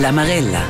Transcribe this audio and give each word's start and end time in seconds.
L'Amarella. 0.00 0.62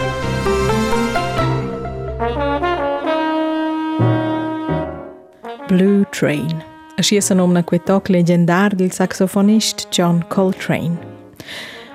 Blue 5.68 6.02
Train 6.10 6.56
është 6.98 7.14
jesënum 7.14 7.54
në 7.54 7.62
kujtok 7.70 8.10
legendar 8.10 8.74
dhe 8.74 8.88
saksofonisht 8.90 9.86
John 9.94 10.18
Coltrane. 10.34 10.98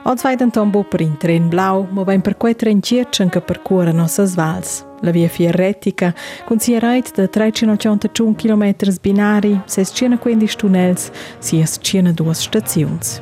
Od 0.08 0.24
zvajtën 0.24 0.56
të 0.56 0.64
mbu 0.70 0.86
për 0.94 1.04
in 1.10 1.20
tren 1.20 1.52
blau, 1.52 1.84
më 1.92 2.08
bajnë 2.08 2.28
për 2.30 2.40
kuaj 2.40 2.56
tren 2.64 2.80
qirqën 2.80 3.36
kë 3.36 3.44
për 3.52 3.62
kuarë 3.68 3.98
nësë 4.00 4.30
zvals. 4.38 4.80
Lëvje 5.04 5.36
fjerretica, 5.36 6.16
considerajt 6.48 7.18
të 7.20 7.28
381 7.36 8.40
km 8.40 8.96
binari, 9.04 9.58
se 9.68 9.84
së 9.84 10.00
qenë 10.00 10.24
këndi 10.24 10.54
shtunels, 10.56 11.12
si 11.44 11.60
e 11.60 11.68
së 11.68 11.88
qenë 11.90 12.16
duas 12.16 12.48
shtëciuns. 12.48 13.18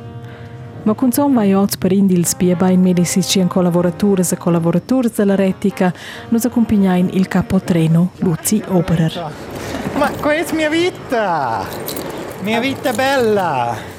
Ma 0.84 0.92
con 0.92 1.12
son 1.12 1.32
vai 1.32 1.54
oggi 1.54 1.78
per 1.78 1.92
indils 1.92 2.34
bieba 2.34 2.68
in 2.68 2.82
medicicien 2.82 3.48
collaboratores 3.48 4.32
e 4.32 4.36
collaboratores 4.36 5.14
della 5.14 5.34
retica, 5.34 5.92
nos 6.28 6.44
accompagnain 6.44 7.08
il 7.12 7.26
capotreno 7.26 8.10
Luzi 8.18 8.62
Oberer. 8.68 9.32
Ma 9.96 10.10
questa 10.10 10.52
è 10.52 10.56
mia 10.56 10.68
vita! 10.68 11.64
Mia 12.42 12.60
vita 12.60 12.92
bella! 12.92 13.93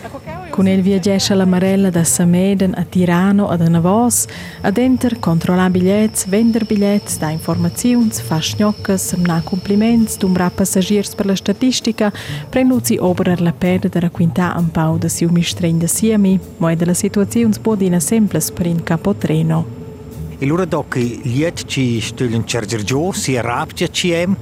Con 0.55 0.67
el 0.67 0.81
viaggesce 0.81 1.33
alla 1.33 1.45
Marella 1.45 1.89
da 1.89 2.05
Sameden 2.05 2.75
a 2.77 2.85
Tirano 2.85 3.49
ad 3.49 3.59
Anavos, 3.59 4.25
ad 4.61 4.77
enter 4.77 5.19
controlla 5.19 5.69
bigliets, 5.69 6.27
vender 6.29 6.63
bigliets, 6.65 7.17
da 7.17 7.29
informazioni, 7.29 8.09
fa 8.09 8.39
schnoccas, 8.39 9.05
semna 9.05 9.41
compliments, 9.43 10.15
dumbra 10.17 10.49
passagiers 10.49 11.13
per 11.13 11.25
la 11.25 11.35
statistica, 11.35 12.09
prenuzi 12.49 12.95
oberer 12.97 13.41
la 13.41 13.51
perde 13.51 13.89
da 13.89 14.09
quinta 14.09 14.55
un 14.57 14.71
pau 14.71 14.97
da 14.97 15.09
siu 15.09 15.29
mistrein 15.29 15.77
da 15.77 15.87
siemi, 15.87 16.39
ma 16.59 16.73
della 16.73 16.93
situazione 16.93 17.51
spodina 17.51 17.99
semples 17.99 18.49
per 18.49 18.67
in 18.67 18.81
capotreno. 18.81 19.65
E 20.37 20.45
allora 20.45 20.63
dopo 20.63 20.97
liet 20.97 21.65
ci 21.65 21.99
stullen 21.99 22.43
charger 22.45 22.81
giù, 22.81 23.11
si 23.11 23.35
arrabgia 23.35 23.87
CM, 23.87 24.33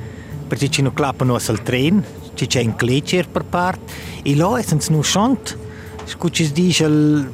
perché 0.48 0.70
ci 0.70 0.84
non 0.84 0.94
clappano 0.94 1.34
al 1.34 1.64
tren, 1.64 2.04
ci 2.36 2.46
c'è 2.46 2.62
un 2.62 2.76
gletscher 2.78 3.28
per 3.30 3.46
parte, 3.46 3.92
e 4.22 4.36
là 4.36 4.60
è 4.60 4.62
senza 4.62 4.92
non 4.92 5.02
Scucis 6.06 6.52
dice 6.52 6.86
il 6.86 7.30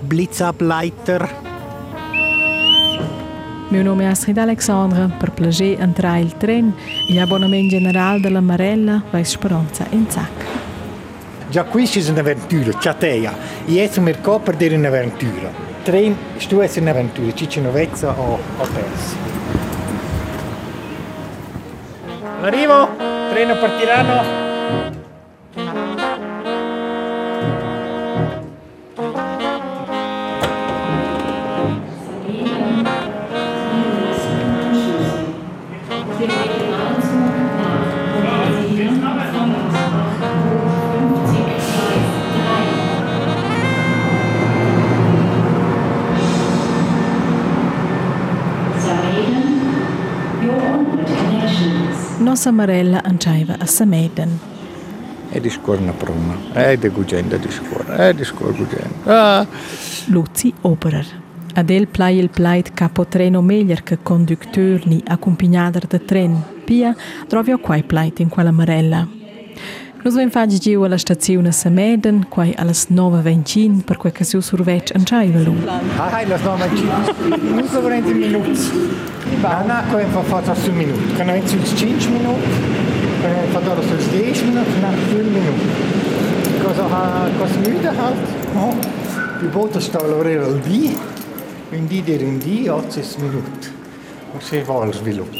Blitzableiter. 0.00 1.48
Mio 3.68 3.82
nome 3.82 4.04
è 4.04 4.06
Astrid 4.08 4.38
Alexandra, 4.38 5.06
per 5.06 5.30
piacere 5.30 5.78
entrare 5.78 6.20
il 6.20 6.36
tren, 6.36 6.74
l'abbonamento 7.14 7.76
generale 7.76 8.20
della 8.20 8.40
Marella 8.40 9.02
va 9.10 9.22
Speranza 9.22 9.86
in 9.90 10.10
Zac. 10.10 10.44
Già 11.48 11.64
qui 11.64 11.86
c'è 11.86 12.08
un'avventura, 12.10 12.72
c'è 12.78 12.96
te. 12.96 13.30
Io 13.66 13.90
sono 13.90 14.06
mercato 14.06 14.40
per 14.40 14.56
dire 14.56 14.76
un'avventura. 14.76 15.48
Il 15.48 15.82
tren, 15.82 16.16
tu 16.48 16.58
è 16.58 16.70
un'avventura, 16.78 17.32
ci 17.34 17.46
c'è 17.46 17.60
un'ovezza 17.60 18.10
o, 18.18 18.38
o 18.58 18.66
persi. 18.72 19.16
Arrivo, 22.42 22.88
treno 23.30 23.56
partirano. 23.58 24.58
Nossa 52.30 52.52
Marella 52.52 53.02
anciaiva 53.02 53.56
a 53.58 53.66
Sameden. 53.66 54.38
E 55.30 55.40
di 55.40 55.50
scuola 55.50 55.80
una 55.80 55.90
prima, 55.90 56.36
e 56.52 56.78
di 56.78 56.88
gugenda 56.88 57.36
di 57.36 57.50
scuola, 57.50 58.06
e 58.06 58.14
di 58.14 58.22
scuola 58.22 58.52
gugenda. 58.52 59.40
Ah. 59.40 59.46
Luzi 60.04 60.54
Oberer. 60.60 61.06
Adel 61.54 61.88
plai 61.88 62.18
il 62.18 62.30
plait 62.30 62.72
capotreno 62.72 63.42
meglio 63.42 63.74
che 63.82 63.98
conducteur 64.00 64.80
accompagnader 65.06 65.88
de 65.88 66.04
tren. 66.04 66.40
Pia 66.64 66.94
trovio 67.26 67.58
quai 67.58 67.82
plait 67.82 68.20
in 68.20 68.28
quella 68.28 68.52
Marella. 68.52 69.08
Nus 70.02 70.14
ven 70.14 70.30
fagi 70.30 70.60
giu 70.60 70.82
alla 70.82 70.98
stazione 70.98 71.50
Sameden, 71.50 72.28
quai 72.28 72.54
allas 72.56 72.86
9.25 72.90 73.82
per 73.82 73.96
quel 73.96 74.12
che 74.12 74.22
si 74.22 74.40
survec 74.40 74.92
anciaiva 74.94 75.40
lu. 75.40 75.56
Ah, 75.66 76.10
hai 76.12 76.28
las 76.28 76.42
9.25. 76.42 77.54
Nus 77.54 77.70
so 77.70 77.80
20 77.82 78.14
minuti. 78.14 79.18
Ana 79.42 79.78
coeva 79.90 80.22
față 80.32 80.52
un 80.70 80.76
minut. 80.76 81.00
Când 81.16 81.28
noi 81.28 81.42
țin 81.46 81.60
5 81.76 82.08
minut, 82.16 82.42
fădorul 83.54 83.84
sunt 83.90 84.00
10 84.00 84.44
minut, 84.48 84.68
na 84.84 84.88
4 84.88 85.30
minut. 85.38 85.58
Cosa 86.64 86.84
ha 86.94 87.04
cosa 87.38 87.56
müde 87.64 87.90
halt, 88.00 88.24
no? 88.54 88.66
Die 89.40 89.48
Boote 89.54 89.78
stallorere 89.78 90.44
al 90.44 90.58
di, 90.68 90.96
in 91.76 91.86
di 91.86 92.02
der 92.08 92.20
in 92.20 92.38
di 92.38 92.68
8 92.68 93.16
minut. 93.24 93.72
O 94.36 94.40
se 94.40 94.62
va 94.66 94.74
al 94.80 94.92
sviluppo. 94.92 95.36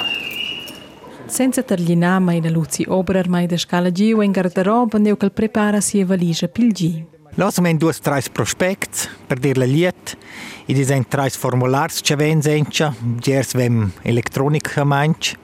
Senza 1.27 1.63
tagliare 1.63 2.19
mai 2.19 2.41
la 2.43 2.51
luci, 2.51 2.85
obrar 2.89 3.29
mai 3.29 3.47
da 3.47 3.57
scala 3.57 3.91
giu 3.91 4.21
in 4.21 4.33
garderoba, 4.33 4.99
neu 4.99 5.17
che 5.17 5.31
prepara 5.31 5.81
si 5.81 6.01
e 6.01 6.05
valigia 6.05 6.49
pil 6.49 6.73
giu. 6.73 7.20
Wir 7.41 7.79
due 7.79 7.95
tre 7.95 8.21
prospects 8.35 9.09
per 9.27 9.39
dir 9.41 9.57
la 9.57 9.65
liet. 9.65 10.15
I 10.69 10.75
disen 10.75 11.07
tre 11.09 11.31
formulars 11.31 12.03
che 12.03 12.15
ven 12.15 12.43
sencha, 12.43 12.95
gers 13.19 13.55
vem 13.55 13.91
elettronica 14.03 14.85
manch. 14.85 15.39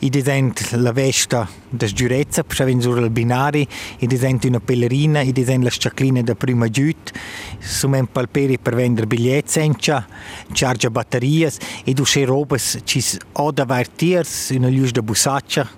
I 0.00 0.10
disen 0.10 0.52
la 0.72 0.90
vesta 0.90 1.48
des 1.70 1.92
giurezza, 1.92 2.42
per 2.42 2.64
ven 2.64 2.80
sur 2.80 2.98
il 2.98 3.10
binari, 3.10 3.64
i 4.00 4.06
disen 4.08 4.40
una 4.42 4.58
pellerina, 4.58 5.20
i 5.20 5.30
disen 5.30 5.62
la 5.62 5.70
sciaclina 5.70 6.22
da 6.22 6.34
prima 6.34 6.68
giut, 6.68 7.12
sumen 7.60 8.10
palperi 8.10 8.58
per 8.58 8.74
vender 8.74 9.06
biglietti 9.06 9.60
sencha, 9.60 10.04
chargia 10.52 10.90
batterias, 10.90 11.58
e 11.84 11.94
du 11.94 12.04
sche 12.04 12.24
robes 12.24 12.80
cis 12.82 13.16
oda 13.34 13.64
vartiers, 13.64 14.50
una 14.50 14.66
lius 14.66 14.90
da 14.90 15.02
busaccia, 15.02 15.68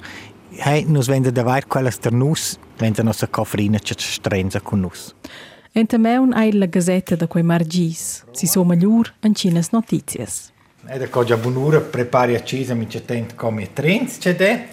hey, 0.56 0.87
nus 0.88 1.06
vende 1.06 1.31
da 1.31 1.43
vair 1.43 1.66
quellas 1.66 2.00
der 2.00 2.12
nus, 2.12 2.56
wenn 2.78 2.94
sie 2.94 3.04
nostra 3.04 3.28
coffrina 3.28 3.78
ci 3.78 3.94
strenza 3.99 4.62
con 4.62 4.81
nus. 4.81 5.15
Enta 5.72 5.98
meun 5.98 6.32
hai 6.32 6.53
la 6.53 6.66
gazzetta 6.66 7.14
da 7.14 7.28
quei 7.28 7.44
margis, 7.44 8.25
si 8.32 8.48
soma 8.48 8.75
gliur 8.75 9.12
in 9.20 9.34
cinas 9.36 9.69
notizias. 9.70 10.50
E 10.84 10.98
da 10.98 11.08
cosa 11.08 11.36
bunura 11.36 11.78
prepari 11.78 12.34
accesa 12.34 12.75
mi 12.75 12.88
c'è 12.88 13.04
tent 13.04 13.36
come 13.36 13.72
trends 13.72 14.19
c'è 14.19 14.34
de, 14.34 14.66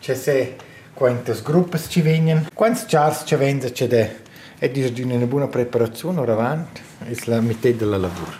c'è 0.00 0.14
se 0.14 0.54
quantas 0.94 1.42
gruppes 1.42 1.86
ci 1.88 2.02
vengono, 2.02 2.46
quanti 2.54 2.84
chars 2.86 3.24
ci 3.26 3.34
vengono 3.34 3.72
c'è 3.72 3.88
de. 3.88 4.22
E 4.60 4.70
di 4.70 5.02
una 5.02 5.26
buona 5.26 5.48
preparazione 5.48 6.20
ora 6.20 6.34
avanti, 6.34 6.80
è 7.00 7.12
la 7.24 7.40
metà 7.40 7.70
della 7.72 7.96
lavoro. 7.96 8.38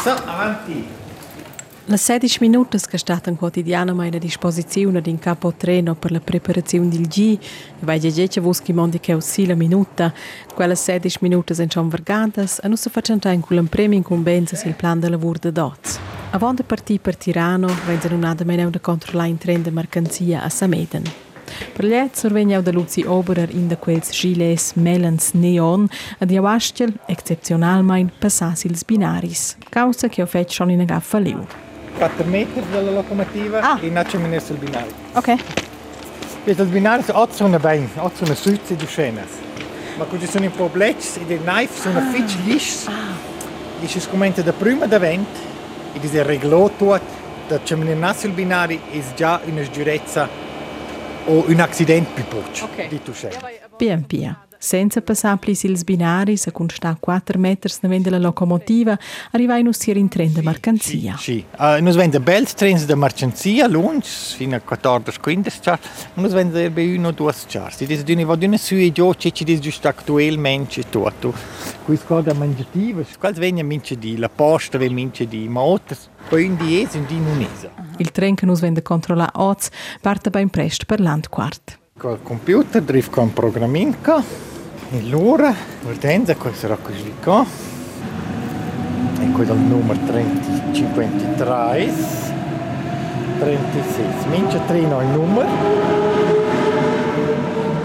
So, 0.00 0.12
avanti! 0.12 1.01
Le 1.84 1.96
16 1.96 2.38
minuti 2.40 2.78
che 2.88 2.96
stanno 2.96 3.36
quotidianamente 3.36 4.16
a 4.16 4.20
disposizione 4.20 5.00
di 5.00 5.10
un 5.10 5.18
capo 5.18 5.52
treno 5.52 5.96
per 5.96 6.12
la 6.12 6.20
preparazione 6.20 6.88
del 6.88 7.08
G, 7.08 7.36
vai 7.80 7.98
già 7.98 8.24
che 8.24 8.72
mondi 8.72 9.00
che 9.00 9.12
aussi 9.12 9.46
la 9.46 9.56
minuta, 9.56 10.14
quelle 10.54 10.76
16 10.76 11.18
minuti 11.22 11.54
sono 11.54 11.66
già 11.66 11.82
vergate 11.82 12.46
e 12.62 12.68
non 12.68 12.76
si 12.76 12.88
facciano 12.88 13.20
in 13.32 13.40
quel 13.40 13.66
premio 13.68 13.98
incombenza 13.98 14.54
sul 14.54 14.74
plan 14.74 15.00
di 15.00 15.08
lavoro 15.08 15.40
di 15.40 15.50
Dots. 15.50 15.98
Avant 16.30 16.54
di 16.54 16.62
partire 16.62 17.00
per 17.00 17.16
Tirano, 17.16 17.66
vengono 17.84 18.14
un'altra 18.14 18.46
meno 18.46 18.70
da 18.70 18.78
controllare 18.78 19.30
in 19.30 19.38
treno 19.38 19.62
di 19.62 19.70
mercanzia 19.72 20.42
a 20.42 20.48
Sameden. 20.48 21.02
Per 21.72 21.84
gli 21.84 22.10
sorvegna 22.12 22.60
da 22.60 22.70
Luzi 22.70 23.02
Oberer 23.04 23.50
in 23.50 23.66
da 23.66 23.76
quels 23.76 24.10
giles 24.12 24.72
melans 24.74 25.32
neon 25.32 25.88
ad 26.18 26.30
iawastel 26.30 27.00
excepzionalmein 27.06 28.12
passassi 28.18 28.68
ils 28.68 28.84
binaris, 28.84 29.56
causa 29.68 30.08
che 30.08 30.22
ho 30.22 30.26
fatto 30.26 30.52
schon 30.52 30.70
in 30.70 30.84
gaffa 30.84 31.18
liu. 31.18 31.44
4 31.96 32.24
metri 32.24 32.62
dalla 32.70 32.90
locomotiva 32.90 33.60
Ah. 33.60 33.78
e 33.80 33.88
non 33.88 34.02
c'è 34.04 34.16
il 34.16 34.58
binario. 34.58 34.92
Ok. 35.12 35.34
Il 36.44 36.64
binario 36.66 37.04
è 37.06 37.10
8 37.12 37.44
una 37.44 37.58
bene, 37.58 37.88
8 37.96 38.24
una 38.24 38.34
suzzi 38.34 38.74
di 38.74 38.86
scenas. 38.86 39.28
Ma 39.96 40.04
quando 40.04 40.26
sono 40.26 40.44
un 40.44 40.52
po' 40.52 40.68
blecci 40.68 41.20
e 41.20 41.24
dei 41.24 41.38
knife 41.38 41.80
sono 41.80 41.98
ah. 41.98 42.10
fitch 42.10 42.36
lisci, 42.44 42.88
e 43.80 43.86
si 43.86 44.00
scomenta 44.00 44.42
da 44.42 44.52
prima 44.52 44.86
da 44.86 44.98
vent, 44.98 45.26
e 45.92 45.98
di 45.98 46.08
se 46.08 46.22
reglò 46.22 46.68
tutto, 46.68 47.00
da 47.46 47.60
c'è 47.60 47.76
il 47.76 48.30
binario 48.32 48.80
è 48.90 49.00
già 49.14 49.40
una 49.44 49.62
sgiurezza 49.64 50.28
o 51.26 51.44
un 51.46 51.60
accidente 51.60 52.10
più 52.14 52.24
poco 52.24 52.64
Ok. 52.64 52.88
di 52.88 53.02
tu 53.02 53.12
scena. 53.12 53.38
Senza 54.64 55.00
passare 55.00 55.38
plis 55.38 55.64
ils 55.64 55.82
binari, 55.82 56.36
se 56.36 56.52
con 56.52 56.68
sta 56.68 56.96
4 56.98 57.36
metri 57.36 57.72
navendo 57.80 58.10
la 58.10 58.18
locomotiva, 58.18 58.96
arrivai 59.32 59.64
nus 59.64 59.76
tir 59.76 59.96
in 59.96 60.06
tren 60.06 60.32
de 60.32 60.40
mercanzia. 60.40 61.16
Sì, 61.16 61.32
sì. 61.32 61.44
Uh, 61.58 61.82
nus 61.82 61.96
vende 61.96 62.20
bel 62.20 62.46
trens 62.54 62.86
de 62.86 62.94
mercanzia, 62.94 63.66
lunch, 63.66 64.36
fino 64.36 64.54
a 64.54 64.62
14-15 64.64 65.60
char, 65.60 65.80
nus 66.14 66.30
vende 66.32 66.62
erbe 66.62 66.84
uno 66.96 67.08
o 67.08 67.10
due 67.10 67.34
char. 67.48 67.74
Si 67.74 67.86
dice, 67.86 68.24
vada 68.24 68.46
una 68.46 68.56
su 68.56 68.74
e 68.74 68.92
giù, 68.92 69.10
c'è 69.10 69.32
ci 69.32 69.42
dice 69.42 69.58
giusto 69.58 69.88
attualmente 69.88 70.88
tutto. 70.88 71.34
Qui 71.84 71.96
scoda 71.96 72.32
mangiativa, 72.32 73.02
quals 73.18 73.38
vengono 73.38 73.66
mince 73.66 73.98
di, 73.98 74.16
la 74.16 74.28
posta 74.28 74.78
vengono 74.78 75.00
mince 75.00 75.26
di, 75.26 75.48
ma 75.48 75.60
otras, 75.60 76.08
poi 76.28 76.44
un 76.46 76.56
di 76.56 76.80
es, 76.80 76.94
un 76.94 77.04
di 77.06 77.18
non 77.18 77.40
es. 77.40 77.68
Il 77.96 78.12
tren 78.12 78.36
che 78.36 78.46
nus 78.46 78.60
vende 78.60 78.82
controlla 78.82 79.28
oz 79.34 79.70
parte 80.00 80.30
ben 80.30 80.50
presto 80.50 80.84
per 80.86 81.00
l'Antquart. 81.00 81.80
Col 81.98 82.22
computer 82.22 82.80
driv 82.80 83.10
con 83.10 83.32
programminka 83.32 84.50
e 84.92 85.02
l'ora, 85.08 85.54
guardenza, 85.82 86.36
questo 86.36 86.60
sarà 86.60 86.76
così 86.76 87.14
qua. 87.22 87.44
E 89.20 89.30
questo 89.30 89.54
è 89.54 89.56
il 89.56 89.62
numero 89.62 89.98
3053 90.04 91.92
36. 93.38 94.04
Mince 94.30 94.60
trino 94.66 95.00
il 95.00 95.08
numero. 95.08 95.48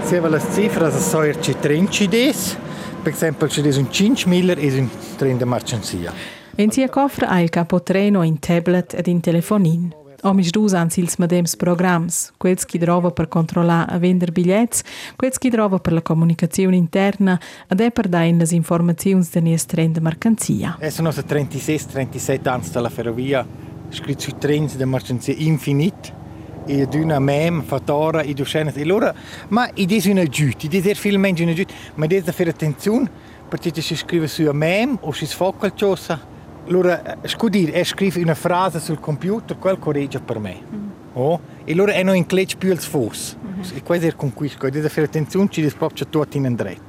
Se 0.03 0.19
va 0.19 0.27
le 0.27 0.41
cifre, 0.53 0.91
se 0.91 0.99
so 0.99 1.39
ci 1.39 1.55
30 1.57 2.05
des. 2.05 2.57
Per 3.01 3.13
esempio, 3.13 3.47
ci 3.47 3.61
des 3.61 3.77
un 3.77 3.87
5.000 3.89 4.57
e 4.57 4.79
un 4.79 4.89
tren 5.15 5.37
de 5.37 5.45
mercanzia. 5.45 6.11
In 6.55 6.71
sia 6.71 6.89
cofra 6.89 7.29
ha 7.29 7.39
il 7.39 7.49
capo 7.49 7.81
treno 7.81 8.23
in 8.23 8.39
tablet 8.39 8.93
ed 8.93 9.07
in 9.07 9.21
telefonin. 9.21 9.96
Omis 10.23 10.49
dus 10.51 10.73
han 10.73 10.89
sils 10.89 11.17
medems 11.17 11.55
programs, 11.55 12.31
quels 12.37 12.65
chi 12.65 12.79
trova 12.79 13.11
per 13.11 13.27
controllare 13.27 13.91
a 13.91 13.99
vender 13.99 14.31
biglietti, 14.31 14.81
quels 15.15 15.37
chi 15.37 15.49
trova 15.49 15.77
per 15.77 15.93
la 15.93 16.01
comunicazione 16.01 16.75
interna 16.75 17.39
ed 17.67 17.81
è 17.81 17.91
per 17.91 18.07
dare 18.07 18.31
le 18.31 18.47
informazioni 18.49 19.25
del 19.31 19.43
nies 19.43 19.65
tren 19.65 19.91
de 19.91 19.99
mercanzia. 20.01 20.77
E 20.79 20.89
sono 20.89 21.09
36-37 21.09 22.47
anni 22.49 22.69
dalla 22.71 22.89
ferrovia, 22.89 23.45
scritto 23.89 24.21
sui 24.21 24.37
treni 24.39 24.67
di 24.75 24.85
mercanzia 24.85 25.35
infinite. 25.37 26.25
E 26.65 26.85
d'una 26.85 27.19
mem, 27.19 27.61
fattora, 27.63 28.21
e 28.21 28.33
docene. 28.33 28.73
E 28.73 28.81
allora, 28.81 29.13
ma 29.49 29.69
i 29.75 29.85
dis 29.85 30.05
una 30.05 30.25
giut, 30.25 30.63
i 30.63 30.67
dis 30.67 30.85
er 30.85 30.97
viel 30.97 31.17
mensch 31.17 31.41
una 31.41 31.53
giut, 31.53 31.71
ma 31.95 32.07
des 32.07 32.23
da 32.23 32.33
fare 32.33 32.49
attenzione, 32.49 33.09
perché 33.47 33.71
si 33.81 33.95
scrive 33.95 34.27
su 34.27 34.41
una 34.41 34.51
mem 34.51 34.97
o 35.01 35.13
si 35.13 35.25
sfocca 35.25 35.59
qualcosa. 35.59 36.35
Allora, 36.67 37.17
scudir, 37.23 37.71
e 37.73 37.83
scrive 37.83 38.21
una 38.21 38.35
frase 38.35 38.79
sul 38.79 38.99
computer, 38.99 39.57
quel 39.57 39.79
corregge 39.79 40.19
per 40.19 40.39
me. 40.39 40.61
Mm. 40.61 40.87
Oh? 41.13 41.39
E 41.63 41.71
allora 41.71 41.93
è 41.93 42.03
non 42.03 42.15
in 42.15 42.25
clec 42.25 42.57
più 42.57 42.71
il 42.71 42.79
sfos. 42.79 43.35
Mm 43.39 43.61
-hmm. 43.61 43.75
E 43.75 43.83
questo 43.83 44.05
è 44.05 44.07
il 44.09 44.15
conquisco, 44.15 44.67
e 44.67 44.71
deve 44.71 44.89
fare 44.89 45.07
attenzione, 45.07 45.47
ci 45.49 45.61
dispropcia 45.61 46.05
tutto 46.05 46.37
in 46.37 46.45
andretto. 46.45 46.81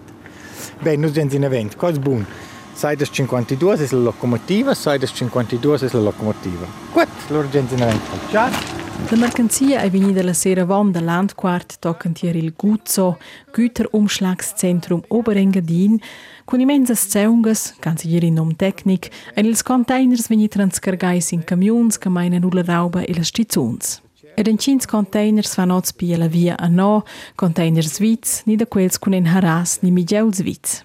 Beh, 0.81 0.97
noi 0.97 1.13
siamo 1.13 1.33
in 1.33 1.45
evento, 1.45 1.77
cosa 1.77 1.97
è 1.97 2.01
buono? 2.01 2.25
Sai 2.73 2.95
das 2.95 3.09
52 3.11 3.75
è 3.75 3.87
la 3.91 3.99
locomotiva, 3.99 4.75
sai 4.75 4.99
das 4.99 5.11
52 5.13 5.79
è 5.79 5.89
la 5.91 6.01
locomotiva. 6.01 6.67
Gut, 6.93 7.09
allora 7.29 7.49
siamo 7.51 7.69
in 7.71 7.83
evento. 7.83 8.11
Ciao! 8.31 8.68
La 9.11 9.17
mercanzia 9.17 9.81
è 9.81 9.91
venuta 9.91 10.23
la 10.23 10.33
sera 10.33 10.65
von 10.65 10.91
da 10.91 11.01
Landquart 11.01 11.79
toccant 11.79 12.23
il 12.23 12.53
Guzzo, 12.55 13.19
Güterumschlagszentrum 13.53 15.03
Oberengadin, 15.09 15.99
con 16.45 16.61
immensas 16.61 17.09
zeungas, 17.09 17.75
ganz 17.81 18.03
hier 18.03 18.23
in 18.23 18.35
nom 18.35 18.55
tecnic, 18.55 19.09
e 19.35 19.41
ils 19.41 19.63
containers 19.63 20.29
veni 20.29 20.49
transcargais 20.49 21.31
in 21.33 21.45
camions 21.45 21.99
che 21.99 22.09
meinen 22.09 22.45
ulla 22.45 22.63
rauba 22.63 23.01
e 23.01 23.15
las 23.15 23.29
stizuns. 23.29 24.03
Ed 24.35 24.47
in 24.47 24.59
cins 24.59 24.87
containers 24.87 25.55
van 25.55 25.71
oz 25.71 25.93
pia 25.93 26.17
la 26.17 26.29
via 26.29 26.57
a 26.57 26.69
no, 26.69 27.05
containers 27.35 27.99
vits, 27.99 28.43
ni 28.45 28.57
da 28.57 28.67
quels 28.67 28.99
con 28.99 29.15
en 29.15 29.27
haras 29.27 29.79
ni 29.81 29.91
migeuls 29.91 30.43
vits. 30.43 30.85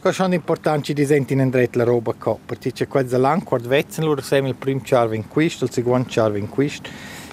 Cosa 0.00 0.26
è 0.26 0.34
importante 0.34 0.92
di 0.92 1.04
sentire 1.04 1.42
in 1.42 1.68
la 1.72 1.84
roba 1.84 2.12
qua, 2.14 2.36
perché 2.44 2.72
c'è 2.72 2.86
quella 2.86 3.18
l'anquart 3.18 3.66
vezzen, 3.66 4.04
loro 4.04 4.22
siamo 4.22 4.48
il 4.48 4.54
primo 4.54 4.80
charve 4.82 5.16
in 5.16 5.28
questo, 5.28 5.64
il 5.64 5.70
secondo 5.70 6.06
charve 6.08 6.38
in 6.38 6.48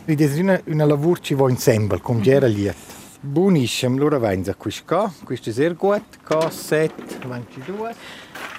una, 0.07 0.61
una 0.65 0.85
lavoro 0.85 1.19
ci 1.19 1.33
va 1.33 1.49
insieme, 1.49 1.99
come 1.99 2.23
era 2.25 2.47
liet. 2.47 2.75
Buonissimo, 3.19 3.95
allora 3.95 4.19
venga 4.19 4.53
questo 4.53 5.11
questo 5.23 5.49
è 5.49 5.53
sehr 5.53 5.75
gut, 5.75 6.19
K7, 6.27 7.27
22. 7.27 7.95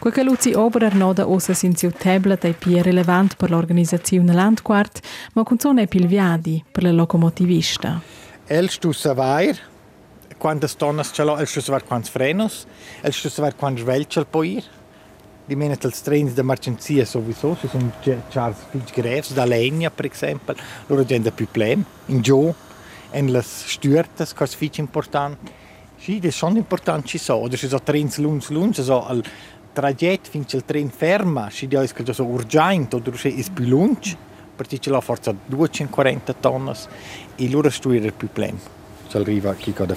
Quel 0.00 0.12
che 0.12 0.24
Luzi 0.24 0.52
Oberer 0.54 0.94
noda 0.96 1.28
ossa 1.28 1.54
sin 1.54 1.76
siu 1.76 1.92
tablet 1.92 2.44
è 2.46 2.52
più 2.52 2.82
rilevante 2.82 3.36
per 3.36 3.50
l'organizzazione 3.50 4.32
Landquart, 4.32 5.00
ma 5.34 5.44
con 5.44 5.58
son 5.60 5.78
è 5.78 5.86
più 5.86 6.04
viadi 6.06 6.64
per 6.70 6.82
la 6.82 6.90
locomotivista. 6.90 8.00
El 8.48 8.68
stu 8.68 8.90
savoir, 8.90 9.56
quando 10.38 10.66
stonas 10.66 11.12
ce 11.12 11.22
l'ho, 11.22 11.38
el 11.38 11.46
stu 11.46 11.60
savoir 11.60 11.84
quantos 11.84 12.10
frenos, 12.10 12.66
el 13.02 13.12
stu 13.12 13.28
savoir 13.28 13.54
quantos 13.54 13.84
velcel 13.84 14.26
può 14.26 14.42
ir. 15.46 15.54
Di 15.54 15.56
meno 15.56 15.76
als 15.80 16.02
trens 16.02 16.34
de 16.34 16.42
mercanzia 16.42 17.04
sowieso, 17.04 17.56
ci 17.60 17.68
sono 17.68 17.92
Charles 18.30 18.58
Fitzgraves 18.70 19.32
da 19.32 19.44
Legna, 19.44 19.90
per 19.90 20.06
esempio, 20.06 20.54
loro 20.86 21.04
hanno 21.08 21.30
più 21.30 21.46
problemi. 21.46 21.84
In 22.06 22.20
giù, 22.20 22.52
en 23.12 23.32
las 23.32 23.64
stürtes, 23.66 24.32
che 24.34 24.44
è 24.44 24.46
fic 24.46 24.78
importante. 24.78 25.64
Sì, 25.98 26.20
sono 26.30 26.56
importanti, 26.56 27.18
so. 27.18 27.36
Oder 27.36 27.58
ci 27.58 27.68
sono 27.68 27.82
trens 27.82 28.18
lunch 28.18 28.50
lunch, 28.50 28.82
so 28.82 29.06
al 29.06 29.22
trajet 29.72 30.28
finché 30.28 30.56
il 30.56 30.64
tren 30.64 30.90
ferma, 30.90 31.48
ci 31.50 31.66
dice 31.66 31.92
che 31.92 32.02
è 32.02 32.12
so 32.12 32.24
urgente, 32.24 32.96
oder 32.96 33.14
è 33.14 33.44
più 33.52 33.64
lunch, 33.66 34.16
perché 34.54 34.78
ce 34.78 34.90
l'ha 34.90 35.00
forza 35.00 35.34
240 35.46 36.34
tonne, 36.34 36.74
e 37.36 37.48
loro 37.48 37.70
studiano 37.70 38.10
più 38.16 38.28
problemi. 38.28 38.58
Ci 39.08 39.16
arriva 39.16 39.54
chi 39.54 39.72
ha 39.76 39.84
da 39.84 39.96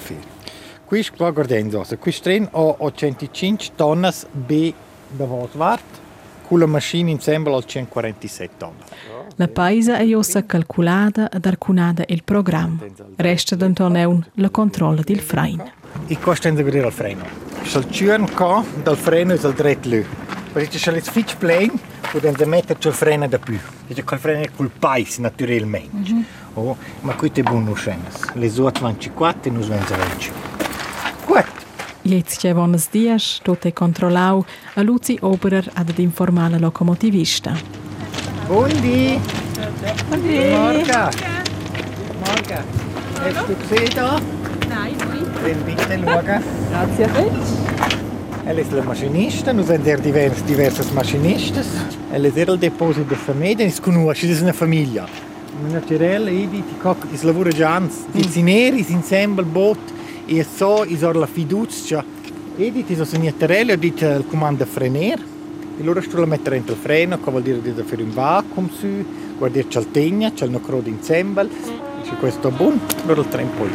qua 1.16 1.30
guardando, 1.30 1.84
questo 1.98 2.22
tren 2.22 2.48
ha 2.50 2.60
805 2.60 3.70
tonne 3.76 4.12
B 4.32 4.72
da 5.10 5.24
Vosvart, 5.24 6.00
con 6.46 6.58
la 6.58 6.66
macchina 6.66 7.10
insieme 7.10 7.52
al 7.54 7.64
147 7.64 8.56
tonne. 8.56 9.18
La 9.36 9.48
paisa 9.48 9.96
è 9.96 10.14
ossa 10.14 10.44
calculata 10.44 11.30
ed 11.30 11.46
arcunata 11.46 12.02
il 12.08 12.24
programma. 12.24 12.84
Resta 13.16 13.56
d'Antoneun 13.56 14.26
la 14.34 14.50
controlla 14.50 15.02
del 15.02 15.20
frein. 15.20 15.62
E 16.06 16.18
costa 16.18 16.48
in 16.48 16.56
vedere 16.56 16.86
il 16.86 16.92
freno. 16.92 17.24
Se 17.62 17.78
il 17.78 17.90
ciurn 17.90 18.30
qua 18.34 18.64
dal 18.82 18.96
freno 18.96 19.32
è 19.32 19.36
il 19.36 19.54
dritto 19.54 19.88
lì. 19.88 20.04
Perché 20.52 20.78
se 20.78 20.90
il 20.90 21.00
fitch 21.00 21.36
plane, 21.36 21.72
potete 22.10 22.44
metterci 22.44 22.88
il 22.88 22.94
freno 22.94 23.28
da 23.28 23.38
più. 23.38 23.58
Perché 23.86 24.14
il 24.14 24.20
freno 24.20 24.42
è 24.42 24.50
col 24.54 24.70
pais, 24.76 25.18
naturalmente. 25.18 25.96
Mm 25.96 26.02
-hmm. 26.02 26.24
oh, 26.54 26.76
ma 27.00 27.14
questo 27.14 27.40
è 27.40 27.42
buono 27.42 27.74
scena. 27.74 28.08
Le 28.34 28.48
24 28.48 29.40
e 29.42 29.50
noi 29.50 29.66
20. 29.66 30.32
Gut. 31.24 31.46
Jetzt 32.02 32.38
che 32.40 32.52
vonas 32.54 32.88
dias, 32.90 33.40
tot 33.42 33.66
è 33.66 33.72
controllau, 33.72 34.44
a 34.74 34.82
Luzi 34.82 35.18
Oberer 35.20 35.70
ad 35.74 35.92
informare 35.98 36.52
la 36.52 36.58
locomotivista. 36.58 37.54
Buondì! 38.46 39.20
Buondì! 40.08 40.38
Morga! 40.50 41.10
Morga! 42.24 42.64
Hast 43.20 43.46
du 43.46 43.56
gesehen 43.60 43.94
da? 43.94 44.20
Nein, 44.68 44.96
lui. 45.10 45.20
Den 45.44 45.64
bitte 45.64 45.98
schauen. 46.02 46.42
Grazie 46.70 47.04
a 47.04 47.08
te. 47.08 47.30
Er 48.46 48.58
ist 48.58 48.72
der 48.72 48.82
Maschinist, 48.82 49.46
nous 49.52 49.68
avons 49.68 50.00
divers, 50.02 50.42
diversos 50.44 50.90
machinistas. 50.92 51.66
Er 52.10 52.24
ist 52.24 52.36
il 52.36 52.58
deposito 52.58 53.04
della 53.04 53.20
famiglia, 53.20 53.64
es 53.64 53.78
conosce, 53.78 54.26
è 54.26 54.40
una 54.40 54.52
famiglia. 54.54 55.06
Una 55.68 55.82
cirella, 55.86 56.30
Edi, 56.30 56.64
ti 56.64 56.76
coc, 56.80 57.06
is 57.12 57.22
lavora 57.22 57.50
già 57.50 57.74
ans, 57.74 58.06
di 58.10 58.26
zineri, 58.26 58.82
si 58.82 58.92
insieme, 58.92 59.42
bot, 59.42 59.78
e 60.32 60.44
so, 60.44 60.84
is 60.84 61.02
or 61.02 61.16
la 61.16 61.26
fiducia. 61.26 62.04
Edi, 62.56 62.84
ti 62.84 62.94
so 62.94 63.04
segnattarella, 63.04 63.74
dit 63.74 64.00
il 64.00 64.24
comando 64.28 64.64
frener. 64.64 65.20
E 65.76 65.82
loro 65.82 66.00
sto 66.00 66.20
la 66.20 66.26
mettere 66.26 66.54
dentro 66.54 66.74
il 66.74 66.80
freno, 66.80 67.20
che 67.20 67.30
vuol 67.30 67.42
dire 67.42 67.60
di 67.60 67.72
fare 67.84 68.02
un 68.02 68.12
vacuum 68.12 68.70
su, 68.70 69.04
guardare 69.36 69.66
c'è 69.66 69.80
il 69.80 69.90
tegna, 69.90 70.32
c'è 70.32 70.44
il 70.44 70.52
nocro 70.52 70.80
di 70.80 70.90
insieme, 70.90 71.48
dice 72.00 72.14
questo 72.20 72.48
è 72.48 72.50
buono, 72.52 72.78
allora 73.02 73.22
il 73.22 73.28
treno 73.28 73.50
poi. 73.56 73.70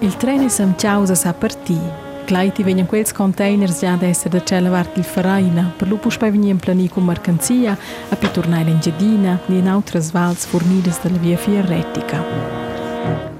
Il 0.00 0.16
treno 0.16 0.44
è 0.44 0.48
samciausa 0.48 1.16
sa 1.16 1.32
partì. 1.32 1.78
Gleiti 2.26 2.62
vengono 2.62 2.86
quels 2.86 3.12
containers 3.12 3.80
già 3.80 3.94
ad 3.94 4.02
essere 4.02 4.40
da 4.46 4.86
il 4.94 5.04
farina, 5.04 5.72
per 5.76 5.88
lupo 5.88 6.10
spai 6.10 6.30
vengono 6.30 6.52
in 6.52 6.58
plani 6.58 6.88
con 6.88 7.04
mercanzia, 7.04 7.76
a 8.08 8.14
più 8.14 8.30
tornare 8.30 8.70
in 8.70 8.78
Gedina, 8.78 9.40
e 9.48 9.56
in 9.56 9.66
altre 9.66 10.00
vals 10.12 10.44
fornidas 10.44 11.00
della 11.02 11.16
via 11.16 11.38
Fierretica. 11.38 13.37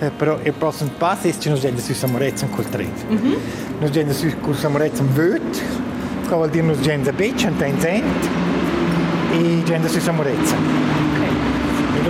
Ora, 0.00 0.10
però 0.10 0.38
il 0.42 0.52
prossimo 0.52 0.90
passo 0.96 1.26
è 1.26 1.30
che 1.36 1.48
noi 1.48 1.54
andiamo 1.58 1.78
su 1.78 1.92
Samorezza 1.94 2.46
col 2.46 2.68
treno. 2.68 2.90
Mm 3.10 3.16
-hmm. 3.16 3.36
Noi 3.78 3.86
andiamo 3.86 4.12
su 4.12 4.26
con 4.40 4.54
Samorezza 4.54 5.02
in 5.02 5.12
vöt, 5.14 5.62
che 6.28 6.34
vuol 6.34 6.50
dire 6.50 6.64
noi 6.64 6.76
andiamo 6.76 7.08
a 7.08 7.12
Beccia, 7.12 7.48
in 7.48 7.56
Tenzent, 7.56 8.28
e. 9.32 9.62
E 11.96 12.00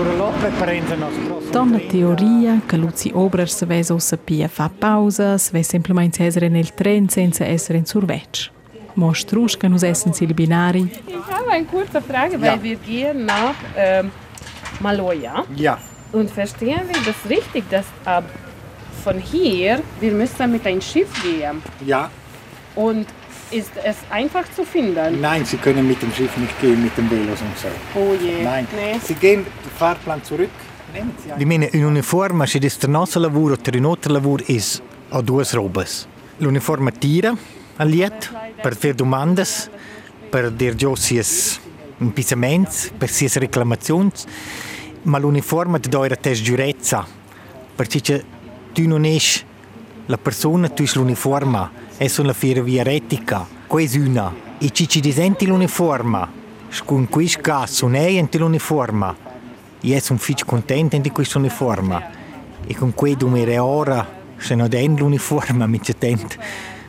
preparano 0.40 0.78
il 0.78 0.98
nostro 0.98 1.22
prossimo 1.24 1.50
Donna 1.50 1.78
teoria 1.78 2.60
che 2.66 2.76
Luzi 2.76 3.10
Obrer 3.14 3.48
se 3.48 3.66
vese 3.66 3.92
ossa 3.92 4.16
pia 4.16 4.48
fa 4.48 4.70
pausa, 4.76 5.38
se 5.38 5.50
vese 5.52 5.70
semplicemente 5.70 6.24
essere 6.24 6.48
nel 6.48 6.74
tren 6.74 7.08
senza 7.08 7.44
essere 7.44 7.78
in 7.78 7.86
surveccio. 7.86 8.50
Mostruschka, 8.94 9.68
nus 9.68 9.82
essen 9.82 10.12
sie 10.12 10.26
Binari. 10.26 10.90
Ich 11.06 11.14
habe 11.30 11.50
eine 11.50 11.66
kurze 11.66 12.00
Frage, 12.00 12.40
weil 12.40 12.56
Ja. 12.56 12.62
wir 12.62 12.76
gehen 12.76 13.24
nach 13.24 13.54
ähm, 13.76 14.10
Maloja. 14.80 15.44
Ja. 15.54 15.78
Und 16.12 16.30
verstehen 16.30 16.82
wir 16.88 17.00
das 17.04 17.16
richtig, 17.28 17.68
dass 17.70 17.86
ab 18.04 18.24
von 19.04 19.18
hier 19.18 19.82
wir 20.00 20.12
müssen 20.12 20.50
mit 20.50 20.66
einem 20.66 20.80
Schiff 20.80 21.08
gehen? 21.22 21.62
Ja. 21.84 22.10
Und 22.74 23.06
ist 23.50 23.70
es 23.82 23.96
einfach 24.10 24.44
zu 24.54 24.64
finden? 24.64 25.20
Nein, 25.20 25.44
Sie 25.44 25.56
können 25.56 25.86
mit 25.86 26.00
dem 26.02 26.12
Schiff 26.12 26.36
nicht 26.36 26.60
gehen, 26.60 26.82
mit 26.82 26.96
dem 26.96 27.10
Velos 27.10 27.40
und 27.40 27.58
so. 27.58 27.68
Oh 27.94 28.14
je. 28.20 28.42
Nein. 28.42 28.66
Nee. 28.74 28.98
Sie 29.02 29.14
gehen 29.14 29.44
den 29.44 29.70
Fahrplan 29.78 30.22
zurück. 30.22 30.50
Nehmen 30.92 31.12
Sie 31.22 31.32
Di 31.36 31.44
mine 31.44 31.68
un'uniforme, 31.72 32.46
se 32.46 32.58
des 32.58 32.78
der 32.78 32.88
nostro 32.88 33.20
lavoro 33.20 33.54
o 33.54 33.70
il 33.70 33.80
nostro 33.80 34.12
lavoro 34.12 34.42
is 34.46 34.80
a 35.10 35.20
due 35.20 35.44
robes. 35.52 36.06
L'uniforme 36.38 36.92
tira 36.92 37.36
a 37.76 37.84
liet 37.84 38.30
per 38.62 38.74
fare 38.74 38.94
domande, 38.94 39.44
per 40.30 40.50
dir 40.50 40.74
già 40.74 40.94
sies 40.96 41.60
impisaments, 41.98 42.90
per 42.96 43.08
sies 43.08 43.36
reclamazioni, 43.36 44.10
ma 45.08 45.18
l'uniforme 45.18 45.80
ti 45.80 45.88
dà 45.88 46.06
la 46.06 46.16
tes 46.16 46.40
giurezza, 46.40 47.06
perché 47.74 48.24
tu 48.72 48.86
non 48.86 49.04
es 49.04 49.44
la 50.06 50.18
persona, 50.18 50.68
tu 50.68 50.82
es 50.82 50.94
l'uniforme, 50.96 51.70
è 51.96 52.10
una 52.18 52.34
ferrovia 52.34 52.84
etica, 52.84 53.46
questa 53.66 53.98
è 53.98 54.00
una. 54.00 54.32
E 54.58 54.70
ci 54.70 54.86
ci 54.86 55.00
disenti 55.00 55.46
l'uniforme, 55.46 56.28
con 56.84 57.08
questo 57.08 57.40
caso 57.40 57.86
non 57.86 57.96
è 57.96 58.28
l'uniforme, 58.32 59.26
io 59.80 60.00
sono 60.00 60.18
figlio 60.18 60.44
contento 60.44 60.98
di 60.98 61.10
questo 61.10 61.38
uniforme 61.38 62.16
e 62.66 62.74
con 62.74 62.92
questo 62.92 63.28
mi 63.28 63.58
ora 63.58 64.16
se 64.36 64.54
non 64.54 64.68
è 64.70 64.86
l'uniforme 64.86 65.66
mi 65.66 65.80
c'è 65.80 65.96
tent. 65.96 66.36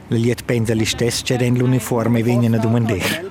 Le 0.07 0.17
liet 0.17 0.43
pensa 0.43 0.73
gli 0.73 0.85
stessi 0.85 1.23
c'è 1.23 1.37
l'uniforme 1.49 2.19
e 2.19 2.23
vengono 2.23 2.55
a 2.55 2.59
domandare 2.59 3.27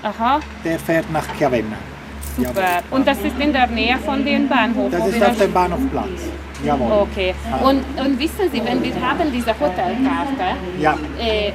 Aha, 0.00 0.40
der 0.62 0.78
fährt 0.78 1.08
nach 1.10 1.36
Chiavenna 1.36 1.93
super. 2.36 2.82
Und 2.90 3.06
das 3.06 3.18
ist 3.18 3.38
in 3.38 3.52
der 3.52 3.66
Nähe 3.66 3.98
von 3.98 4.24
dem 4.24 4.48
Bahnhof? 4.48 4.90
das 4.90 5.08
ist 5.08 5.22
auf 5.22 5.38
dem 5.38 5.52
Bahnhofplatz 5.52 6.20
jawohl 6.64 6.92
Okay. 6.92 7.34
Und, 7.62 7.82
und 7.98 8.18
wissen 8.18 8.50
Sie, 8.52 8.62
wenn 8.64 8.82
wir 8.82 8.94
haben 9.00 9.30
diese 9.32 9.52
Hotelkarte, 9.52 10.56
ja 10.80 10.96
äh, 11.18 11.52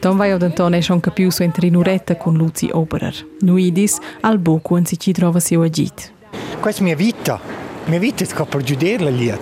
Tom 0.00 0.18
vai 0.18 0.34
od 0.34 0.42
Antone 0.42 0.82
schon 0.82 1.00
capiu 1.00 1.30
su 1.30 1.44
entri 1.44 1.68
un'oretta 1.68 2.16
con 2.16 2.36
Luzi 2.36 2.70
Oberer. 2.72 3.14
Nuidis 3.40 3.98
al 4.22 4.38
bocu 4.38 4.76
en 4.76 4.84
si 4.84 4.98
ci 4.98 5.12
trova 5.12 5.38
si 5.38 5.54
agit. 5.54 6.12
questa 6.60 6.80
è 6.80 6.84
mia 6.84 6.96
vita 6.96 7.40
mia 7.86 7.98
vita 7.98 8.24
è 8.24 8.46
per 8.46 8.62
giudare 8.62 8.98
la 8.98 9.10
liet 9.10 9.40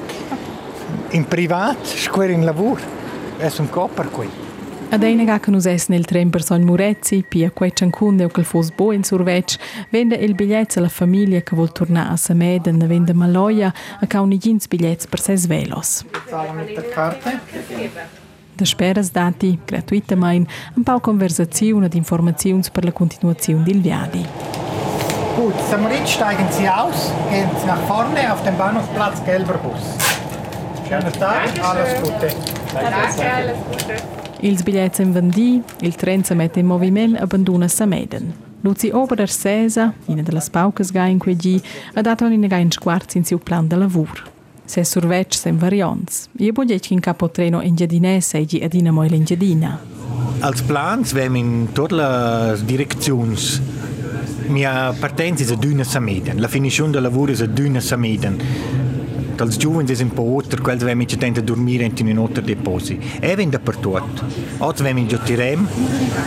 in 1.10 1.26
privato 1.26 1.84
square 1.84 2.32
in 2.32 2.44
lavoro 2.44 2.80
è 3.36 3.50
un 3.58 3.68
copper 3.68 4.08
qui 4.08 4.39
Ad 4.92 5.04
eine 5.04 5.24
ga 5.24 5.38
che 5.38 5.50
nus 5.52 5.66
es 5.66 5.88
nel 5.88 6.04
tren 6.04 6.30
per 6.30 6.42
Son 6.42 6.62
Murezzi, 6.62 7.22
pia 7.22 7.50
quei 7.50 7.70
ciancunde 7.72 8.24
o 8.24 8.28
quel 8.28 8.44
fos 8.44 8.70
bo 8.70 8.90
in 8.90 9.04
survec, 9.04 9.56
vende 9.90 10.16
il 10.16 10.34
biglietto 10.34 10.80
alla 10.80 10.88
famiglia 10.88 11.40
che 11.42 11.54
vuol 11.54 11.70
tornare 11.70 12.10
a 12.10 12.16
Sameden, 12.16 12.84
vende 12.88 13.12
Maloia, 13.12 13.72
a 14.00 14.06
ca 14.06 14.20
unigins 14.20 14.66
bigliets 14.66 15.06
per 15.06 15.20
ses 15.20 15.46
velos. 15.46 16.04
Da 18.56 18.64
speras 18.64 19.12
dati, 19.12 19.58
gratuitamain, 19.64 20.46
un 20.74 20.82
pau 20.82 21.00
conversazione 21.00 21.86
ed 21.86 21.94
informazioni 21.94 22.62
per 22.72 22.84
la 22.84 22.92
continuazione 22.92 23.62
del 23.62 23.80
viadi. 23.80 24.26
gut 25.36 25.54
Samarit 25.68 26.06
steigen 26.06 26.46
Sie 26.50 26.68
aus 26.68 27.12
gehen 27.30 27.48
Sie 27.60 27.66
nach 27.66 27.80
vorne 27.86 28.32
auf 28.32 28.42
dem 28.42 28.56
Bahnhofplatz 28.56 29.24
gelber 29.24 29.58
Bus 29.58 29.96
schönen 30.88 31.12
Tag 31.12 31.48
alles 31.62 31.94
Gute 32.02 32.28
Ils 34.42 34.62
bigliets 34.62 34.98
in 35.00 35.12
vendi, 35.12 35.62
il 35.80 35.94
tren 35.96 36.24
se 36.24 36.34
mette 36.34 36.60
in 36.60 36.66
moviment 36.66 37.14
e 37.14 37.20
abbandona 37.20 37.68
Sameden. 37.68 38.32
Luzi 38.62 38.90
Oberer 38.90 39.28
Sesa, 39.28 39.92
ina 40.06 40.22
delle 40.22 40.42
paucas 40.50 40.90
ga 40.90 41.04
in 41.04 41.18
quei 41.18 41.36
gi, 41.36 41.60
ha 41.94 42.00
dato 42.00 42.24
in 42.24 42.46
ga 42.46 42.56
in 42.56 42.70
squarzi 42.70 43.18
in 43.18 43.24
siu 43.24 43.38
plan 43.38 43.68
de 43.68 43.76
lavur. 43.76 44.30
Se 44.64 44.82
survec 44.82 45.34
sem 45.34 45.58
variants. 45.58 46.28
Io 46.38 46.52
bugliec 46.52 46.90
in 46.90 47.00
capo 47.00 47.30
treno 47.30 47.60
in 47.60 47.74
giardinè 47.74 48.20
seigi 48.20 48.62
adina 48.62 48.90
moile 48.90 49.16
in 49.16 49.24
giardina. 49.24 49.78
Als 50.40 50.62
plans 50.62 51.12
wem 51.12 51.34
in 51.36 51.68
tutte 51.72 51.94
le 51.94 52.58
direzioni 52.64 53.36
mia 54.46 54.94
partenza 54.98 55.52
è 55.52 55.56
d'una 55.56 55.84
sameden, 55.84 56.40
la 56.40 56.48
finizione 56.48 56.92
del 56.92 57.02
lavoro 57.02 57.32
è 57.32 57.46
d'una 57.46 57.80
sameden. 57.80 58.38
Als 59.40 59.56
giovani 59.56 59.90
è 59.90 60.02
un 60.02 60.12
po' 60.12 60.42
quelli 60.60 60.96
che 60.98 61.06
ci 61.06 61.16
tenta 61.16 61.40
a 61.40 61.42
dormire 61.42 61.90
in 61.94 62.18
un 62.18 62.24
altro 62.24 62.42
deposito. 62.42 63.02
E 63.20 63.34
vengono 63.34 63.50
dappertutto. 63.50 64.24
Oggi 64.58 64.82
vengono 64.82 65.06
già 65.06 65.16
tirem, 65.16 65.66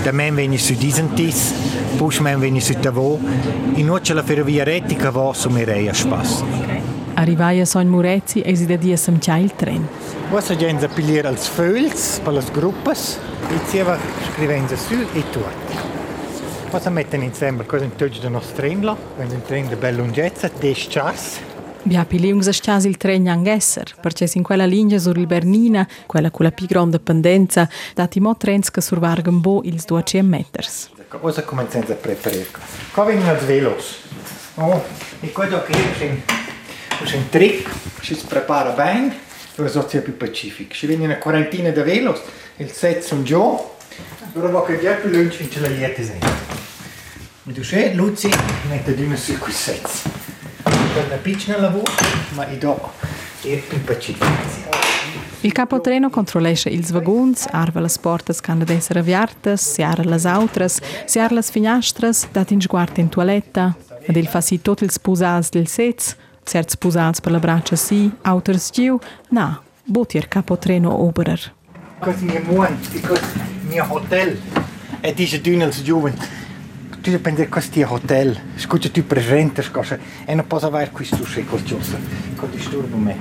da 0.02 0.12
me 0.12 0.32
vengono 0.32 0.58
su 0.58 0.74
Disentis, 0.74 1.54
poi 1.96 2.16
me 2.22 2.36
vengono 2.36 2.60
su 2.60 2.74
Tavò, 2.80 3.20
in 3.76 3.90
oggi 3.92 4.14
la 4.14 4.24
ferrovia 4.24 4.64
retica 4.64 5.12
va 5.12 5.32
su 5.34 5.50
Mireia 5.50 5.92
a 5.92 5.94
spasso. 5.94 6.44
Arrivai 7.14 7.60
a 7.60 7.66
Son 7.66 7.86
Murezzi 7.86 8.42
e 8.42 8.56
si 8.56 8.66
da 8.66 8.78
dia 8.78 8.98
samcia 8.98 9.38
il 9.38 9.54
tren. 9.56 9.88
Questa 10.32 10.56
gente 10.56 10.88
pigliare 10.88 11.28
als 11.28 11.48
Föls, 11.48 12.20
per 12.24 12.34
le 12.34 12.42
gruppe, 12.52 12.94
e 12.94 13.60
diceva 13.64 13.96
scrivendo 14.32 14.76
su 14.76 14.96
e 15.14 15.24
tutti. 15.30 15.78
Cosa 16.72 16.90
mettono 16.90 17.22
insieme? 17.22 17.64
Cosa 17.68 17.84
in 17.84 17.96
tutti 17.96 18.20
del 18.20 18.32
nostro 18.32 18.56
treno? 18.56 18.98
Quando 19.16 19.36
in 19.36 19.44
treno 19.44 19.68
di 19.68 19.76
bella 19.76 19.98
lunghezza, 19.98 20.50
10 20.60 20.88
chars. 20.90 21.40
Bia 21.86 22.06
piliungs 22.06 22.48
a 22.48 22.54
scias 22.54 22.86
il 22.86 22.96
tren 22.96 23.28
angesser, 23.28 23.96
perché 24.00 24.30
in 24.36 24.42
quella 24.42 24.66
linea 24.66 24.98
sur 24.98 25.18
il 25.18 25.28
Bernina, 25.28 25.86
quella 26.06 26.32
con 26.32 26.46
la 26.46 26.52
più 26.52 26.66
grande 26.66 26.98
pendenza, 27.00 27.68
dati 27.94 28.22
mo 28.22 28.38
trens 28.38 28.72
che 28.72 28.80
survargan 28.80 29.42
bo 29.42 29.62
ils 29.66 29.84
200 29.84 30.24
meters. 30.24 30.92
Cosa 31.10 31.44
cominciamo 31.44 31.84
a 31.90 31.94
preparare? 31.96 32.48
Qua 32.94 33.04
vengono 33.04 33.34
i 33.34 33.46
velos. 33.46 33.98
Oh, 34.56 34.82
e 35.20 35.32
quello 35.34 35.62
che 35.64 35.74
è 35.74 36.22
un, 37.16 37.30
trick, 37.30 37.70
si 38.02 38.16
prepara 38.30 38.70
bene 38.70 39.14
per 39.54 39.68
situazione 39.68 40.06
più 40.06 40.16
pacifica. 40.16 40.74
Ci 40.74 40.88
vengono 40.88 41.10
una 41.10 41.20
quarantina 41.20 41.70
di 41.70 41.82
velos, 41.82 42.22
il 42.58 42.72
set 42.72 43.04
sono 43.04 43.24
già, 43.24 43.60
allora 44.34 44.52
va 44.52 44.64
che 44.64 44.80
già 44.80 44.94
più 44.94 45.10
lunch 45.10 45.42
in 45.42 45.52
ce 45.52 45.60
la 45.60 45.68
liete 45.68 46.02
sempre. 46.02 46.32
E 47.46 47.52
tu 47.52 47.62
sai, 47.62 47.94
Luzi 47.94 48.30
mette 48.70 48.96
di 48.96 49.04
una 49.04 49.18
su 49.18 49.38
quei 49.38 49.52
sets. 49.52 50.04
Per 50.64 51.06
una 51.06 51.16
piccola 51.22 51.60
lavoro, 51.60 51.92
ma 52.36 52.48
i 52.48 52.58
do 52.58 52.92
è 53.42 53.58
più 53.58 53.84
pacifico. 53.84 54.26
Il 55.42 55.52
capotreno 55.52 56.10
controllesce 56.10 56.70
ils 56.70 56.92
vaguns, 56.92 57.48
arva 57.52 57.82
las 57.82 57.98
portas 57.98 58.40
che 58.40 58.52
hanno 58.52 58.62
ad 58.62 58.70
essere 58.70 59.00
aviartas, 59.00 59.74
siara 59.74 60.04
las 60.04 60.26
autras, 60.26 60.80
siara 61.06 61.34
las 61.34 61.52
finastras, 61.52 62.28
dat 62.32 62.52
in 62.52 62.62
sguardo 62.62 63.02
in 63.02 63.10
toaletta, 63.10 63.76
ed 64.02 64.16
il 64.16 64.28
fa 64.28 64.40
si 64.40 64.62
tot 64.62 64.82
ils 64.82 64.98
pusals 65.00 65.50
del 65.50 65.68
sets, 65.68 66.16
certs 66.44 66.78
pusals 66.78 67.20
per 67.20 67.34
la 67.34 67.40
braccia 67.40 67.76
sì, 67.76 68.10
auters 68.22 68.70
giu, 68.72 68.98
na, 69.30 69.62
botier 69.84 70.30
capotreno 70.30 71.04
oberer. 71.04 71.54
Questo 72.00 72.26
è 72.26 72.28
il 72.28 72.42
mio 72.42 72.54
mondo, 72.54 72.88
questo 72.90 73.14
è 73.14 73.44
il 73.44 73.68
mio 73.68 73.86
hotel. 73.90 74.40
E 75.02 75.14
dice 75.14 75.42
tu 75.42 75.56
nel 75.58 75.72
giovane, 75.72 76.16
questo 77.50 77.80
è 77.80 77.86
hotel. 77.86 78.40
Scusa 78.56 78.90
tu 78.90 79.06
presente, 79.06 79.62
scusa, 79.62 79.98
e 80.26 80.34
non 80.34 80.48
posso 80.48 80.68
avere 80.68 80.92
questo 80.92 81.26
sei 81.26 81.46
qualcosa. 81.46 81.98
Che 82.40 82.50
disturba 82.50 82.96
me. 82.96 83.18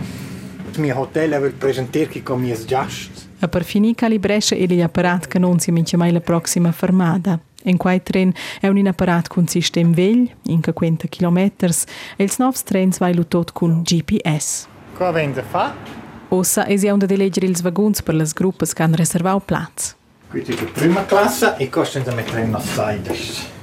Il 0.73 0.81
mio 0.81 0.99
hotel 0.99 1.37
vuol 1.39 1.53
presentarti 1.53 2.23
come 2.23 2.43
miei 2.43 2.65
gasti. 2.65 3.31
A 3.41 3.49
per 3.49 3.65
finì 3.65 3.95
calibresce 3.95 4.55
il 4.55 4.81
apparat 4.81 5.27
che 5.27 5.39
non 5.41 5.59
si 5.59 5.73
mince 5.73 5.97
mai 5.97 6.13
la 6.13 6.21
prossima 6.21 6.71
fermata. 6.71 7.39
In 7.65 7.77
quai 7.77 8.03
tren 8.03 8.33
è 8.61 8.69
un 8.69 8.87
apparat 8.87 9.29
con 9.29 9.47
sistema 9.49 9.93
vegl, 9.93 10.31
in 10.45 10.63
50 10.63 11.09
km, 11.09 11.39
e 11.39 12.25
il 12.25 12.33
novs 12.39 12.63
trens 12.63 12.99
vai 12.99 13.15
lutot 13.15 13.53
con 13.53 13.83
GPS. 13.83 14.67
Qua 14.97 15.11
vengono 15.11 15.47
fatto. 15.49 15.91
Ossa 16.29 16.67
ja 16.69 16.93
unter 16.93 17.09
de 17.09 17.17
leggere 17.17 17.47
ils 17.47 17.61
vaguns 17.61 18.01
per 18.01 18.15
las 18.15 18.33
gruppas 18.33 18.73
che 18.73 18.83
han 18.83 18.95
reservau 18.95 19.41
plaz. 19.45 19.97
Questa 20.29 20.53
è 20.53 20.57
la 20.57 20.71
prima 20.73 21.05
classe 21.05 21.57
e 21.59 21.69
costano 21.69 22.05
da 22.05 22.15
mettere 22.15 22.43
in 22.43 22.57
siders. 22.59 23.61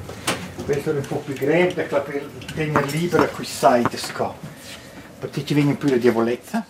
Questo 0.70 0.92
è 0.92 0.94
un 0.94 1.02
po' 1.02 1.16
più 1.26 1.34
grande, 1.34 1.82
per 1.82 2.30
tenere 2.54 2.86
libera 2.92 3.26
qui 3.26 3.44
siders 3.44 4.12
qua. 4.12 4.32
Perché 5.18 5.44
ci 5.44 5.56
viene 5.56 5.74
più 5.74 5.90
la 5.90 5.96
diavolezza. 5.96 6.64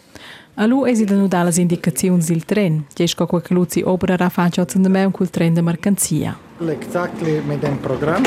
A 0.54 0.66
lu 0.66 0.86
esi 0.86 1.04
da 1.04 1.16
nudar 1.16 1.44
las 1.44 1.58
indicaziuns 1.58 2.28
del 2.28 2.46
tren, 2.46 2.86
gesco 2.96 3.26
quel 3.26 3.42
che 3.42 3.54
Luzi 3.54 3.82
Oberer 3.82 4.32
faccia 4.32 4.66
zende 4.66 4.88
meu 4.88 5.12
col 5.12 5.30
tren 5.30 5.54
de 5.54 5.62
mercanzia. 5.62 6.38
Exactly 6.60 7.42
mit 7.42 7.60
dem 7.60 7.78
Programm. 7.78 8.24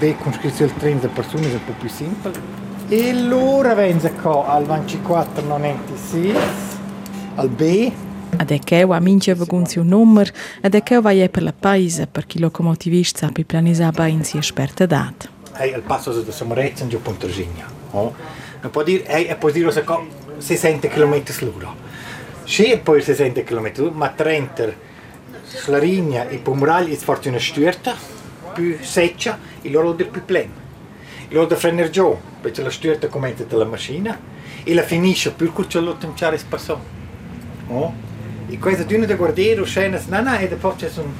B 0.00 0.16
conscrizione 0.16 0.72
il 0.72 0.78
treno 0.78 0.98
delle 0.98 1.12
persone 1.12 1.48
è 1.48 1.52
un 1.52 1.64
po' 1.64 1.74
più 1.78 1.88
semplice. 1.88 2.40
E 2.88 3.10
allora 3.10 3.74
vengono 3.74 4.12
qua 4.20 4.48
al 4.48 4.64
2496, 4.64 6.34
al 7.36 7.48
B, 7.48 7.92
Ad 8.36 8.50
e 8.50 8.58
che 8.58 8.80
a 8.80 9.00
mince 9.00 9.34
vaguns 9.34 9.74
un 9.76 9.88
nummer, 9.88 10.32
ad 10.62 10.74
e 10.74 10.82
che 10.82 11.00
vai 11.00 11.22
e 11.22 11.28
per 11.28 11.42
la 11.42 11.52
paese, 11.52 12.06
per 12.06 12.26
chi 12.26 12.38
locomotivist 12.38 13.18
sapi 13.18 13.44
planisar 13.44 13.94
in 14.08 14.24
si 14.24 14.38
esperta 14.38 14.86
dat. 14.86 15.28
e 15.58 15.74
al 15.74 15.82
passo 15.82 16.12
da 16.12 16.32
Samorezza 16.32 16.86
giù 16.86 16.96
a 16.96 17.00
Pontragigna. 17.00 17.66
Oh. 17.90 18.14
Non 18.60 18.70
può 18.70 18.82
dire, 18.82 19.04
e 19.28 19.34
può 19.36 19.50
dire 19.50 19.70
che 19.72 19.84
60 20.38 20.88
km 20.88 21.22
l'ora. 21.40 21.74
Sì, 22.44 22.78
poi 22.82 23.02
60 23.02 23.42
km, 23.42 23.90
ma 23.92 24.08
30 24.08 24.90
la 25.66 25.78
linea 25.78 26.28
e 26.28 26.38
pomoraglia 26.38 26.92
è 26.92 26.96
forse 26.96 27.28
una 27.28 27.38
stürta 27.38 27.94
più 28.54 28.78
seccia 28.80 29.38
e 29.60 29.70
loro 29.70 29.96
è 29.96 30.04
più 30.04 30.24
plena. 30.24 30.60
E 31.28 31.34
loro 31.34 31.54
frena 31.56 31.88
giù, 31.90 32.16
perché 32.40 32.62
la 32.62 32.70
stürta 32.70 33.08
comincia 33.08 33.44
dalla 33.44 33.64
macchina 33.64 34.18
e 34.64 34.74
la 34.74 34.82
finisce 34.82 35.32
più 35.32 35.52
che 35.52 35.80
lo 35.80 35.96
temciare 35.96 36.38
spasso. 36.38 36.80
Oh? 37.68 38.10
E 38.52 38.58
coisa 38.58 38.84
de 38.84 39.06
da 39.06 39.14
guardeiro, 39.14 39.64
scena 39.64 39.98
snana 39.98 40.38
e 40.38 40.46
depois 40.46 40.76
c'è 40.76 40.90
un 40.98 41.10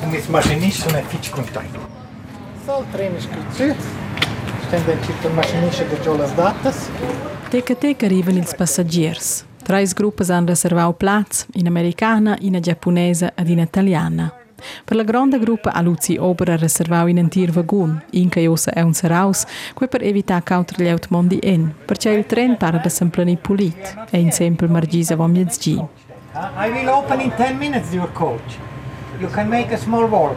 un 0.00 0.22
mascinista 0.28 0.92
ne 0.92 1.02
fitch 1.02 1.30
contact. 1.30 1.76
Sol 2.64 2.84
trenes 2.92 3.26
kiçi. 3.26 3.74
Stende 4.66 4.96
çift 5.04 5.34
mascinista 5.34 5.84
de 5.84 5.98
jolas 6.04 6.34
datas. 6.34 6.88
Teka 7.50 7.74
teka 7.74 8.06
arrivano 8.06 8.38
i 8.38 8.44
passagieri. 8.56 9.18
Tre 9.64 9.84
gruppi 9.94 10.22
hanno 10.30 10.46
riservato 10.46 10.92
plazze, 10.92 11.46
in 11.54 11.66
americana, 11.66 12.36
in 12.40 12.60
giapponese 12.60 13.32
ed 13.34 13.48
in 13.48 13.58
italiana. 13.58 14.37
Per 14.84 14.96
la 14.96 15.02
grande 15.02 15.38
gruppa 15.38 15.72
a 15.72 15.80
Luzi 15.80 16.16
Ober 16.16 16.50
ha 16.50 16.56
riservato 16.56 17.06
in 17.06 17.18
un 17.18 17.28
tir 17.28 17.50
vagun, 17.50 18.02
in 18.10 18.28
che 18.28 18.46
ossa 18.46 18.72
è 18.72 18.80
un 18.80 18.94
seraus, 18.94 19.44
que 19.74 19.88
per 19.88 20.02
evitare 20.02 20.42
cautre 20.42 20.84
gli 20.84 20.88
automondi 20.88 21.38
in, 21.42 21.72
perché 21.84 22.10
il 22.10 22.26
tren 22.26 22.56
para 22.56 22.78
da 22.78 22.88
semplani 22.88 23.36
pulit, 23.36 24.06
e 24.10 24.18
in 24.18 24.32
sempre 24.32 24.66
margisa 24.68 25.16
vom 25.16 25.34
jetzt 25.34 25.60
gi. 25.60 25.82
I 26.34 26.70
will 26.70 26.88
open 26.88 27.20
in 27.20 27.32
10 27.36 27.56
minutes 27.58 27.92
your 27.92 28.10
coach. 28.12 28.58
You 29.18 29.30
can 29.30 29.48
make 29.48 29.72
a 29.72 29.76
small 29.76 30.08
walk. 30.08 30.36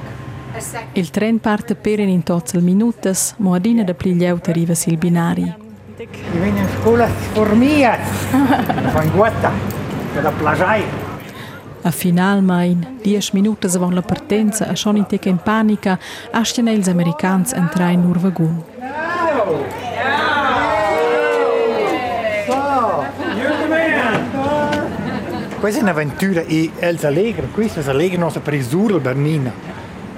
Il 0.94 1.10
tren 1.12 1.40
parte 1.40 1.76
per 1.76 2.00
in 2.00 2.24
tozzel 2.24 2.62
minutas, 2.62 3.36
mo 3.38 3.54
adina 3.54 3.84
da 3.84 3.94
pli 3.94 4.16
lieut 4.16 4.48
arriva 4.50 4.74
sil 4.76 4.98
binari. 4.98 5.44
Io 5.44 6.40
vengo 6.40 6.60
in 6.60 6.68
scuola 6.80 7.08
formias, 7.08 8.00
von 8.92 9.12
Guata, 9.12 9.52
per 10.14 10.24
la 10.24 10.32
plagiaia. 10.32 11.11
A 11.84 11.90
final 11.90 12.44
mai, 12.44 12.78
10 13.02 13.34
minutas 13.34 13.76
avant 13.76 13.94
la 13.94 14.04
partenza, 14.04 14.68
a 14.68 14.76
schon 14.76 14.98
in 14.98 15.06
teca 15.08 15.30
in 15.30 15.38
panica, 15.38 15.98
astian 16.32 16.68
els 16.68 16.88
americans 16.88 17.54
entrar 17.54 17.92
in 17.92 18.02
nur 18.02 18.20
vagun. 18.20 18.64
Questa 25.60 25.80
è 25.80 25.82
un'avventura 25.82 26.42
e 26.42 26.72
els 26.80 27.04
allegra, 27.04 27.48
è 27.52 27.90
allegra 27.90 28.20
nostra 28.20 28.42
presura 28.42 29.00
Bernina. 29.00 29.52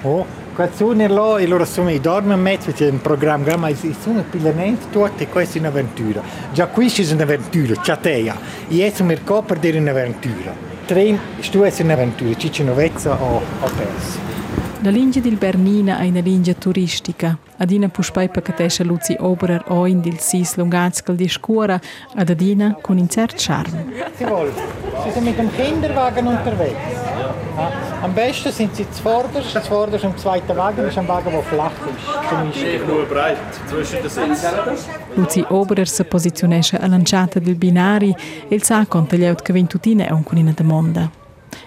Oh, 0.02 0.26
quando 0.54 0.76
sono 0.76 1.06
là 1.06 1.38
e 1.38 1.46
loro 1.46 1.64
sono 1.64 1.90
i 1.90 1.98
dormono 1.98 2.34
in 2.34 2.42
mezzo, 2.42 2.72
c'è 2.72 2.90
un 2.90 3.00
programma, 3.00 3.56
ma 3.56 3.70
sono 3.74 4.22
pillamenti 4.28 4.90
tutti 4.90 5.26
questa 5.28 5.56
è 5.56 5.60
un'avventura. 5.60 6.20
Già 6.52 6.66
questa 6.66 7.00
è 7.00 7.12
un'avventura, 7.12 7.80
c'è 7.80 7.98
te. 7.98 8.32
E 8.68 8.84
adesso 8.84 9.02
mi 9.02 9.18
per 9.46 9.58
dire 9.58 9.78
un'avventura. 9.78 10.73
Tre, 10.86 11.18
stu 11.40 11.62
è 11.62 11.72
un'avventura, 11.80 12.34
ci 12.34 12.50
c'è 12.50 12.62
una 12.62 12.72
vezza 12.72 13.14
o, 13.14 13.36
o 13.36 13.70
perso. 13.74 14.18
La 14.82 14.90
linea 14.90 15.22
del 15.22 15.36
Bernina 15.36 15.98
è 15.98 16.08
una 16.08 16.20
linea 16.20 16.52
turistica. 16.52 17.38
Adina 17.56 17.88
puspai 17.88 18.28
per 18.28 18.42
catesce 18.42 18.84
Luzi 18.84 19.16
Oberer 19.18 19.64
o 19.68 19.86
in 19.86 20.02
dil 20.02 20.18
sis 20.18 20.56
lungatskel 20.56 21.14
di 21.14 21.26
scura, 21.26 21.80
ad 22.14 22.28
adina 22.28 22.76
con 22.82 22.98
un 22.98 23.08
certo 23.08 23.36
charme. 23.38 23.86
Sie 24.16 24.26
wollen. 24.26 24.52
Sie 25.04 25.10
sind 25.12 25.24
mit 25.24 25.36
dem 25.36 25.50
Kinderwagen 25.56 26.26
unterwegs. 26.26 27.03
Ja. 27.56 27.70
Am 28.02 28.12
besten 28.12 28.52
sind 28.52 28.74
sie 28.74 28.86
zuvorderst. 28.90 29.54
Das 29.54 29.68
vorderst 29.68 30.04
am 30.04 30.16
zweiten 30.16 30.56
Wagen 30.56 30.86
ist 30.86 30.98
ein 30.98 31.06
Wagen, 31.06 31.30
der 31.30 31.42
flach 31.42 31.70
ist. 31.70 32.28
Zum 32.28 32.38
Einsteigen. 32.38 32.86
nur 32.86 33.04
breit 33.06 33.36
zwischen 33.68 34.02
den 34.02 34.10
Sitzen. 34.10 34.50
Luzi 35.14 35.44
Oberer 35.48 35.86
si 35.86 36.04
posizionesce 36.04 36.78
a 36.78 36.86
lanciata 36.86 37.38
del 37.38 37.54
binari 37.54 38.14
e 38.48 38.54
il 38.54 38.62
sa 38.62 38.84
conta 38.86 39.16
gli 39.16 39.24
aut 39.24 39.42
che 39.42 39.52
ventutine 39.52 40.06
è 40.06 40.12
un 40.12 40.24
conina 40.24 40.52
de 40.52 40.64
monda. 40.64 41.10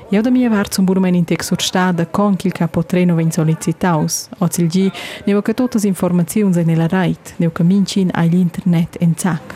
Io 0.10 0.22
da 0.22 0.30
mia 0.30 0.50
var 0.50 0.70
zum 0.70 0.86
burmen 0.86 1.16
in 1.16 1.26
texur 1.26 1.62
stada 1.62 2.06
con 2.08 2.36
il 2.42 2.52
capo 2.52 2.86
treno 2.86 3.16
ven 3.16 3.32
solicitaus. 3.32 4.30
O 4.38 4.48
zil 4.50 4.68
gi, 4.68 4.92
neo 5.26 5.42
che 5.42 5.54
tutte 5.54 5.86
informazioni 5.86 6.64
nella 6.64 6.88
reit, 6.88 7.34
neo 7.38 7.52
che 7.52 7.64
mincin 7.64 8.10
agli 8.14 8.36
internet 8.36 8.98
en 9.00 9.14
zac. 9.18 9.56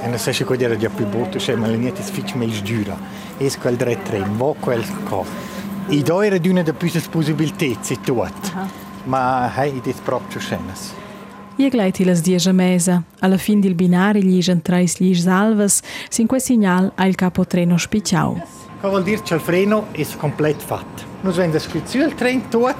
E 0.00 0.06
non 0.06 0.18
sai 0.18 0.32
se 0.32 0.44
quello 0.44 0.62
era 0.62 0.76
già 0.76 0.90
più 0.90 1.06
brutto, 1.06 1.38
cioè, 1.38 1.56
ma 1.56 1.66
le 1.66 1.76
niente 1.76 2.02
si 2.02 2.12
faccia 2.12 2.36
meglio 2.36 2.60
dura. 2.60 2.96
E 3.38 3.50
quel 3.58 3.76
dre 3.76 4.00
tren, 4.02 4.36
vo 4.36 4.54
quel 4.60 4.84
co. 5.88 5.94
I 5.94 6.02
do 6.02 6.20
era 6.20 6.38
di 6.38 6.48
una 6.48 6.62
delle 6.62 6.76
più 6.76 6.90
possibilità, 7.10 7.66
se 7.80 8.00
tuot. 8.00 8.52
Ma 9.04 9.52
hai 9.54 9.80
i 9.82 9.94
proprio 10.02 10.40
scenas. 10.40 10.92
Ie 11.56 11.68
gleit 11.70 11.98
las 12.04 12.20
diesche 12.20 12.52
mesa. 12.52 13.02
Alla 13.20 13.36
fin 13.36 13.60
del 13.60 13.74
binari 13.74 14.22
gli 14.22 14.36
isen 14.36 14.62
trais 14.62 15.00
gli 15.00 15.14
salvas, 15.14 15.80
sin 16.08 16.26
quel 16.26 16.40
segnal 16.40 16.92
al 16.94 17.14
capo 17.14 17.44
treno 17.46 17.76
spiciau. 17.76 18.40
Cosa 18.80 18.88
vuol 18.88 19.02
dire 19.02 19.22
che 19.22 19.34
il 19.34 19.40
freno 19.40 19.86
è 19.90 20.06
completo 20.16 20.64
fatto? 20.64 21.02
Noi 21.22 21.32
abbiamo 21.32 21.52
descritto 21.52 21.96
il 21.96 22.14
treno 22.14 22.42
tutto, 22.48 22.74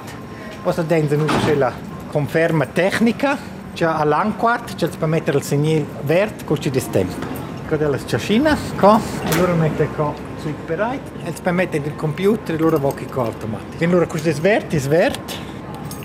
poi 0.62 0.74
abbiamo 0.76 1.24
c'è 1.44 1.54
la 1.56 1.72
conferma 2.12 2.66
tecnica, 2.66 3.36
c'è 3.74 3.84
all'anquart, 3.84 4.76
c'è 4.76 4.88
per 4.88 5.08
mettere 5.08 5.38
il 5.38 5.42
segnale 5.42 5.84
verde, 6.02 6.44
così 6.44 6.70
di 6.70 6.82
tempo. 6.88 7.26
Con 7.68 7.78
la 7.78 7.98
sciascina, 7.98 8.56
qua, 8.78 9.00
e 9.24 9.36
loro 9.36 9.54
mettono 9.56 9.90
qua 9.90 10.27
sui 10.40 10.54
operai, 10.62 11.00
e 11.24 11.32
per 11.42 11.52
mettere 11.52 11.84
il 11.86 11.96
computer, 11.96 12.54
e 12.54 12.58
loro 12.58 12.78
vogliono 12.78 13.06
qua 13.12 13.24
automatico. 13.24 13.82
E 13.82 13.86
loro 13.86 14.06
questo 14.06 14.28
è 14.28 14.32
verde, 14.34 14.76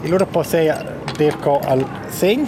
e 0.01 0.07
loro 0.07 0.27
dire 1.15 1.35
qua 1.37 1.59
al 1.65 1.85
segno, 2.07 2.47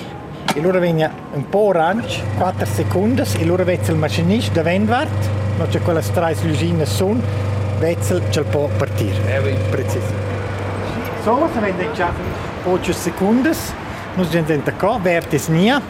e 0.53 0.61
loro 0.61 0.79
vengono 0.79 1.11
un 1.33 1.49
po' 1.49 1.67
orange, 1.67 2.21
4 2.37 2.65
secondi, 2.65 3.23
e 3.37 3.45
loro 3.45 3.63
vedono 3.63 3.91
il 3.91 3.97
macchinista 3.97 4.53
da 4.53 4.63
vendvart, 4.63 5.29
non 5.57 5.67
c'è 5.67 5.81
quella 5.81 6.01
strada 6.01 6.35
lucina 6.43 6.85
sun, 6.85 7.21
vezel 7.79 8.21
ce 8.29 8.43
può 8.43 8.69
partire. 8.77 9.41
Preciso. 9.69 10.23
So, 11.23 11.49
se 11.53 11.59
vende 11.59 11.91
già 11.93 12.11
8 12.63 12.93
secondi, 12.93 13.49
noi 14.15 14.25
siamo 14.29 14.61
qua, 14.77 14.99
verde 15.01 15.37
snia, 15.37 15.81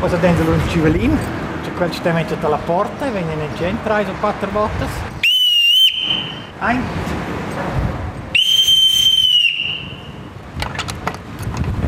poi 0.00 0.10
dentro 0.20 0.50
un 0.50 0.60
civelin, 0.68 1.16
c'è 1.62 1.72
quel 1.72 1.90
che 1.90 2.12
messo 2.12 2.36
alla 2.40 2.58
porta, 2.58 3.06
e 3.06 3.10
viene 3.10 3.32
in 3.32 3.54
gente, 3.56 3.82
3 3.84 4.06
o 4.08 4.14
4 4.20 4.50
volte. 4.50 5.12
Ein. 6.60 6.82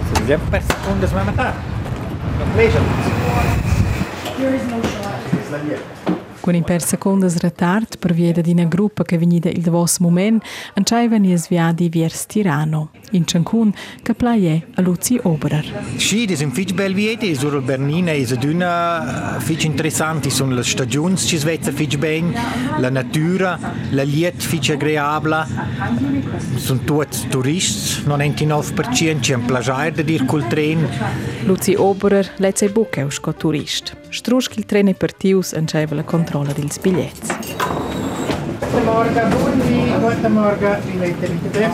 Se 0.05 0.21
vediamo 0.21 0.45
per 0.51 0.63
secondi, 0.63 1.07
ma 1.13 1.23
metà. 1.23 1.55
Non 2.39 2.53
pleasure. 2.53 2.83
There 4.37 4.55
is 4.55 4.63
no 4.65 4.83
shot. 4.83 6.26
Con 6.47 6.55
in 6.55 6.63
per 6.63 6.81
secondas 6.81 7.39
retard 7.39 7.99
per 7.99 8.13
via 8.13 8.31
di 8.31 8.53
una 8.53 8.67
gruppa 8.67 9.03
che 9.03 9.19
venida 9.19 9.49
il 9.49 9.69
vos 9.69 9.99
moment, 9.99 10.41
anciaivan 10.75 11.25
i 11.25 11.37
sviadi 11.37 11.89
viers 11.89 12.25
Tirano, 12.27 12.91
in 13.11 13.25
Cancun, 13.25 13.75
che 14.01 14.15
plaie 14.15 14.69
a 14.77 14.81
Luzi 14.81 15.19
Oberer. 15.21 15.65
Sì, 15.97 16.25
das 16.25 16.39
sind 16.39 16.53
fitch 16.53 16.73
bel 16.73 16.95
vieti, 16.95 17.35
sur 17.35 17.61
Bernina 17.63 18.13
is 18.13 18.31
aduna 18.31 19.39
fitch 19.41 19.65
interessanti 19.65 20.31
sono 20.31 20.55
le 20.55 20.63
stagioni 20.63 21.17
ci 21.17 21.37
svezza 21.37 21.73
fitch 21.73 21.97
ben, 21.97 22.33
la 22.79 22.91
natura, 22.91 23.59
la 23.91 24.05
liet 24.05 24.41
fitch 24.41 24.71
agreabla. 24.71 25.49
Sono 26.55 26.79
tutti 26.85 27.27
turisti, 27.27 28.09
99% 28.09 29.19
c'è 29.19 29.35
un 29.35 29.45
plagiare 29.47 29.91
da 29.91 30.03
dir 30.03 30.25
col 30.25 30.47
tren. 30.47 30.89
Luzi 31.43 31.75
Oberer 31.75 32.35
lezza 32.37 32.67
i 32.67 32.69
buche 32.69 33.01
aus 33.01 33.19
co 33.19 33.35
turist. 33.35 33.97
Strusch 34.11 34.57
il 34.57 34.65
trene 34.65 34.95
partius 34.95 35.53
anciaiva 35.53 35.97
la 35.97 36.05
controlla 36.37 36.53
dels 36.53 36.79
biglietti. 36.79 37.35
Guten 38.61 38.85
Morgen, 38.85 39.31
guten 39.31 39.61
Guten 40.03 40.35
Morgen, 40.35 40.77
wie 40.87 40.99
lebt 40.99 41.23
ihr 41.23 41.29
bitte? 41.29 41.71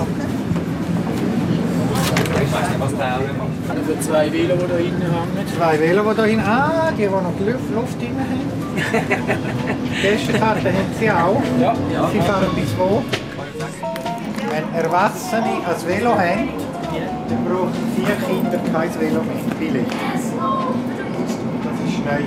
Also 3.68 3.94
zwei 4.00 4.32
Velo, 4.32 4.54
die 4.54 4.68
da 4.68 4.76
hinten 4.76 5.02
hängen. 5.02 5.48
Zwei 5.56 5.80
Velo, 5.80 6.02
die 6.10 6.16
da 6.16 6.24
hin. 6.24 6.40
Ah, 6.40 6.90
die, 6.92 7.02
die 7.02 7.08
noch 7.08 7.40
Luft, 7.40 7.74
Luft 7.74 8.00
drin 8.00 8.16
haben. 8.18 8.52
Gästekarte 10.02 10.68
haben 10.68 10.94
sie 10.98 11.10
auch. 11.10 11.42
Ja, 11.60 11.74
ja. 11.92 12.08
Sie 12.12 12.20
fahren 12.20 12.46
bis 12.54 12.74
wo? 12.78 13.02
Wenn 14.50 14.80
Erwachsene 14.80 15.54
ein 15.66 15.88
Velo 15.88 16.10
haben, 16.10 16.48
dann 17.28 17.44
brauchen 17.44 17.72
vier 17.96 18.16
Kinder 18.26 18.60
kein 18.72 19.00
Velo 19.00 19.22
mehr. 19.22 19.56
Billig. 19.58 19.86
Neu. 22.04 22.22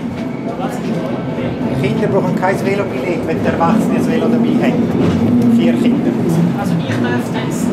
Kinder 1.81 2.07
brauchen 2.07 2.35
kein 2.35 2.65
Velobillett, 2.65 3.27
wenn 3.27 3.39
die 3.41 3.47
Erwachsene 3.47 3.95
ein 3.95 4.07
Velo 4.07 4.27
dabei 4.27 4.55
haben. 4.63 4.83
Vier 5.57 5.73
Kinder. 5.73 6.11
Also 6.59 6.73
ich 6.79 6.85
dürfte 6.87 7.37
jetzt 7.45 7.67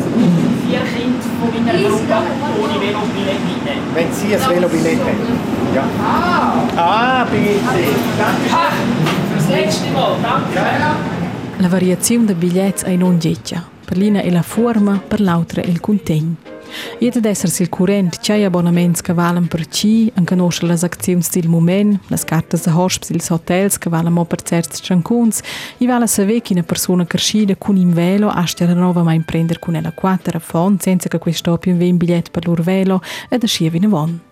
vier 0.67 0.83
Kinder 0.95 1.23
von 1.39 1.49
meiner 1.65 1.79
Gruppe 1.89 2.17
ohne 2.61 2.77
Velobillett 2.81 3.41
mitnehmen. 3.47 3.87
Wenn 3.95 4.13
sie 4.13 4.35
ein 4.35 4.41
Velobillett 4.51 4.99
haben. 5.01 5.53
Ja. 5.75 5.85
Ah, 6.77 7.25
bitte. 7.31 7.61
Fürs 9.33 9.49
letzte 9.49 9.91
Mal, 9.93 10.17
danke. 10.23 10.61
La 11.59 11.69
variazione 11.69 12.25
de 12.27 12.35
biglietti 12.35 12.85
è 12.85 12.97
non 12.97 13.19
getja. 13.19 13.63
Per 13.85 13.97
l'ina 13.97 14.21
è 14.21 14.31
la 14.31 14.43
forma, 14.43 15.01
per 15.07 15.21
l'altra 15.21 15.63
è 15.63 15.67
il 15.67 15.81
contegno. 15.81 16.42
Iet 16.99 17.17
ad 17.17 17.25
esser 17.25 17.51
sil 17.51 17.69
curent 17.69 18.19
c'è 18.21 18.43
abbonaments 18.43 19.01
che 19.01 19.13
valen 19.13 19.47
per 19.49 19.67
ci, 19.67 20.11
an 20.15 20.25
conosce 20.25 20.67
las 20.67 20.83
acziuns 20.83 21.29
sil 21.31 21.49
moment, 21.49 22.01
las 22.09 22.25
cartas 22.25 22.63
de 22.65 22.71
hosp 22.71 23.03
sils 23.03 23.31
hotels 23.31 23.79
che 23.79 23.91
valen 23.91 24.13
mo 24.13 24.25
per 24.25 24.43
certs 24.43 24.81
trancuns, 24.81 25.43
i 25.79 25.87
vale 25.87 26.07
saver 26.07 26.41
chi 26.41 26.53
una 26.53 26.63
persona 26.63 27.05
crescida 27.05 27.57
cun 27.57 27.77
in 27.77 27.93
velo 27.93 28.29
astia 28.29 28.67
la 28.67 28.75
nova 28.75 29.03
ma 29.03 29.13
imprender 29.13 29.59
cun 29.59 29.77
ella 29.77 29.93
quattro 29.93 30.37
a 30.37 30.41
fond 30.41 30.81
senza 30.81 31.09
che 31.09 31.19
questo 31.19 31.59
più 31.59 31.73
un 31.73 31.97
biglietto 31.97 32.31
per 32.31 32.47
lur 32.47 32.63
velo 32.63 33.01
ed 33.29 33.43
ascia 33.43 33.69
vina 33.69 33.89
von. 33.89 34.32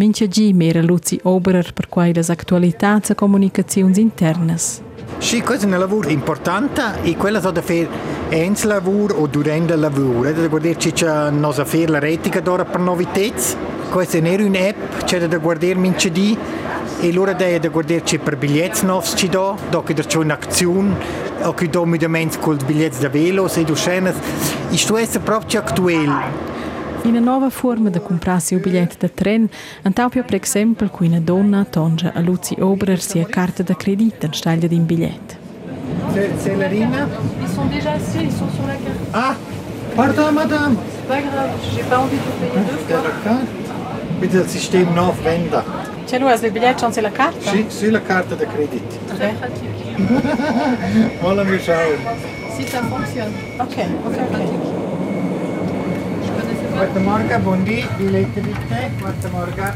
Mince 0.00 0.28
G 0.28 0.52
mera 0.54 0.80
Luzi 0.80 1.20
Oberer 1.24 1.74
per 1.74 1.90
quai 1.90 2.12
das 2.12 2.30
actualità 2.30 3.02
e 3.06 3.14
comunicazioni 3.14 4.00
internas. 4.00 4.80
Sì, 5.18 5.42
questo 5.42 5.66
è 5.66 5.70
un 5.70 5.78
lavoro 5.78 6.08
importante 6.08 7.02
e 7.02 7.18
quello 7.18 7.38
da 7.38 7.60
fare 7.60 7.86
in 8.30 8.56
lavoro 8.62 9.16
o 9.16 9.26
durante 9.26 9.74
il 9.74 9.78
lavoro. 9.78 10.32
Da 10.32 10.48
guardare 10.48 10.76
c'è 10.76 11.28
nostra 11.28 11.66
fare 11.66 11.86
la 11.86 11.98
retica 11.98 12.40
d'ora 12.40 12.64
per 12.64 12.80
novità. 12.80 13.30
Questa 13.90 14.16
è 14.16 14.42
un'app, 14.42 15.02
c'è 15.04 15.28
da 15.28 15.36
guardare 15.36 15.74
mince 15.74 16.10
di 16.10 16.34
e 17.02 17.08
allora 17.10 17.34
da 17.34 17.68
guardare 17.68 18.00
c'è 18.00 18.18
per 18.18 18.38
biglietti 18.38 18.86
nuovi 18.86 19.06
ci 19.14 19.28
do, 19.28 19.58
dopo 19.68 19.92
c'è 19.92 20.16
un'azione 20.16 20.96
che 21.54 21.68
do 21.68 21.84
mit 21.84 22.00
dem 22.00 22.38
con 22.38 22.56
i 22.58 22.64
biglietti 22.64 23.00
da 23.00 23.10
velo, 23.10 23.48
se 23.48 23.64
du 23.64 23.74
scenes. 23.74 24.14
Isto 24.70 24.96
è 24.96 25.06
Una 27.02 27.18
nuova 27.18 27.48
forma 27.50 27.88
di 27.88 27.98
comprarsi 28.00 28.54
un 28.54 28.60
biglietto 28.60 28.94
da 28.98 29.08
tren, 29.08 29.48
antapio 29.82 30.22
per 30.22 30.40
esempio 30.42 30.88
che 30.88 31.04
una 31.04 31.18
donna 31.18 31.64
tonge 31.64 32.12
a 32.14 32.20
Luzi 32.20 32.56
Oberer 32.58 33.00
sia 33.00 33.24
carta 33.26 33.62
da 33.62 33.74
credito 33.74 34.26
in 34.26 34.32
staglia 34.32 34.68
di 34.68 34.74
un 34.76 34.84
biglietto. 34.84 35.34
C'est 36.38 36.56
la 36.56 36.66
Rina 36.66 37.08
Ils 37.40 37.48
sont 37.48 37.68
déjà 37.70 37.92
assis, 37.92 38.22
ils 38.22 38.30
sont 38.30 38.50
sur 38.52 38.66
la 38.66 38.74
carte. 38.74 38.98
Ah, 39.12 39.34
pardon 39.94 40.32
madame. 40.32 40.76
C'est 40.76 41.08
pas 41.08 41.20
grave, 41.20 41.50
j'ai 41.74 41.82
pas 41.84 41.98
envie 41.98 42.16
de 42.16 42.30
payer 42.38 42.64
deux 42.68 42.78
fois. 42.86 43.02
La 43.02 43.10
carte. 43.24 43.46
Bitte 44.20 44.36
das 44.36 44.50
System 44.50 44.94
noch 44.94 45.14
wenden. 45.24 45.62
C'è 46.06 46.18
lui, 46.18 46.32
il 46.32 46.50
biglietto 46.50 46.88
c'è 46.88 47.00
la 47.00 47.10
carta? 47.10 47.50
Sì, 47.50 47.64
sulla 47.68 48.02
carta 48.02 48.34
da 48.34 48.44
credito. 48.44 48.98
Très 49.14 49.32
pratique. 49.38 49.68
Wollen 51.22 51.48
wir 51.48 51.60
schauen. 51.60 51.98
Si 52.56 52.66
ça 52.68 52.82
fonctionne. 52.82 53.32
Ok, 53.58 53.76
ok, 54.04 54.18
ok. 54.32 54.79
Guten 56.80 57.04
Morgen, 57.04 57.42
buondì, 57.42 57.86
biglietti 57.98 58.40
bitte. 58.40 58.90
Guten 58.98 59.30
Morgen. 59.32 59.72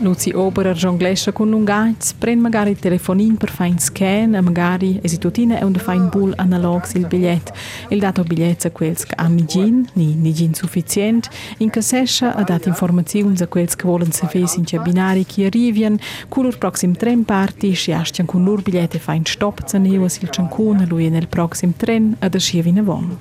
Luzi 0.00 0.32
Oberer 0.34 0.76
jonglesce 0.76 1.32
con 1.32 1.50
un 1.50 1.64
gaiz, 1.64 2.12
prende 2.12 2.42
magari 2.42 2.72
il 2.72 2.78
telefonino 2.78 3.36
per 3.36 3.48
fare 3.48 3.70
un 3.70 3.78
scan 3.78 4.34
e 4.34 4.40
magari 4.42 4.98
e 5.00 5.08
si 5.08 5.16
tutina 5.16 5.64
un 5.64 5.80
un 5.86 6.08
bull 6.10 6.34
analog 6.36 6.84
il 6.92 7.06
biglietto. 7.06 7.52
Il 7.88 8.00
dato 8.00 8.22
biglietto 8.22 8.66
a 8.66 8.70
quels 8.70 9.06
che 9.06 9.14
hanno 9.16 9.46
gin, 9.46 9.88
ni 9.94 10.14
ni 10.14 10.34
gin 10.34 10.52
sufficient, 10.52 11.30
in 11.58 11.70
che 11.70 11.80
sescia 11.80 12.34
ha 12.34 12.42
dato 12.42 12.68
informazioni 12.68 13.34
a 13.40 13.46
quels 13.46 13.74
che 13.74 13.86
vogliono 13.86 14.12
sapere 14.12 14.46
in 14.56 14.64
che 14.64 14.78
binari 14.78 15.24
che 15.24 15.46
arrivano, 15.46 15.96
con 16.28 16.44
il 16.44 16.58
prossimo 16.58 16.96
tren 16.96 17.24
parti, 17.24 17.74
si 17.74 17.92
ascian 17.92 18.26
con 18.26 18.44
loro 18.44 18.60
biglietto 18.60 18.96
e 18.96 19.00
fa 19.00 19.12
un 19.12 19.24
stop 19.24 19.72
neo, 19.78 20.06
sil 20.12 20.28
ciancun, 20.28 20.84
lui 20.86 21.08
nel 21.08 21.28
prossimo 21.28 21.72
tren, 21.74 22.14
ad 22.18 22.34
ascia 22.34 22.60
vina 22.60 22.82
von. 22.82 23.16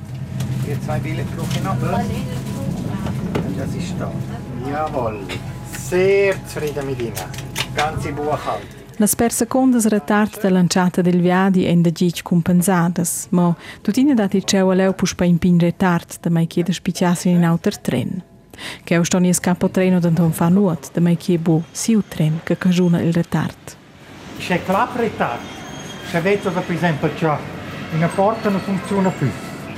Ihr 0.67 0.82
zwei 0.82 1.00
Billett 1.00 1.28
ich 1.38 1.63
noch. 1.63 2.53
Das 3.58 3.74
ist 3.76 3.96
da. 4.00 4.12
Jawohl. 4.69 5.19
Sehr 5.89 6.36
zufrieden 6.48 6.86
mit 6.86 7.00
Ihnen. 7.00 7.13
Ganze 7.76 8.12
Buchhaltung. 8.12 8.84
Las 8.98 9.15
per 9.15 9.32
secondas 9.32 9.88
retard 9.88 10.39
da 10.39 10.50
lanciata 10.50 11.02
del 11.02 11.19
viadi 11.19 11.65
en 11.65 11.82
da 11.82 11.89
gic 11.89 12.22
compensadas, 12.22 13.28
ma 13.32 13.56
tutina 13.82 14.13
dati 14.13 14.43
ceu 14.46 14.69
a 14.69 14.76
leu 14.76 14.93
pus 14.93 15.15
pa 15.15 15.26
impin 15.26 15.58
retard 15.60 16.19
da 16.22 16.30
mai 16.30 16.46
chiede 16.46 16.74
spiciassi 16.74 17.30
in 17.30 17.43
auter 17.43 17.78
tren. 17.78 18.24
Che 18.84 18.93
eu 18.93 19.04
stoni 19.04 19.34
scappo 19.34 19.69
treno 19.69 20.00
d'anton 20.00 20.32
fa 20.32 20.50
nuot, 20.50 20.91
da 20.93 21.02
mai 21.02 21.17
chie 21.17 21.39
bu 21.39 21.63
siu 21.72 22.04
tren 22.08 22.41
che 22.43 22.56
cagiuna 22.58 23.02
il 23.02 23.13
retard. 23.13 23.76
C'è 24.38 24.63
clap 24.63 24.96
retard. 24.96 25.41
Se 26.12 26.22
vedo 26.22 26.52
per 26.52 26.72
esempio 26.72 27.10
c'è 27.15 27.36
una 27.96 28.08
porta 28.08 28.50
non 28.50 28.60
funziona 28.60 29.10
più. 29.10 29.30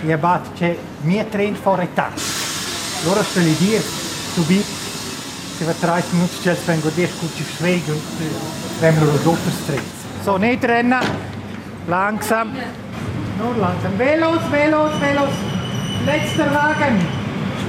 E 0.06 0.12
abbatte 0.12 0.50
c'è 0.56 0.78
mia 1.04 1.24
tren 1.24 1.56
fa 1.56 1.76
retard. 1.76 2.45
Allora 3.06 3.22
sto 3.22 3.40
lì 3.40 3.56
dire, 3.58 3.84
subito, 4.34 4.66
se 5.58 5.64
va 5.64 5.74
30 5.80 6.16
minuti 6.16 6.40
c'è 6.42 6.54
il 6.54 6.58
vengo 6.66 6.90
dire, 6.90 7.08
scusi 7.08 7.44
svegli 7.56 7.88
und 7.92 8.02
vengono 8.80 9.12
lo 9.12 9.18
doppio 9.18 9.52
stretto. 9.52 9.84
So, 10.24 10.38
nicht 10.38 10.64
rennen. 10.64 11.00
Langsam. 11.86 12.52
Nur 13.38 13.56
langsam. 13.58 13.96
Velos, 13.96 14.42
Velos, 14.50 14.92
Velos. 14.98 15.34
Letzter 16.04 16.52
Wagen. 16.52 17.08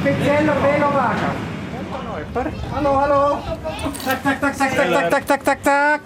Spezieller 0.00 0.56
Velowagen. 0.62 1.36
Hallo, 2.72 2.98
hallo. 2.98 3.42
Zack, 4.02 4.22
zack, 4.22 4.38
zack, 4.40 4.54
zack, 4.56 4.72
zack, 4.72 5.10
zack, 5.10 5.26
zack, 5.26 5.42
zack, 5.44 5.58
zack. 5.62 6.00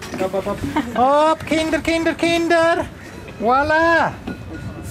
Hopp, 0.93 1.45
Kinder, 1.45 1.79
Kinder, 1.79 2.15
Kinder. 2.15 2.85
Voilà. 3.39 4.11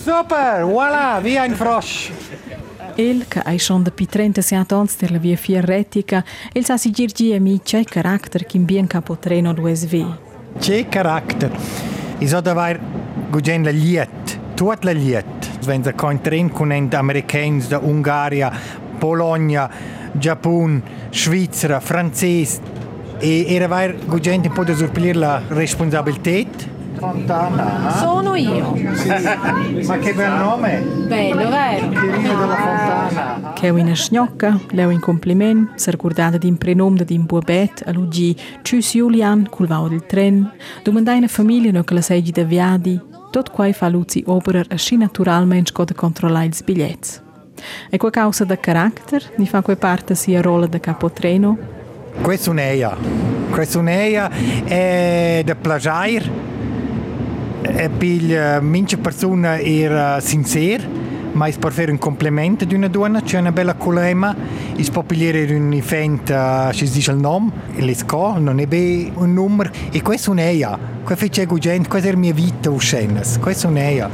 Super, 0.03 0.65
voilà, 0.65 1.23
wie 1.23 1.39
ein 1.39 1.55
Frosch. 1.55 2.11
El, 3.01 3.25
che 3.29 3.41
hai 3.41 3.59
schon 3.59 3.83
da 3.83 3.91
pi 3.91 4.05
36 4.05 4.73
ans 4.73 4.97
der 4.99 5.11
la 5.11 5.19
via 5.19 5.37
fierretica, 5.37 6.23
el 6.53 6.65
sa 6.67 6.77
si 6.77 6.91
girgi 6.91 7.33
a 7.33 7.41
mi 7.41 7.59
c'è 7.63 7.83
carattere 7.83 8.45
che 8.45 8.59
in 8.59 8.67
bien 8.67 8.87
capo 8.87 9.17
treno 9.17 9.55
l'USV. 9.55 10.17
C'è 10.59 10.87
carattere. 10.87 11.57
I 12.19 12.29
so 12.29 12.43
da 12.43 12.53
vai 12.53 12.79
gugen 13.31 13.63
la 13.65 13.71
liet, 13.71 14.39
tut 14.55 14.85
la 14.85 14.93
liet. 14.93 15.49
Wenn 15.65 15.83
sie 15.83 15.95
kein 15.95 16.21
Tren 16.21 16.53
können, 16.53 16.93
Amerikaner, 16.93 17.67
da 17.69 17.79
Ungaria, 17.79 18.53
Polonia, 18.99 19.71
Giappone, 20.13 20.83
Svizzera, 21.11 21.81
Francesi. 21.81 22.61
E 23.19 23.47
era 23.49 23.67
vai 23.67 23.97
gugen 24.05 24.43
un 24.45 24.53
po' 24.53 24.65
da 24.65 24.75
la 25.15 25.43
responsabilità. 25.49 26.79
Fontana. 27.01 27.97
Sono 27.97 28.35
io. 28.35 28.75
Ma 29.87 29.97
che 29.97 30.13
bel 30.13 30.33
nome! 30.33 30.81
Bello, 31.09 31.49
vero? 31.49 31.89
Chirino 31.89 32.39
della 32.39 32.57
Fontana. 32.57 33.53
Che 33.55 33.67
è 33.67 33.71
una 33.71 33.95
schnocca, 33.95 34.61
leu 34.73 34.91
in 34.91 35.01
compliment, 35.01 35.75
ser 35.77 35.97
guardata 35.97 36.37
din 36.37 36.59
prenom 36.59 36.97
da 36.97 37.05
din 37.05 37.25
buabet, 37.25 37.85
a 37.87 37.93
lugi 37.93 38.37
Tschüss 38.61 38.93
Julian, 38.93 39.49
cul 39.49 39.67
vau 39.67 39.89
del 39.89 40.05
tren, 40.05 40.53
domandai 40.83 41.17
una 41.17 41.29
famiglia 41.29 41.71
no 41.71 41.83
che 41.85 41.95
la 41.95 42.03
segi 42.03 42.33
da 42.33 42.45
viadi, 42.45 43.01
tot 43.31 43.51
quai 43.51 43.73
fa 43.73 43.89
Luzi 43.89 44.23
Oberer 44.27 44.67
a 44.69 44.77
sci 44.77 44.99
naturalmente 44.99 45.71
sco 45.71 45.85
da 45.85 45.95
controllare 45.95 46.47
ils 46.47 46.63
biglietti. 46.63 47.09
E 47.89 47.97
qua 47.97 48.11
causa 48.11 48.45
da 48.45 48.59
carattere, 48.59 49.33
ni 49.37 49.47
fa 49.47 49.63
quei 49.63 49.77
parte 49.77 50.15
sia 50.15 50.43
rolla 50.43 50.67
da 50.67 50.81
capotreno, 50.81 51.79
Questa 52.23 52.49
è 52.49 52.53
un'eia. 52.53 52.97
Questa 53.51 53.79
è 53.79 53.81
un'eia 53.81 54.31
è 54.65 55.43
da 55.45 55.55
plagiare. 55.55 56.50
E 57.63 57.89
per 57.89 58.61
mince 58.63 58.99
persona 58.99 59.59
era 59.59 60.21
sincero, 60.21 60.83
ma 61.33 61.47
è 61.47 61.57
per 61.59 61.73
fare 61.73 61.91
un 61.91 61.99
complimento 61.99 62.65
di 62.65 62.75
una 62.75 62.89
donna, 62.89 63.21
c'è 63.21 63.39
una 63.39 63.53
bella 63.53 63.75
colema, 63.75 64.35
per 64.75 65.05
pigliare 65.05 65.55
un 65.55 65.73
evento, 65.73 66.35
ci 66.73 66.87
si 66.87 66.95
dice 66.95 67.13
il 67.13 67.19
nome, 67.19 67.51
l'esco, 67.77 68.39
non 68.39 68.59
è 68.59 68.67
bene 68.67 69.13
un 69.15 69.33
numero, 69.33 69.71
e 69.91 70.03
questa 70.03 70.29
è 70.29 70.31
un'eia. 70.33 70.79
Questa 71.05 71.43
è 71.43 71.47
gente, 71.59 71.89
questa 71.89 72.09
è 72.09 72.13
la 72.13 72.19
mia 72.19 72.33
vita, 72.33 72.71
uscenas. 72.71 73.39
Questa 73.39 73.67
è 73.67 73.71
un'eia. 73.71 74.09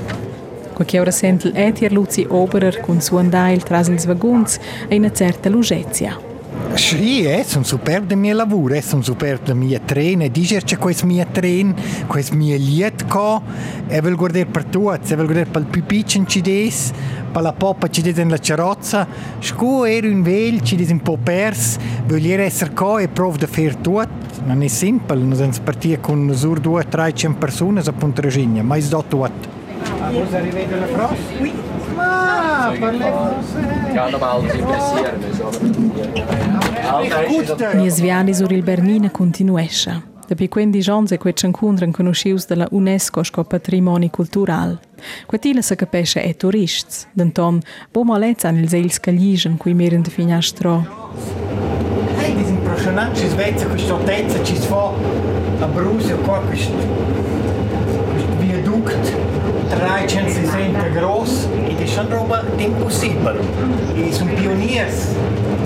Qua 0.72 0.84
che 0.84 1.00
ora 1.00 1.10
sente 1.10 1.50
l'etier 1.50 1.92
Luzi 1.92 2.26
Oberer 2.28 2.80
con 2.80 3.00
suo 3.00 3.18
andail 3.18 3.62
tras 3.62 3.88
ils 3.88 4.04
vaguns 4.04 4.58
e 4.88 4.96
una 4.96 5.12
certa 5.12 5.48
lugezia. 5.48 6.25
Sí, 6.74 7.26
es 7.26 7.40
eh, 7.40 7.44
zum 7.44 7.64
superb 7.64 8.06
de 8.06 8.16
mir 8.16 8.34
Lavur, 8.34 8.72
eh, 8.74 8.82
zum 8.82 9.02
super 9.02 9.38
de 9.38 9.54
mia 9.54 9.78
tren, 9.80 10.20
e 10.20 10.30
dicer 10.30 10.64
che 10.64 10.76
quest 10.76 11.04
mia 11.04 11.24
tren, 11.24 11.74
quest 12.06 12.32
mia 12.32 12.56
liet 12.58 13.06
co, 13.08 13.40
e 13.88 14.00
vel 14.00 14.14
guarder 14.14 14.46
per 14.46 14.64
tuaz, 14.64 15.10
e 15.10 15.16
vel 15.16 15.26
guarder 15.26 15.48
pel 15.48 15.64
pipicen 15.64 16.26
ci 16.26 16.42
des, 16.42 16.92
per 17.32 17.42
la 17.42 17.52
poppa 17.52 17.88
ci 17.88 18.02
des 18.02 18.18
in 18.18 18.28
la 18.28 18.38
cerozza, 18.38 19.06
scu 19.40 19.84
er 19.84 20.04
un 20.04 20.22
vel 20.22 20.60
ci 20.62 20.76
des 20.76 20.90
in 20.90 21.00
popers, 21.00 21.78
volier 22.08 22.40
esser 22.40 22.74
co 22.74 22.98
e 22.98 23.08
prov 23.08 23.38
de 23.38 23.46
fer 23.46 23.76
tuat, 23.76 24.42
non 24.44 24.62
è 24.62 24.68
simple, 24.68 25.22
non 25.22 25.36
sens 25.36 25.58
partia 25.60 25.98
con 25.98 26.30
sur 26.34 26.60
due, 26.60 26.84
tre, 26.88 27.12
cent 27.14 27.38
persone 27.38 27.80
a 27.80 27.92
punta 27.92 28.20
regina, 28.20 28.62
ma 28.62 28.76
is 28.76 28.88
dot 28.88 29.08
tuat. 29.08 29.32
Ah, 30.00 30.10
vos 30.10 30.32
arrivate 30.34 30.74
alla 30.74 30.86
cross? 30.86 31.18
Oui. 31.40 31.75
Ma, 31.96 32.72
Nies 37.74 38.00
viadis 38.00 38.40
ur 38.40 38.52
il 38.52 38.60
ah, 38.60 38.62
Bernina 38.62 39.10
continuesce. 39.10 40.14
Dopo 40.28 40.44
15 40.48 40.90
ans 40.90 41.10
e 41.12 41.18
quetsch 41.18 41.44
incuntren 41.44 41.92
conosciuti 41.92 42.44
dalla 42.48 42.66
UNESCO 42.70 43.22
sco 43.22 43.44
patrimoni 43.44 44.10
cultural. 44.10 44.78
Quetila 45.26 45.62
se 45.62 45.76
capesce 45.76 46.22
e 46.22 46.34
turists, 46.36 47.06
denton 47.12 47.60
bo 47.92 48.02
malez 48.02 48.44
an 48.44 48.56
il 48.56 48.68
seils 48.68 48.98
caglischen 48.98 49.56
cui 49.56 49.72
meren 49.72 50.02
de 50.02 50.10
finastro. 50.10 50.84
Hey, 52.18 52.34
disimpressionant, 52.34 53.16
ci 53.16 53.28
svezza 53.28 53.66
questa 53.66 53.94
altezza, 53.94 54.42
ci 54.42 54.56
sfo 54.56 54.94
a 55.60 55.66
brusio 55.66 56.18
qua 56.18 56.40
questo 56.40 57.35
questo 60.06 60.40
viaduct 60.40 60.82
360 60.86 60.88
groß, 60.88 61.48
ed 61.66 61.80
è 61.80 61.86
schon 61.86 62.08
roba 62.08 62.42
impossibile. 62.56 63.38
E 63.94 64.12
sono 64.12 64.32
pioniers. 64.32 65.14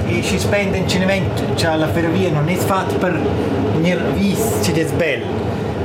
E 0.07 0.22
ci 0.22 0.38
spendono 0.38 0.87
cinevento, 0.87 1.55
cioè 1.55 1.76
la 1.76 1.88
ferrovia 1.88 2.31
non 2.31 2.48
è 2.48 2.55
fatta 2.55 2.94
per 2.96 3.18
venire 3.74 4.00
vis, 4.14 4.61
ci 4.62 4.72
è 4.72 4.85
bello. 4.96 5.26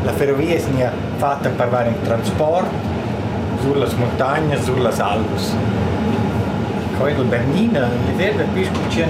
La 0.03 0.13
ferrovia 0.13 0.55
è 0.55 0.91
fatta 1.17 1.49
per 1.49 1.67
fare 1.69 1.89
un 1.89 2.01
trasporto 2.01 2.93
sulle 3.61 3.87
montagne, 3.97 4.61
sulle 4.61 4.89
alpes. 4.97 5.55
Poi 6.97 7.11
il 7.11 7.23
Bernina, 7.23 7.81
le 7.81 8.13
verde, 8.15 8.45
più 8.53 8.63
c'è 8.87 9.07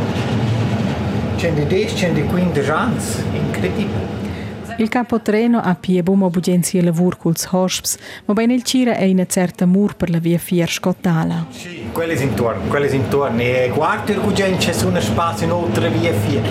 110, 1.35 1.95
115 1.95 2.69
anni, 2.71 2.97
incredibile. 3.33 4.14
Il 4.77 4.89
capo 4.89 5.21
treno 5.21 5.61
ha 5.61 5.73
pie 5.79 6.03
buona 6.03 6.27
bugenza 6.27 6.77
lavoro 6.83 7.15
con 7.15 7.31
i 7.31 7.47
hosps, 7.49 7.97
ma 8.25 8.33
ben 8.33 8.51
il 8.51 8.63
cira 8.63 8.95
è 8.95 9.09
una 9.09 9.25
certa 9.25 9.63
amor 9.63 9.95
per 9.95 10.09
la 10.09 10.17
via 10.17 10.37
fier 10.37 10.69
scottala. 10.69 11.45
Sì, 11.49 11.85
quelle 11.93 12.13
intorno, 12.15 12.67
quelle 12.67 12.87
intorno. 12.87 13.39
E 13.39 13.71
guarda 13.73 14.13
che 14.13 14.55
c'è 14.57 14.73
su 14.73 14.87
uno 14.87 14.99
spazio 14.99 15.45
in 15.45 15.53
oltre 15.53 15.87
via 15.87 16.11
fier. 16.11 16.43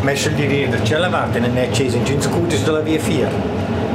Ma 0.00 0.14
se 0.14 0.32
di 0.32 0.46
dire 0.46 0.80
c'è 0.80 0.96
la 0.96 1.08
parte, 1.08 1.38
non 1.38 1.54
è 1.58 1.68
c'è 1.68 1.82
in 1.82 2.22
scudo 2.22 2.56
della 2.56 2.80
via 2.80 2.98
fier. 2.98 3.30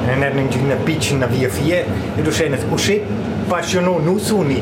Non 0.05 0.21
è 0.21 0.29
in 0.29 0.63
una 0.63 0.75
piccola 0.75 1.25
via 1.25 1.49
fier. 1.49 1.85
E 2.15 2.21
tu 2.21 2.29
sei 2.29 2.51
un 2.51 2.77
se 2.77 3.03
appassionato 3.41 4.03
non 4.03 4.19
suni. 4.19 4.61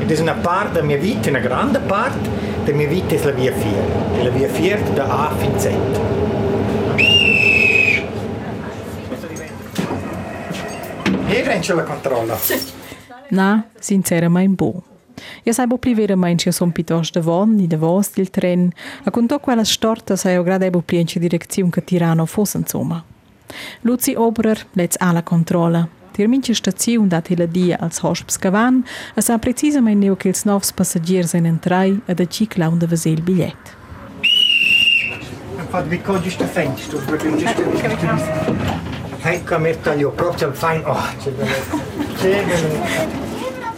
Ed 0.00 0.10
è 0.10 0.20
una 0.20 0.34
parte 0.34 0.72
della 0.72 0.84
mia 0.84 0.98
vita, 0.98 1.28
una 1.28 1.38
grande 1.38 1.78
parte 1.78 2.28
della 2.64 2.76
mia 2.76 2.88
vita 2.88 3.14
è 3.14 3.22
la 3.22 3.30
via 3.30 3.52
fier. 3.52 4.24
La 4.24 4.30
via 4.30 4.48
fier 4.48 4.80
da 4.80 5.28
A 5.28 5.34
fin 5.36 5.56
Z. 5.60 6.25
E 11.46 11.48
Renzo 11.48 11.76
la 11.76 11.84
controlla. 11.84 12.36
Na, 13.28 13.68
sinceramente 13.78 14.54
buon. 14.56 14.82
Io 15.44 15.52
saibo 15.52 15.78
pli 15.78 15.94
veramente 15.94 16.50
sono 16.50 16.72
piuttosto 16.72 17.20
davon, 17.20 17.54
ni 17.54 17.68
davos 17.68 18.10
del 18.14 18.30
tren, 18.30 18.68
a 19.04 19.10
con 19.12 19.28
to 19.28 19.38
quella 19.38 19.62
storta 19.62 20.16
sai 20.16 20.36
o 20.38 20.42
gradebo 20.42 20.80
pli 20.80 20.98
in 20.98 21.06
direzione 21.20 21.70
che 21.70 21.84
tirano 21.84 22.26
fosse 22.26 22.58
insomma. 22.58 23.00
Luzi 23.82 24.14
Oberer 24.16 24.66
let's 24.72 24.96
alla 24.98 25.22
controlla. 25.22 25.86
Tir 26.10 26.26
mince 26.26 26.52
stazione 26.52 27.06
dat 27.06 27.28
la 27.36 27.46
dia 27.46 27.76
als 27.78 28.00
hosps 28.00 28.38
cavan, 28.38 28.84
a 29.14 29.20
sa 29.20 29.38
precisamente 29.38 30.04
neo 30.04 30.16
che 30.16 30.28
ils 30.28 30.42
novs 30.42 30.72
passagiers 30.72 31.34
in 31.34 31.46
entrai 31.46 32.00
e 32.06 32.14
da 32.14 32.26
ci 32.26 32.48
clown 32.48 32.76
da 32.78 32.86
vesel 32.86 33.22
bigliet. 33.22 33.76
Infatti, 35.58 35.88
vi 35.88 36.02
coggi 36.02 36.30
sta 36.30 36.46
fenster, 36.46 37.04
perché 37.04 37.28
non 37.28 37.38
c'è 37.38 38.95
Ecco, 39.28 39.58
mi 39.58 39.74
taglio 39.80 40.10
proprio 40.10 40.46
al 40.46 40.54
fine. 40.54 40.82
Oh, 40.84 41.02
c'è 41.18 41.30
bellezza. 41.30 41.76
C'è 42.16 42.44
bellezza. 42.44 43.24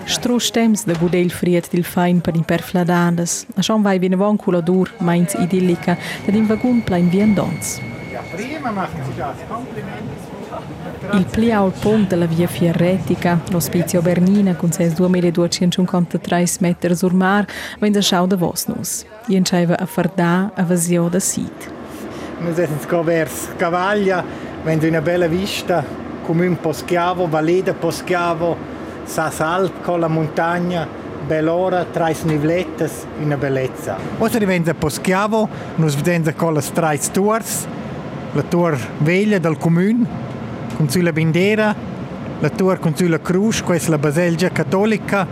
Stro 0.04 0.38
stems 0.38 0.84
da 0.84 0.92
gudel 0.92 1.30
friet 1.30 1.68
dil 1.70 1.84
fein 1.84 2.20
per 2.20 2.34
imperfladandas, 2.34 3.46
a 3.56 3.62
schon 3.62 3.80
vai 3.82 3.98
vine 3.98 4.16
von 4.16 4.37
culadur, 4.37 4.92
mainz 4.98 5.32
idillica, 5.34 5.96
da 6.24 6.32
din 6.32 6.46
vagun 6.46 6.82
plein 6.82 7.08
vien 7.08 7.34
dons. 7.34 7.80
Ja, 8.12 8.20
prima 8.30 8.70
machen 8.70 9.00
Sie 9.06 9.14
das. 9.16 9.37
Komplimenti. 9.48 10.37
Il 11.12 11.24
plia 11.24 11.61
al 11.61 11.72
pont 11.80 12.08
della 12.08 12.26
via 12.26 12.46
Fierretica, 12.46 13.40
l'ospizio 13.50 14.02
Bernina 14.02 14.54
con 14.54 14.70
ses 14.70 14.92
2253 14.92 16.44
metri 16.61 16.94
sul 16.94 17.14
mar, 17.14 17.46
va 17.78 17.87
in 17.87 17.92
da 17.92 18.02
schau 18.02 18.26
da 18.26 18.37
Vosnus. 18.37 19.04
I 19.28 19.37
enceiva 19.37 19.78
a 19.78 19.87
fardà 19.87 20.50
a 20.54 20.62
vasio 20.62 21.08
da 21.08 21.20
Sid. 21.20 21.76
Noi 22.40 22.54
siamo 22.54 22.76
qua 22.87 23.02
verso 23.02 23.48
Cavaglia, 23.56 24.24
avendo 24.62 24.87
una 24.87 25.01
bella 25.01 25.27
vista, 25.27 25.85
comune 26.23 26.57
Poschiavo, 26.57 27.29
Valeda 27.29 27.75
Poschiavo, 27.75 28.57
Sasalp 29.05 29.83
con 29.83 30.01
la 30.01 30.09
montagna, 30.09 30.87
bell'ora, 31.27 31.85
tre 31.90 32.14
snivlette, 32.14 32.90
una 33.23 33.37
bellezza. 33.37 33.97
Poi 34.16 34.31
arriviamo 34.35 34.71
a 34.71 34.75
Poschiavo, 34.75 35.49
noi 35.77 35.94
vediamo 35.94 36.33
con 36.37 36.55
le 36.55 36.62
tre 36.73 36.99
tours, 37.12 37.66
la 38.33 38.42
tour 38.42 38.79
veglia 38.99 39.38
del 39.38 39.57
comune, 39.57 40.07
con 40.77 40.88
sulla 40.88 41.12
bandiera, 41.12 41.75
la 42.40 42.51
tour 42.51 42.79
con 42.79 42.94
sulla 42.94 43.21
croce, 43.21 43.62
questa 43.62 43.88
è 43.88 43.90
la 43.90 43.99
Baselgia 43.99 44.51
cattolica, 44.51 45.27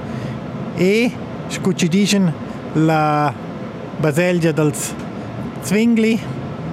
e, 0.75 1.13
ci 1.49 1.89
dicono, 1.89 2.33
la 2.75 3.33
Baselgia 3.99 4.53
del 4.53 4.73
Zwingli, 5.61 6.19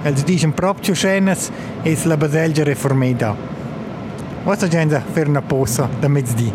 els 0.04 0.22
dicono 0.22 0.52
proprio 0.52 0.94
scenes, 0.94 1.50
è 1.82 1.96
la 2.04 2.16
Baselgia 2.16 2.62
reformata. 2.62 3.34
Cosa 4.44 4.68
gente 4.68 5.02
per 5.12 5.28
una 5.28 5.40
pausa 5.40 5.88
da 5.98 6.08
mezzodì? 6.08 6.52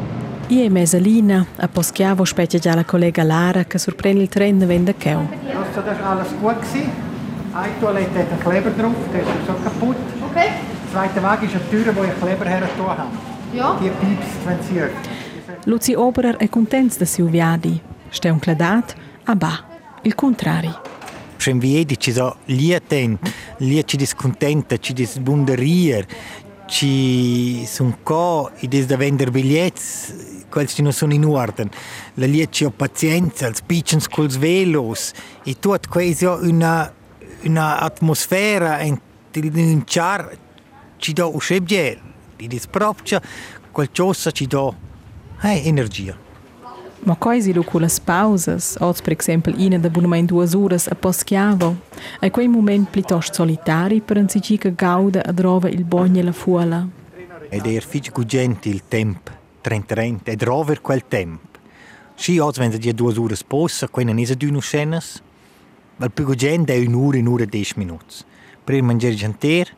Io 0.47 0.63
e 0.63 0.69
Mesalina, 0.69 1.45
a 1.57 1.67
Poschiavo 1.67 2.25
specchia 2.25 2.59
già 2.59 2.75
la 2.75 2.83
collega 2.83 3.23
Lara 3.23 3.63
che 3.65 3.79
sorprende 3.79 4.21
il 4.21 4.29
tren 4.29 4.59
vende 4.65 4.95
Keu. 4.95 5.19
Also, 5.19 5.81
das 5.81 5.97
war 5.99 6.11
alles 6.11 6.31
gut. 6.39 6.59
Gewesen. 6.59 7.07
Eine 7.53 7.73
Toilette 7.79 8.19
hat 8.19 8.29
einen 8.29 8.39
Kleber 8.41 8.69
drauf, 8.69 8.93
der 9.11 9.21
ist 9.21 9.29
so 9.47 9.53
kaputt. 9.63 9.97
Okay. 10.29 10.49
Der 10.49 10.91
zweite 10.91 11.21
Weg 11.23 11.49
ist 11.49 11.55
eine 11.55 11.69
Tür, 11.69 11.95
wo 11.95 12.03
ich 12.03 12.19
Kleber 12.21 12.45
hergetan 12.45 12.87
habe. 12.87 13.09
Ja. 13.53 13.75
Die 13.81 13.89
piepst, 13.89 14.45
wenn 14.45 14.61
sie 14.61 14.81
öffnet. 14.81 15.09
Luzi 15.65 15.95
Oberer 15.95 16.37
è 16.37 16.47
contento 16.47 16.97
da 16.99 17.05
siu 17.05 17.27
viadi. 17.27 17.81
Ste 18.09 18.29
un 18.29 18.39
cladat, 18.39 18.95
a 19.25 19.35
ba. 19.35 19.59
Il 20.03 20.13
contrari. 20.13 20.71
Schon 21.39 21.61
jeder, 21.61 21.95
ci 21.95 22.11
so 22.11 22.35
lieten, 22.47 23.17
liet 23.59 23.87
ci 23.87 23.95
discontenta, 23.95 24.75
ci 24.75 24.91
disbunderier, 24.91 26.05
ci 26.67 27.63
sun 27.65 28.03
co, 28.03 28.51
i 28.59 28.67
des 28.67 28.85
da 28.85 28.97
vender 28.97 29.31
bigliets, 29.31 30.13
quels 30.49 30.73
ci 30.73 30.81
non 30.81 30.91
sono 30.91 31.13
in 31.13 31.23
ordine. 31.23 31.69
La 32.15 32.25
liet 32.25 32.51
ci 32.51 32.65
ho 32.65 32.71
pazienza, 32.71 33.47
els 33.47 33.61
piccens 33.61 34.09
culs 34.09 34.35
velos, 34.35 35.13
e 35.45 35.55
tut 35.57 35.87
questo 35.87 36.39
una, 36.41 36.91
una 37.43 37.79
atmosfera 37.79 38.81
in 38.81 38.99
un 39.33 39.83
char 39.85 40.37
ci 40.97 41.13
do 41.13 41.33
uscebger, 41.33 42.01
i 42.35 42.47
des 42.47 42.67
proprio 42.67 43.21
qualcosa 43.71 44.31
ci 44.31 44.45
do 44.45 44.75
hey, 45.39 45.65
energia. 45.65 46.28
Ma 47.01 47.15
quasi 47.15 47.53
lu 47.53 47.63
con 47.63 47.81
las 47.81 47.99
pausas, 47.99 48.75
oz 48.79 49.01
per 49.01 49.15
esempio 49.17 49.53
ina 49.55 49.79
da 49.79 49.89
bunamein 49.89 50.25
duas 50.25 50.53
horas 50.53 50.87
a 50.87 50.95
Poschiavo, 50.95 51.75
è 52.19 52.29
quei 52.29 52.47
moment 52.47 52.89
piuttosto 52.89 53.33
solitari 53.33 54.01
per 54.01 54.17
un 54.17 54.27
si 54.27 54.59
gauda 54.75 55.23
a 55.23 55.31
drova 55.31 55.69
il 55.69 55.85
bagno 55.85 56.19
e 56.19 56.23
la 56.23 56.33
fuola. 56.33 56.87
Ed 57.49 57.65
er 57.65 57.83
fitch 57.83 58.11
gugenti 58.11 58.69
il 58.69 58.83
temp, 58.87 59.31
trent 59.61 59.85
trent, 59.85 60.27
ed 60.27 60.43
rover 60.43 60.81
quel 60.81 61.07
temp. 61.07 61.39
Si 62.15 62.37
oz 62.37 62.57
wenn 62.57 62.71
sie 62.71 62.93
due 62.93 63.17
ore 63.17 63.35
sposa, 63.35 63.87
quella 63.87 64.11
non 64.11 64.21
è 64.21 64.35
d'uno 64.35 64.59
scenas, 64.59 65.21
ma 65.95 66.09
più 66.09 66.25
gugenti 66.25 66.73
è 66.73 66.85
un'ora, 66.85 67.17
un'ora 67.17 67.43
e 67.43 67.47
dieci 67.47 67.73
minuti. 67.77 68.15
Per 68.61 68.83
mangiare 68.83 69.15
janter, 69.15 69.73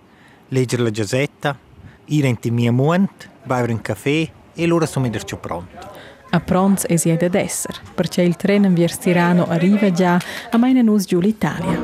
leggere 0.48 0.82
la 0.84 0.92
giazzetta, 0.92 1.58
ir 2.06 2.26
in 2.26 2.54
mia 2.54 2.72
munt, 2.72 3.30
bere 3.44 3.72
un 3.72 3.82
caffè 3.82 4.30
e 4.54 4.66
l'ora 4.66 4.88
sono 4.88 5.10
già 5.10 5.38
pronto. 5.38 6.01
A 6.34 6.40
pronz 6.40 6.86
es 6.88 7.04
jede 7.04 7.30
desser, 7.30 7.76
perché 7.94 8.22
il 8.22 8.38
tren 8.38 8.64
in 8.64 8.74
Viers 8.74 8.98
Tirano 8.98 9.48
arriva 9.50 9.92
già 9.92 10.18
a 10.50 10.58
meine 10.58 10.82
nus 10.82 11.04
giù 11.06 11.20
l'Italia. 11.20 11.78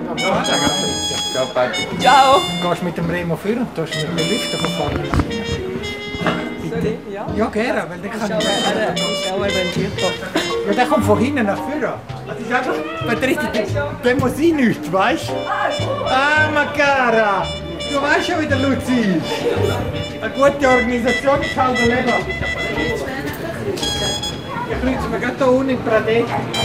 Ciao. 1.99 2.39
Gehst 2.61 2.81
mit 2.81 2.95
dem 2.95 3.09
Remo 3.09 3.35
führen 3.35 3.59
und 3.59 3.75
tust 3.75 3.93
mit 3.95 4.07
dem 4.07 4.15
Lift 4.15 4.55
fahren? 4.77 5.01
Bitte? 6.61 6.97
Ja, 7.35 7.47
gerne, 7.47 7.85
weil 7.89 7.99
der 7.99 8.09
kann 8.09 8.29
Ja, 10.67 10.73
der 10.73 10.85
kommt 10.85 11.05
von 11.05 11.19
hinten 11.19 11.45
nach 11.45 11.57
vorne. 11.57 11.93
Das 12.25 12.39
ist 12.39 12.51
einfach, 12.51 12.75
betritt, 13.05 13.39
der 14.03 14.15
muss 14.15 14.39
ich 14.39 14.53
nicht, 14.53 14.93
weißt 14.93 15.27
du? 15.27 15.33
Ah, 16.05 16.49
Macara! 16.53 17.45
Du 17.91 18.01
weißt 18.01 18.29
ja, 18.29 18.39
wie 18.41 18.47
der 18.47 18.59
Luzi 18.59 19.17
ist. 19.17 20.21
Eine 20.21 20.33
gute 20.33 20.67
Organisation 20.69 21.41
ist 21.41 21.55
halt 21.57 21.79
ein 21.79 21.87
Leben. 21.89 22.13
Ich 24.69 24.83
mir 25.09 25.19
gerade 25.19 25.35
hier 25.37 25.47
unten 25.49 25.83
in. 26.09 26.17
Jawohl. 26.17 26.57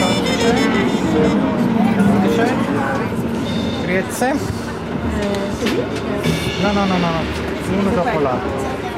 Dankeschön. 0.00 0.58
Dankeschön. 1.96 2.56
Grüezi. 3.86 4.30
No, 6.62 6.68
no, 6.72 6.84
no, 6.86 6.98
no, 6.98 6.98
no. 6.98 7.22
Uno 7.78 7.90
dopo 7.90 8.20
l'altro. 8.20 8.91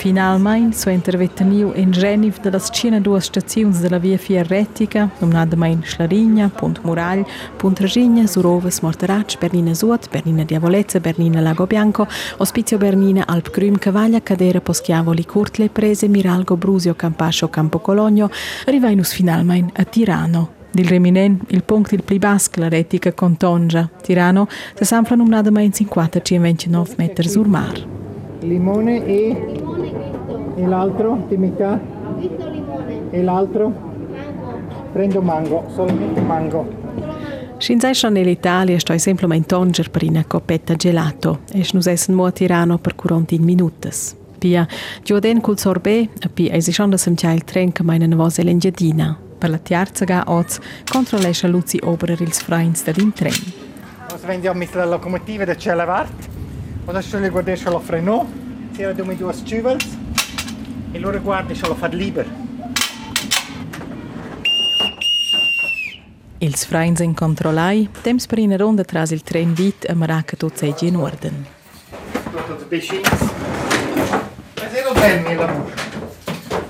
Finalmente 0.00 0.78
so 0.78 0.88
interveniu 0.88 1.72
in 1.74 1.92
geniv 1.92 2.38
de 2.40 2.58
cina 2.72 3.00
duas 3.00 3.24
staziuns 3.24 3.80
de 3.80 3.88
la 3.90 3.98
via 3.98 4.16
fierretica, 4.16 5.10
nominadamain 5.20 5.82
Schlarigna, 5.84 6.48
Punt 6.48 6.80
Muragl, 6.84 7.26
Punt 7.58 7.80
Regigna, 7.80 8.26
Suroves, 8.26 8.80
Morteratsch, 8.80 9.38
Bernina 9.38 9.74
Sud, 9.74 10.08
Bernina 10.10 10.44
Diavolezza, 10.44 11.00
Bernina 11.00 11.42
Lago 11.42 11.66
Bianco, 11.66 12.06
Ospizio 12.38 12.78
Bernina, 12.78 13.24
Alp 13.26 13.50
Grüm, 13.50 13.76
Cavaglia, 13.76 14.22
Cadera, 14.22 14.60
Poschiavoli, 14.62 15.26
Curtle, 15.26 15.68
Prese, 15.68 16.08
Miralgo, 16.08 16.56
Brusio, 16.56 16.94
Campascio, 16.94 17.50
Campo 17.50 17.80
Cologno, 17.80 18.30
arrivainus 18.64 19.12
finalmente 19.12 19.78
a 19.82 19.84
Tirano, 19.84 20.48
Dil 20.72 20.88
reminen, 20.88 21.40
il 21.48 21.62
punct 21.62 21.92
il 21.92 22.04
pli 22.04 22.18
basc 22.18 22.56
la 22.56 22.68
retica 22.68 23.12
con 23.12 23.36
Tongia. 23.36 23.90
Tirano 24.00 24.48
se 24.74 24.86
sanfla 24.86 25.16
numnadamain 25.16 25.72
54-29 25.74 26.94
metri 26.96 27.28
sul 27.28 27.48
mar. 27.48 27.86
Limone 28.40 29.04
e... 29.04 29.89
E 30.60 30.66
l'altro 30.66 31.24
di 31.26 31.38
metà? 31.38 31.80
E 33.10 33.22
l'altro? 33.22 33.72
Prendo 34.92 35.22
mango, 35.22 35.64
solamente 35.74 36.20
mango. 36.20 36.68
Scinzai 37.56 37.94
schon 37.94 38.12
nell'Italia 38.12 38.78
sto 38.78 38.96
semplicemente 38.98 39.46
tonger 39.46 39.90
per 39.90 40.04
una 40.04 40.22
coppetta 40.26 40.74
gelato 40.74 41.40
e 41.50 41.64
snus 41.64 41.86
essen 41.86 42.14
mo 42.14 42.26
a 42.26 42.30
Tirano 42.30 42.76
per 42.76 42.94
40 42.94 43.36
minutos. 43.38 44.14
Pia, 44.38 44.66
gioden 45.02 45.40
col 45.40 45.58
sorbet, 45.58 46.24
e 46.24 46.28
pi 46.28 46.48
eisi 46.48 46.72
schon 46.72 46.90
da 46.90 46.98
semtia 46.98 47.32
il 47.32 47.44
tren 47.44 47.72
che 47.72 47.82
meine 47.82 48.06
nevose 48.06 48.42
l'engiadina. 48.42 49.18
Per 49.38 49.48
la 49.48 49.58
terza 49.58 50.04
ga 50.04 50.24
oz 50.26 50.58
controllesce 50.90 51.48
Luzi 51.48 51.78
Oberer 51.82 52.20
ils 52.20 52.42
freins 52.42 52.84
da 52.84 52.92
din 52.92 53.14
tren. 53.14 53.32
Adesso 54.08 54.26
vendiamo 54.26 54.58
mit 54.58 54.74
la 54.74 54.84
locomotiva 54.84 55.46
da 55.46 55.56
Celevart. 55.56 56.28
Adesso 56.84 57.18
le 57.18 57.30
guardesce 57.30 57.70
lo 57.70 57.80
freno. 57.80 58.26
Si 58.72 58.82
era 58.82 58.92
due 58.92 59.16
due 59.16 59.32
scivels. 59.32 59.96
E 60.92 60.98
loro 60.98 61.20
guardi 61.20 61.54
se 61.54 61.66
lo 61.66 61.74
fa 61.74 61.86
libero. 61.86 62.28
Ils 66.38 66.64
freins 66.64 67.00
in 67.00 67.14
controllai, 67.14 67.88
temps 68.02 68.26
per 68.26 68.38
una 68.38 68.56
ronda 68.56 68.82
tras 68.82 69.10
il 69.10 69.22
tren 69.22 69.52
vit 69.52 69.86
a 69.88 69.94
Maraca 69.94 70.36
tot 70.36 70.56
seigi 70.56 70.86
in 70.86 70.96
orden. 70.96 71.46
Tutto 72.32 72.54
de 72.54 72.64
bicins. 72.64 73.20
Ma 74.56 74.68
se 74.68 74.82
lo 74.82 74.92
ben 74.92 75.22
mi 75.22 75.34
lavoro. 75.34 75.70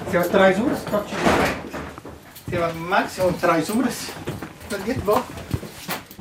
Si 0.08 0.16
ha 0.16 0.22
tre 0.22 0.56
ore, 0.60 0.74
faccio 0.74 1.14
Si 2.48 2.56
ha 2.56 2.72
maximum 2.74 3.38
tre 3.38 3.64
ore. 3.68 3.90
Das 4.68 4.82
geht 4.84 5.02
wo? 5.04 5.24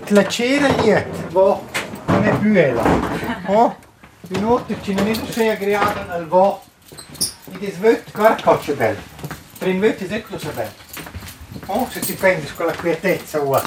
La 0.09 0.25
cera 0.27 0.67
liet, 0.67 1.07
wo? 1.31 1.65
Non 2.05 2.23
è 2.23 2.37
più 2.37 2.53
ela. 2.53 2.83
Oh? 3.47 3.75
Note 4.27 4.77
ci 4.83 4.93
non 4.93 5.07
è 5.07 5.13
sehr 5.15 5.55
agreato 5.55 6.11
al 6.11 6.27
wo. 6.27 6.61
E 7.51 7.65
das 7.65 7.79
wird 7.81 8.13
gar 8.13 8.41
coccia 8.41 8.73
bel. 8.73 8.95
Trin 9.59 9.81
wird 9.81 10.01
ist 10.01 10.11
ecco 10.11 10.37
so 10.37 10.49
bel. 10.55 10.69
Oh, 11.67 11.87
se 11.91 11.99
ti 11.99 12.13
prendi 12.13 12.47
con 12.55 12.65
la 12.65 12.73
quietezza, 12.73 13.39
ua. 13.41 13.61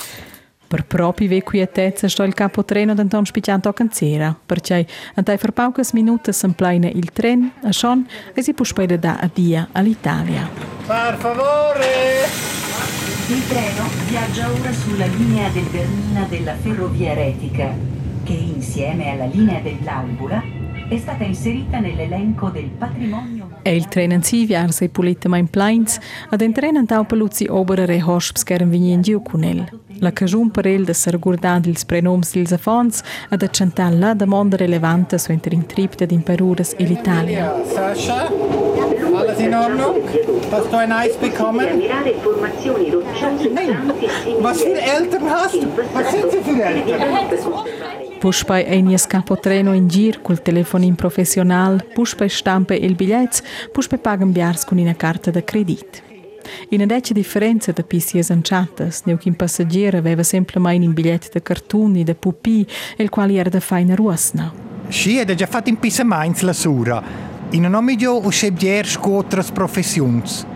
Per 0.66 0.84
propi 0.86 1.28
ve 1.28 1.42
quietezza 1.42 2.08
sto 2.08 2.22
il 2.22 2.32
capo 2.32 2.64
treno 2.64 2.94
d'Anton 2.94 3.26
spiccianto 3.26 3.68
a 3.68 3.74
canzera, 3.74 4.34
perché 4.46 4.86
antai 5.14 5.36
per 5.36 5.50
paucas 5.50 5.92
minutas 5.92 6.38
s'empleina 6.38 6.88
il 6.88 7.12
tren 7.12 7.52
a 7.62 7.72
Sean 7.72 8.06
e 8.32 8.42
si 8.42 8.54
può 8.54 8.64
spedere 8.64 8.98
da 8.98 9.18
a 9.20 9.28
dia 9.32 9.68
all'Italia. 9.72 10.48
Per 10.86 11.16
favore! 11.18 12.24
Il 13.28 13.46
treno 13.48 13.84
viaggia 14.08 14.50
ora 14.50 14.72
sulla 14.72 15.06
linea 15.06 15.48
del 15.50 15.64
Bernina 15.70 16.24
della 16.24 16.54
Ferrovia 16.56 17.12
Retica, 17.12 17.70
che 18.24 18.32
insieme 18.32 19.10
alla 19.10 19.26
linea 19.26 19.60
dell'Albula 19.60 20.42
è 20.94 20.98
stata 20.98 21.24
inserita 21.24 21.78
nell'elenco 21.78 22.50
del 22.50 22.68
patrimonio 22.76 23.48
E 23.62 23.74
il 23.74 23.88
tren 23.88 24.10
in 24.10 24.22
si 24.22 24.44
viarse 24.44 24.88
pulita 24.88 25.34
in 25.36 25.48
plains, 25.48 25.98
ad 26.30 26.42
en 26.42 26.52
tren 26.52 26.76
antau 26.76 27.04
peluzzi 27.04 27.46
oberer 27.48 27.90
e 27.90 28.02
hosps 28.02 28.42
che 28.42 28.54
erano 28.54 28.74
in 28.74 29.00
giù 29.02 29.22
con 29.22 29.44
el. 29.44 29.64
La 30.00 30.10
cagiun 30.10 30.50
per 30.50 30.66
el 30.66 30.84
de 30.84 30.92
ser 30.92 31.18
gurdad 31.18 31.66
ils 31.66 31.84
prenoms 31.84 32.32
dils 32.32 32.52
affons 32.52 33.02
ad 33.30 33.42
accentar 33.42 33.92
la 33.92 34.14
domanda 34.14 34.56
relevante 34.56 35.16
su 35.16 35.30
inter 35.30 35.52
in 35.52 35.64
trip 35.66 35.94
de 35.94 36.12
imperures 36.12 36.74
e 36.76 36.84
l'Italia. 36.84 37.54
Sascha, 37.72 38.28
alles 39.14 39.38
in 39.38 39.54
Ordnung? 39.54 39.96
Hast 40.50 40.72
du 40.72 40.76
ein 40.76 40.90
Eis 40.90 41.16
bekommen? 41.16 41.66
Nein. 43.54 43.92
Was 44.40 44.60
für 44.60 44.80
Eltern 44.80 45.30
hast 45.30 45.54
du? 45.54 45.68
Was 45.94 46.10
sind 46.10 46.30
sie 46.32 46.42
für 46.50 46.62
Eltern? 46.62 48.01
Puspai 48.22 48.62
einies 48.68 49.08
capotreno 49.08 49.72
in 49.74 49.88
gir 49.88 50.20
col 50.22 50.42
telefonin 50.42 50.94
professional, 50.94 51.84
puspai 51.92 52.28
stampe 52.28 52.76
il 52.76 52.94
bigliets, 52.94 53.42
puspai 53.72 53.98
pagan 53.98 54.30
biars 54.30 54.64
con 54.64 54.78
una 54.78 54.94
carta 54.94 55.32
de 55.32 55.42
credit. 55.42 56.02
In 56.68 56.82
adeccia 56.82 57.14
differenza 57.14 57.72
da 57.72 57.82
pissies 57.82 58.30
anciatas, 58.30 59.02
neu 59.06 59.18
che 59.18 59.32
passagiere 59.32 59.98
aveva 59.98 60.22
semplicemente 60.22 60.86
un 60.86 60.92
biglietto 60.92 61.30
de 61.32 61.42
cartoni, 61.42 62.04
de 62.04 62.14
pupi, 62.14 62.64
il 62.98 63.08
quale 63.08 63.34
era 63.34 63.50
da 63.50 63.58
faina 63.58 63.96
ruosna. 63.96 64.52
Sì, 64.86 65.18
ed 65.18 65.28
è 65.28 65.34
già 65.34 65.46
fatto 65.46 65.70
in 65.70 65.80
pisa 65.80 66.04
mainz 66.04 66.42
la 66.42 66.52
sura. 66.52 67.02
In 67.50 67.64
un 67.64 67.74
omigio 67.74 68.12
o 68.12 68.30
scebdier 68.30 68.86
scotras 68.86 69.50
professions. 69.50 70.46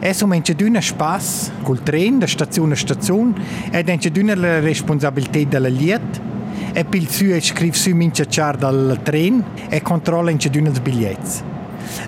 Es 0.00 0.22
um 0.22 0.32
enche 0.32 0.54
d'una 0.54 0.80
spas, 0.80 1.52
col 1.62 1.82
tren, 1.82 2.18
da 2.18 2.26
stazione 2.26 2.72
a 2.72 2.76
stazione, 2.76 3.34
ed 3.70 3.88
enche 3.90 4.10
d'una 4.10 4.34
la 4.34 4.60
responsabilità 4.60 5.44
della 5.44 5.68
liet, 5.68 6.21
e 6.72 6.84
pil 6.84 7.08
su 7.08 7.24
e 7.24 7.40
scrive 7.40 7.76
su 7.76 7.94
mince 7.94 8.26
char 8.28 8.56
dal 8.56 8.98
tren 9.02 9.44
e 9.68 9.82
controlla 9.82 10.30
enche 10.30 10.50
d'una 10.50 10.68
els 10.68 10.80
bigliets. 10.80 11.42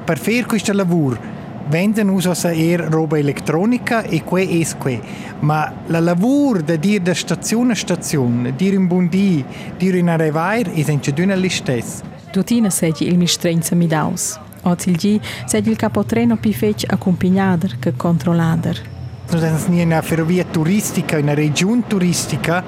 Per 0.04 0.18
fare 0.18 0.46
questo 0.46 0.72
lavoro 0.72 1.32
vendono 1.68 2.12
uso 2.12 2.32
er 2.48 2.80
roba 2.80 3.18
elettronica 3.18 4.02
e 4.02 4.22
que 4.22 4.60
es 4.60 4.74
que. 4.74 5.00
Ma 5.40 5.72
la 5.86 6.00
lavoro 6.00 6.62
da 6.62 6.76
dir 6.76 7.00
da 7.00 7.14
stazione 7.14 7.72
a 7.72 7.74
stazione, 7.74 8.54
dir 8.54 8.72
in 8.74 8.86
buondì, 8.86 9.44
dir 9.78 9.94
in 9.94 10.08
arrivair, 10.08 10.70
es 10.74 10.88
enche 10.88 11.12
d'una 11.12 11.34
l'istess. 11.34 12.02
Tutina 12.30 12.70
segi 12.70 13.06
il 13.06 13.16
mistrenza 13.16 13.74
mi 13.74 13.86
daus. 13.86 14.38
Oz 14.62 14.86
il 14.86 14.96
gi 14.96 15.20
segi 15.44 15.70
il 15.70 15.76
capotreno 15.76 16.36
pi 16.36 16.52
fec 16.52 16.84
accompagnader 16.86 17.78
che 17.78 17.92
controllader. 17.96 18.93
Siamo 19.26 19.58
in 19.80 19.86
una 19.86 20.02
ferrovia 20.02 20.44
turistica, 20.44 21.18
una 21.18 21.34
regione 21.34 21.82
turistica, 21.86 22.62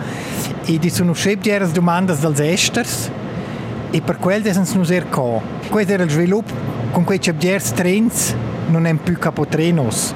e 0.65 0.79
ci 0.81 0.91
sono 0.91 1.15
sempre 1.15 1.71
domande 1.71 2.17
dagli 2.19 2.41
esters, 2.41 3.11
e 3.91 4.01
per 4.01 4.17
quello 4.17 4.51
siamo 4.51 4.67
noi 4.75 4.97
er 4.97 5.09
qua. 5.09 5.41
Questo 5.69 5.93
era 5.93 6.03
il 6.03 6.11
sviluppo, 6.11 6.53
con 6.91 7.05
questi 7.05 7.33
trens 7.75 8.35
non 8.69 8.87
è 8.87 8.95
più 8.95 9.17
capotrenos. 9.19 10.15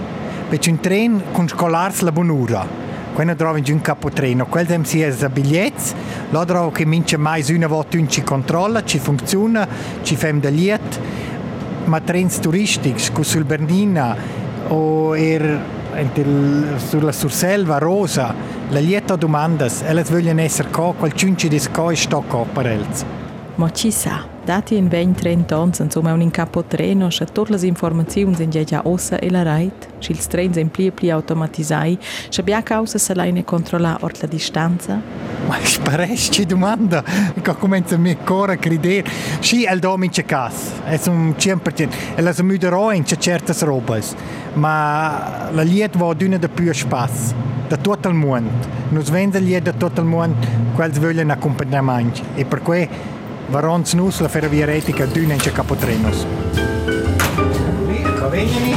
Perché 0.49 0.71
un 0.71 0.81
tren 0.81 1.23
con 1.31 1.47
scolars 1.47 2.01
la 2.01 2.11
bonura. 2.11 2.67
Quando 3.13 3.37
trovi 3.37 3.71
un 3.71 3.81
capotreno, 3.81 4.47
quello 4.47 4.85
si 4.85 5.03
è 5.03 5.29
biglietti, 5.29 5.93
là 6.31 6.45
trovo 6.45 6.71
che 6.71 6.85
mince 6.85 7.17
mai 7.17 7.45
una 7.51 7.67
volta 7.67 7.97
un 7.97 8.09
ci 8.09 8.23
controlla, 8.23 8.83
ci 8.83 8.99
funziona, 8.99 9.69
ci 10.03 10.17
fa 10.17 10.33
da 10.33 10.49
liet, 10.49 11.01
ma 11.85 12.01
trens 12.01 12.41
turistici, 12.41 13.13
come 13.13 13.25
sul 13.25 13.45
Bernina 13.45 14.17
o 14.69 15.15
er 15.15 15.79
entel- 15.95 16.79
sulla 16.79 17.13
Surselva, 17.13 17.79
Rosa, 17.79 18.35
la 18.69 18.81
lieta 18.81 19.17
domandas, 19.17 19.83
elles 19.83 20.11
vogliono 20.11 20.41
essere 20.41 20.69
qua, 20.71 20.95
quel 20.95 21.13
ciunci 21.13 21.49
di 21.49 21.59
sco 21.59 21.91
e 21.91 21.97
sto 21.97 22.23
qua 22.27 22.45
per 22.53 22.67
elles. 22.67 23.05
Ma 23.57 23.71
ci 23.71 23.91
sa, 23.91 24.25
dati 24.51 24.77
in 24.77 24.87
20-30 24.87 25.55
anni, 25.55 25.73
insomma, 25.79 26.13
un 26.13 26.29
capotreno, 26.29 27.07
che 27.07 27.25
tutte 27.27 27.57
le 27.57 27.67
informazioni 27.69 28.35
sono 28.35 28.65
già 28.65 28.81
ossa 28.85 29.17
e 29.21 29.31
la 29.31 29.45
rete, 29.45 29.87
che 30.01 30.11
il 30.11 30.27
treno 30.27 30.55
è 30.55 30.65
più 30.65 30.93
più 30.93 31.13
automatizzati, 31.13 31.97
che 32.29 32.41
abbia 32.41 32.61
causa 32.65 32.99
se 32.99 33.15
la 33.15 33.23
ne 33.31 33.45
controlla 33.45 33.97
la 34.01 34.27
distanza. 34.27 35.01
Ma 35.47 35.57
sparesci 35.63 36.47
domanda, 36.47 37.05
che 37.41 37.55
comincia 37.57 37.95
a 37.95 37.99
mi 37.99 38.11
ancora 38.11 38.55
a 38.55 38.57
credere. 38.57 39.09
Sì, 39.39 39.65
el 39.65 39.79
domice 39.79 40.25
cas, 40.25 40.73
è 40.83 40.99
un 41.07 41.35
100%, 41.39 41.89
e 42.17 42.21
la 42.21 42.35
muderò 42.43 42.91
in 42.93 43.05
certe 43.05 43.55
robe, 43.65 44.03
ma 44.55 45.49
la 45.53 45.63
liet 45.63 45.97
va 45.97 46.13
d'una 46.13 46.39
da 46.39 46.49
più 46.49 46.73
spazio, 46.73 47.37
da 47.69 47.77
tutto 47.77 48.09
il 48.09 48.15
mondo. 48.15 48.51
Noi 48.89 49.05
vendiamo 49.05 49.61
da 49.61 49.73
tutto 49.73 50.01
il 50.01 50.07
mondo, 50.09 50.45
quelli 50.75 50.99
vogliono 50.99 51.31
accompagnamento, 51.31 52.21
e 52.35 52.45
per 52.45 52.63
cui 52.63 52.89
varons 53.51 53.95
nus 53.95 54.21
la 54.21 54.29
ferrovia 54.29 54.67
retica 54.67 55.05
in 55.05 55.53
capotrenos. 55.53 56.27
Ecco, 57.89 58.29
venimi. 58.31 58.77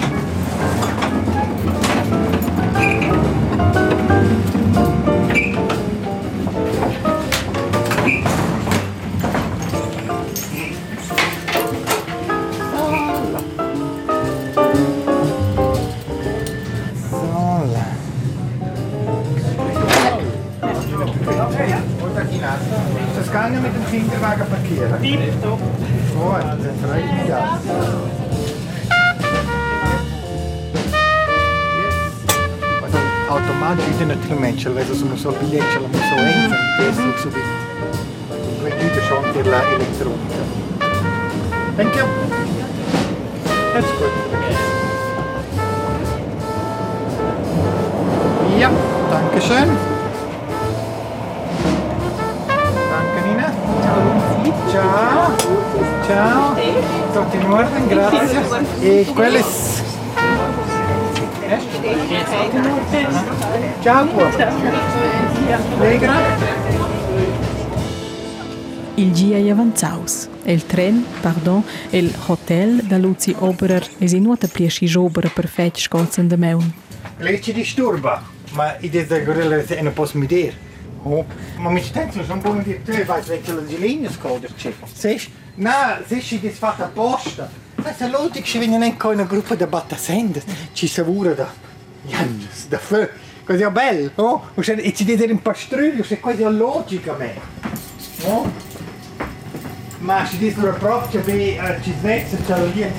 Ja 23.33 23.59
mit 23.63 23.73
dem 23.73 23.85
Kinderwagen 23.89 24.42
hier. 24.73 24.87
Tipptopp. 25.01 25.59
Gut, 26.13 26.43
das 26.63 26.89
reicht 26.89 27.29
ja. 27.29 27.59
Automatisch 33.29 33.85
ide 33.95 34.05
na 34.05 34.15
tri 34.27 34.35
menčela, 34.39 34.83
zdaj 34.83 34.97
so 34.97 35.17
so 35.17 35.31
bilečela, 35.39 35.87
so 35.93 36.15
enkrat, 36.21 36.59
desno 36.79 37.13
so 37.17 37.29
bili. 37.29 37.53
Gledite, 38.61 39.01
še 39.07 39.13
on 39.17 39.25
tela 39.33 39.61
elektronika. 39.73 40.43
Thank 41.75 41.95
you. 41.95 42.05
That's 43.73 43.91
good. 43.97 44.13
Ja, 48.59 48.69
danke 49.09 49.41
schön. 49.41 49.92
Ciao. 54.73 55.35
Ciao. 56.07 56.55
Tutto 56.55 57.35
in 57.35 57.45
ordine, 57.45 57.87
grazie. 57.87 58.41
E 58.79 59.05
quelle... 59.13 59.39
Eh? 61.41 61.59
Ciao. 63.83 64.07
Allegra. 65.77 66.13
Il 68.95 69.11
è 69.31 69.49
avanzaus. 69.51 70.27
Il 70.45 70.65
tren, 70.65 71.05
pardon, 71.21 71.63
il 71.91 72.11
hotel 72.25 72.81
da 72.81 72.97
Luzi 72.97 73.35
Oberer 73.37 73.87
è 73.99 74.05
in 74.05 74.23
nuota 74.23 74.47
pliesci 74.47 74.87
jobere 74.87 75.29
perfetto 75.29 75.81
scolzen 75.81 76.27
de 76.27 76.35
meun. 76.35 76.73
Lei 77.17 77.39
ci 77.43 77.53
disturba, 77.53 78.23
ma 78.53 78.75
i 78.79 78.89
des 78.89 79.05
da 79.05 79.19
gorilla 79.19 79.57
è 79.57 79.81
non 79.83 79.93
posso 79.93 80.17
mi 80.17 80.25
dire. 81.03 81.15
Oh, 81.15 81.25
ma 81.57 81.69
mi 81.69 81.81
stenzo 81.81 82.23
sono 82.23 82.41
buoni 82.41 82.63
di 82.63 82.81
te, 82.81 83.03
vai 83.03 83.21
che 83.23 83.51
la 83.51 83.61
linea 83.61 84.11
scoder 84.11 84.53
c'è. 84.55 84.73
Seš? 84.91 85.29
Na, 85.55 86.01
seš 86.05 86.25
ci 86.25 86.39
dis 86.39 86.57
fatta 86.57 86.85
apposta. 86.85 87.49
Ma 87.75 87.93
se 87.93 88.07
l'ultimo 88.07 88.45
che 88.45 88.59
viene 88.59 88.85
in 88.85 88.95
una 89.01 89.23
gruppo 89.23 89.55
di 89.55 89.65
battasende, 89.65 90.41
ci 90.73 90.87
savura 90.87 91.33
da 91.33 91.51
Janus, 92.05 92.67
da 92.67 92.77
fö. 92.77 93.09
Così 93.43 93.61
è 93.61 93.69
bello, 93.69 94.11
oh? 94.15 94.49
E 94.55 94.93
ci 94.93 95.03
deve 95.03 95.25
un 95.25 95.41
pastruglio, 95.41 96.03
se 96.03 96.19
quasi 96.19 96.43
è 96.43 96.49
logica 96.49 97.13
me. 97.13 97.33
Oh? 98.23 98.49
Ma 99.99 100.25
ci 100.25 100.37
dicono 100.37 100.71
proprio 100.73 101.21
che 101.21 101.59
ci 101.81 101.93
svezza, 101.99 102.37
c'è 102.37 102.57
la 102.57 102.63
linea 102.63 102.91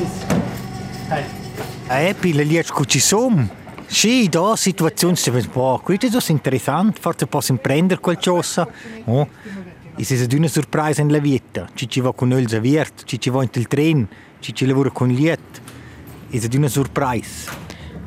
A 1.86 1.98
epi 1.98 2.32
le 2.32 2.44
liet 2.44 2.70
cu 2.70 2.84
ci 2.84 2.98
som. 2.98 3.48
Sì, 3.94 4.28
da 4.28 4.56
situazioni 4.56 5.14
se 5.14 5.30
ves 5.30 5.46
boh, 5.46 5.80
questo 5.80 6.18
è 6.18 6.32
interessante, 6.32 7.00
forse 7.00 7.28
posso 7.28 7.54
prendere 7.54 8.00
qualcosa. 8.00 8.68
Oh, 9.04 9.28
e 9.94 10.02
se 10.02 10.26
è 10.26 10.34
una 10.34 10.48
sorpresa 10.48 11.00
in 11.00 11.12
la 11.12 11.20
vita, 11.20 11.68
ci 11.74 11.88
ci 11.88 12.00
va 12.00 12.12
con 12.12 12.32
il 12.32 12.48
zaviert, 12.48 13.04
ci 13.04 13.20
ci 13.20 13.30
va 13.30 13.44
in 13.44 13.50
il 13.52 13.68
tren, 13.68 14.06
ci 14.40 14.52
ci 14.52 14.66
lavora 14.66 14.90
con 14.90 15.08
liet. 15.08 15.60
E 16.28 16.40
se 16.40 16.48
è 16.48 16.56
una 16.56 16.66
sorpresa. 16.66 17.52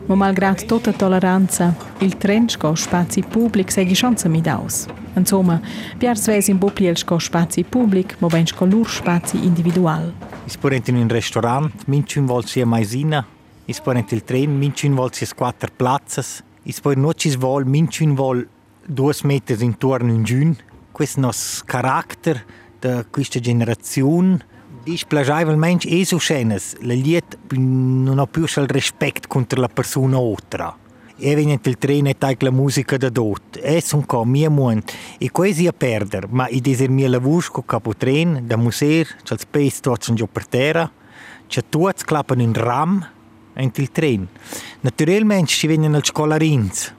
Ma 0.08 0.16
malgrado 0.16 0.66
tutta 0.66 0.92
tolleranza, 0.92 1.74
il 2.00 2.18
tren 2.18 2.50
sco 2.50 2.76
spazi 2.76 3.22
pubblic 3.22 3.72
sei 3.72 3.90
chance 3.94 4.28
mi 4.28 4.42
daus. 4.42 4.86
Insomma, 5.16 5.60
piars 5.98 6.26
ves 6.26 6.50
in 6.50 6.58
bopli 6.58 6.88
el 6.88 6.98
sco 6.98 7.18
spazi 7.18 7.64
pubblic, 7.64 8.18
ma 8.20 8.28
ben 8.28 8.46
sco 8.46 8.66
lur 8.66 8.90
spazi 8.90 9.38
individual. 9.46 10.14
Is 10.44 10.58
porent 10.58 10.90
in 10.90 10.98
un 10.98 11.08
restaurant, 11.08 11.72
minciun 11.86 12.26
vol 12.26 12.46
sia 12.46 12.66
maisina, 12.66 13.26
is 13.68 13.82
porent 13.82 14.12
il 14.12 14.24
tren, 14.24 14.58
minciun 14.58 14.96
vol 14.96 15.12
sia 15.14 15.28
quattro 15.36 15.70
plazzas, 15.76 16.42
is 16.64 16.80
por 16.80 16.96
nocis 16.96 17.36
vol, 17.36 17.66
minciun 17.68 18.16
vol 18.16 18.48
duas 18.88 19.22
meters 19.22 19.62
intorno 19.62 20.12
in 20.12 20.24
giun. 20.24 20.56
Questo 20.92 21.20
nos 21.20 21.62
carattere 21.66 22.46
da 22.80 23.06
questa 23.06 23.40
generazione 23.40 24.56
displagiavelmente 24.88 25.90
è 25.90 26.04
so 26.06 26.18
scenes. 26.18 26.78
La 26.80 26.94
liet 26.94 27.38
non 27.58 28.20
ha 28.20 28.26
più 28.26 28.44
il 28.44 28.68
rispetto 28.68 29.28
contro 29.28 29.60
la 29.60 29.68
persona 29.68 30.18
altra. 30.18 30.76
E 31.20 31.36
viene 31.36 31.60
il 31.62 31.78
treno 31.78 32.10
e 32.10 32.18
taglia 32.18 32.38
la 32.50 32.52
musica 32.52 32.96
da 32.96 33.10
dot. 33.10 33.60
E 33.62 33.82
sono 33.82 34.06
qua, 34.06 34.24
mia 34.24 34.50
munt. 34.50 34.94
E 35.18 35.30
quasi 35.32 35.68
a 35.68 35.74
perdere, 35.74 36.28
ma 36.30 36.48
i 36.48 36.62
deser 36.62 36.90
mia 36.90 37.10
lavoro 37.10 37.48
con 37.52 37.66
capo 37.66 37.94
tren, 37.96 38.44
da 38.46 38.56
museo, 38.56 39.04
c'è 39.24 39.34
il 39.34 39.72
sono 40.00 40.16
già 40.16 40.28
per 40.28 40.48
terra, 40.48 40.90
c'è 41.48 41.64
tutti 41.68 42.04
clappano 42.04 42.42
in 42.42 42.54
ram 42.54 43.16
e 43.58 43.72
il 43.74 43.92
tren. 43.92 44.28
Naturalmente 44.82 45.48
ci 45.48 45.68
vengono 45.68 45.98
al 45.98 46.06
scolarins. 46.06 46.94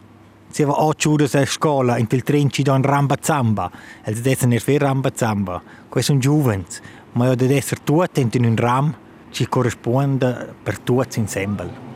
Se 0.51 0.65
va 0.65 0.83
otto 0.83 1.11
ore 1.11 1.25
a 1.25 1.47
scuola, 1.47 1.99
in 1.99 2.07
il 2.11 2.23
tren 2.23 2.51
ci 2.51 2.63
danno 2.63 2.87
ramba 2.87 3.17
zamba. 3.21 3.71
E 4.03 4.15
si 4.15 4.23
devono 4.23 4.59
fare 4.59 4.79
ramba 4.79 5.11
zamba. 5.15 5.63
Questi 5.89 6.11
sono 6.11 6.21
giovani 6.21 6.65
ma 7.13 7.27
io 7.27 7.35
deve 7.35 7.57
essere 7.57 7.81
tutti 7.83 8.21
in 8.21 8.45
un 8.45 8.57
ram 8.57 8.95
ci 9.31 9.49
corrisponde 9.49 10.55
per 10.63 10.79
tutti 10.79 11.19
insieme. 11.19 11.87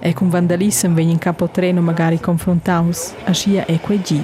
E 0.00 0.14
con 0.14 0.28
vandalismo 0.28 0.94
vengono 0.94 1.12
in 1.12 1.18
capo 1.18 1.48
treno 1.48 1.80
magari 1.80 2.20
confrontaus, 2.20 3.14
a 3.24 3.32
scia 3.32 3.64
e 3.66 3.80
quei 3.80 4.00
G. 4.00 4.20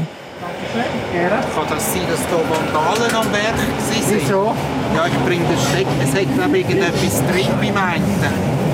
Kann 1.15 1.69
das 1.69 1.93
sein, 1.93 2.03
dass 2.09 2.21
da 2.29 2.37
Vandalen 2.49 3.15
am 3.15 3.33
Werk 3.33 3.55
sind? 3.79 4.21
Wieso? 4.21 4.55
Ja, 4.95 5.07
ich 5.07 5.15
bringe 5.25 5.47
den 5.47 5.59
Steck. 5.59 5.87
Es 6.03 6.13
hat, 6.13 6.23
ich, 6.23 6.69
irgendetwas 6.69 7.23
drin 7.29 7.47
beim 7.61 7.77
einen. 7.77 8.74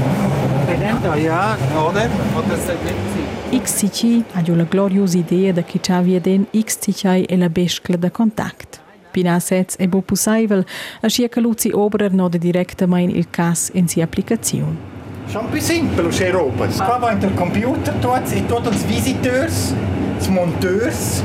XCC 3.51 4.23
ha 4.33 4.41
giù 4.41 4.55
la 4.55 4.65
gloriosa 4.65 5.19
idea 5.19 5.53
da 5.53 5.63
che 5.63 5.79
c'ha 5.79 6.01
via 6.01 6.19
den 6.21 6.47
XCC 6.51 7.25
e 7.29 7.37
la 7.37 7.51
bescla 7.51 7.97
da 7.97 8.11
contact. 8.11 8.81
Pina 9.11 9.39
sez 9.41 9.75
e 9.79 9.89
bo 9.89 10.01
possibile, 10.01 10.65
a 11.03 11.09
scia 11.09 11.29
che 11.29 11.41
Luzi 11.41 11.71
Oberer 11.71 12.15
no 12.15 12.31
direttamente 12.31 13.15
il 13.15 13.29
cas 13.29 13.71
in 13.75 13.89
si 13.89 14.01
applicazione. 14.01 14.89
Schon 15.27 15.51
più 15.51 15.61
semplice 15.61 16.25
c'è 16.25 16.31
roba. 16.31 16.67
Qua 16.67 16.97
va 16.97 17.11
il 17.11 17.35
computer 17.35 17.95
tutti 17.97 18.37
e 18.37 18.47
tutti 18.47 18.69
i 18.69 18.85
visiteurs, 18.87 19.75
i 20.21 20.31
monteurs, 20.31 21.23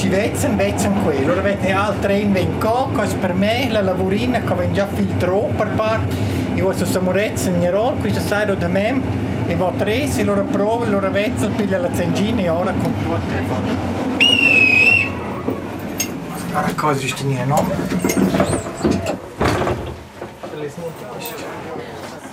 ci 0.00 0.08
vezzano, 0.08 0.56
vezzano 0.56 1.02
quello. 1.02 1.32
Ora 1.32 1.42
vedete 1.42 1.72
altri 1.72 2.00
treni 2.00 2.32
vengono, 2.32 2.90
cosa 2.94 3.14
per 3.16 3.34
me, 3.34 3.68
la 3.70 3.82
lavorina 3.82 4.40
che 4.40 4.54
viene 4.54 4.72
già 4.72 4.86
filtrata 4.86 5.52
per 5.54 5.68
parte. 5.76 6.38
Ho 6.62 6.64
questo 6.64 7.00
murezzo 7.02 7.50
in 7.50 7.70
rol, 7.70 7.98
questo 7.98 8.20
sai 8.20 8.56
da 8.56 8.68
me, 8.68 8.98
e 9.46 9.54
va 9.56 9.70
tre, 9.76 10.06
se 10.08 10.24
loro 10.24 10.42
prova, 10.44 10.86
loro 10.86 11.10
vezzano, 11.10 11.54
piglia 11.54 11.78
la 11.78 11.92
zengina 11.92 12.40
e 12.40 12.48
ora 12.48 12.72
con 12.72 12.94
tutti. 13.02 13.34
Ora 16.54 16.72
cosa 16.74 17.00
ci 17.00 17.14
tiene, 17.14 17.44
no? 17.44 17.70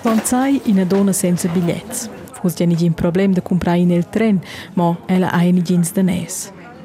Non 0.03 0.21
sai 0.23 0.61
in 0.65 0.85
donna 0.87 1.11
senza 1.11 1.49
biglietti. 1.49 2.15
Forse 2.31 2.65
non 2.65 2.77
un 2.79 2.93
problema 2.93 3.33
di 3.33 3.41
comprare 3.41 3.83
nel 3.83 4.07
tren, 4.07 4.39
ma 4.73 4.95
ella 5.05 5.31
ha 5.31 5.43
in 5.43 5.57
jeans 5.61 5.91
da 5.91 6.01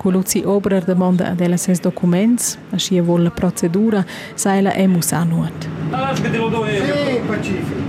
Colucci 0.03 0.43
Obrer 0.45 0.83
demanda 0.83 1.29
a 1.29 1.35
ella 1.39 1.57
ses 1.57 1.79
documents, 1.79 2.59
a 2.71 2.77
scia 2.77 3.01
vol 3.03 3.23
la 3.23 3.31
procedura, 3.31 4.05
sa 4.35 4.57
ella 4.57 4.73
è 4.73 4.85
musanuat. 4.89 5.69
Sì, 6.83 7.21
pacifico. 7.25 7.81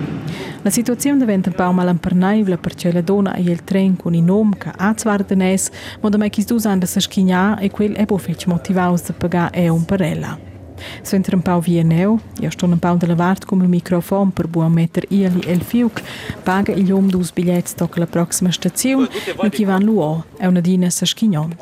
La 0.61 0.69
situazione 0.69 1.17
diventa 1.17 1.49
un 1.49 1.55
po' 1.55 1.71
malampernevole 1.71 2.57
perché 2.57 2.91
la 2.91 3.01
donna 3.01 3.33
e 3.33 3.41
il 3.41 3.63
treno 3.63 3.95
con 3.97 4.13
il 4.13 4.21
nome 4.21 4.57
che 4.59 4.71
ha 4.75 4.93
Zvardenes, 4.95 5.71
ma 6.01 6.09
da 6.09 6.17
me 6.17 6.29
chi 6.29 6.41
sta 6.41 6.53
usando 6.53 6.85
la 6.93 7.01
schiena 7.01 7.57
e 7.57 7.71
quel 7.71 7.93
e 7.93 7.95
è 7.95 7.99
un 8.01 8.05
po' 8.05 8.19
motivato 8.45 9.11
a 9.11 9.13
pagare 9.17 9.49
è 9.49 9.67
un 9.67 9.83
per 9.83 10.03
ella. 10.03 10.52
So 11.01 11.15
entra 11.15 11.35
un 11.35 11.41
po' 11.41 11.59
via 11.59 11.83
neu, 11.83 12.19
io 12.39 12.49
sto 12.49 12.65
un 12.65 12.79
po' 12.79 12.93
della 12.93 13.15
vart 13.15 13.45
come 13.45 13.63
il 13.63 13.69
microfono 13.69 14.31
per 14.33 14.47
buon 14.47 14.71
mettere 14.71 15.07
ieli 15.09 15.39
e 15.41 15.51
il 15.51 15.61
fiuc, 15.61 16.01
paga 16.43 16.73
il 16.73 16.91
om 16.91 17.09
dus 17.09 17.31
biglietti 17.31 17.73
tocca 17.75 17.99
la 17.99 18.07
prossima 18.07 18.51
stazione, 18.51 19.07
e 19.41 19.49
chi 19.49 19.63
van 19.63 19.83
luo, 19.83 20.25
è 20.37 20.45
una 20.45 20.61
dina 20.61 20.89
sa 20.89 21.05
schignont. 21.05 21.55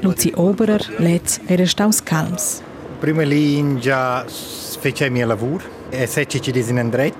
Luzi 0.00 0.32
Oberer, 0.34 0.94
Letz 0.98 1.40
e 1.46 1.56
restaus 1.56 2.02
calms. 2.02 2.62
Prima 2.98 3.22
lì 3.22 3.78
già 3.78 4.24
fece 4.26 5.06
il 5.06 5.12
mio 5.12 5.26
lavoro 5.26 5.64
e 5.88 6.06
se 6.06 6.26
ci 6.26 6.40
ci 6.40 6.52
disin 6.52 6.78
andret 6.78 7.14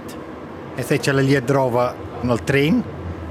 e 0.74 0.82
se 0.82 0.98
c'è 0.98 1.12
la 1.12 1.20
lì 1.20 1.42
trova 1.44 1.94
nel 2.20 2.44
treno 2.44 2.82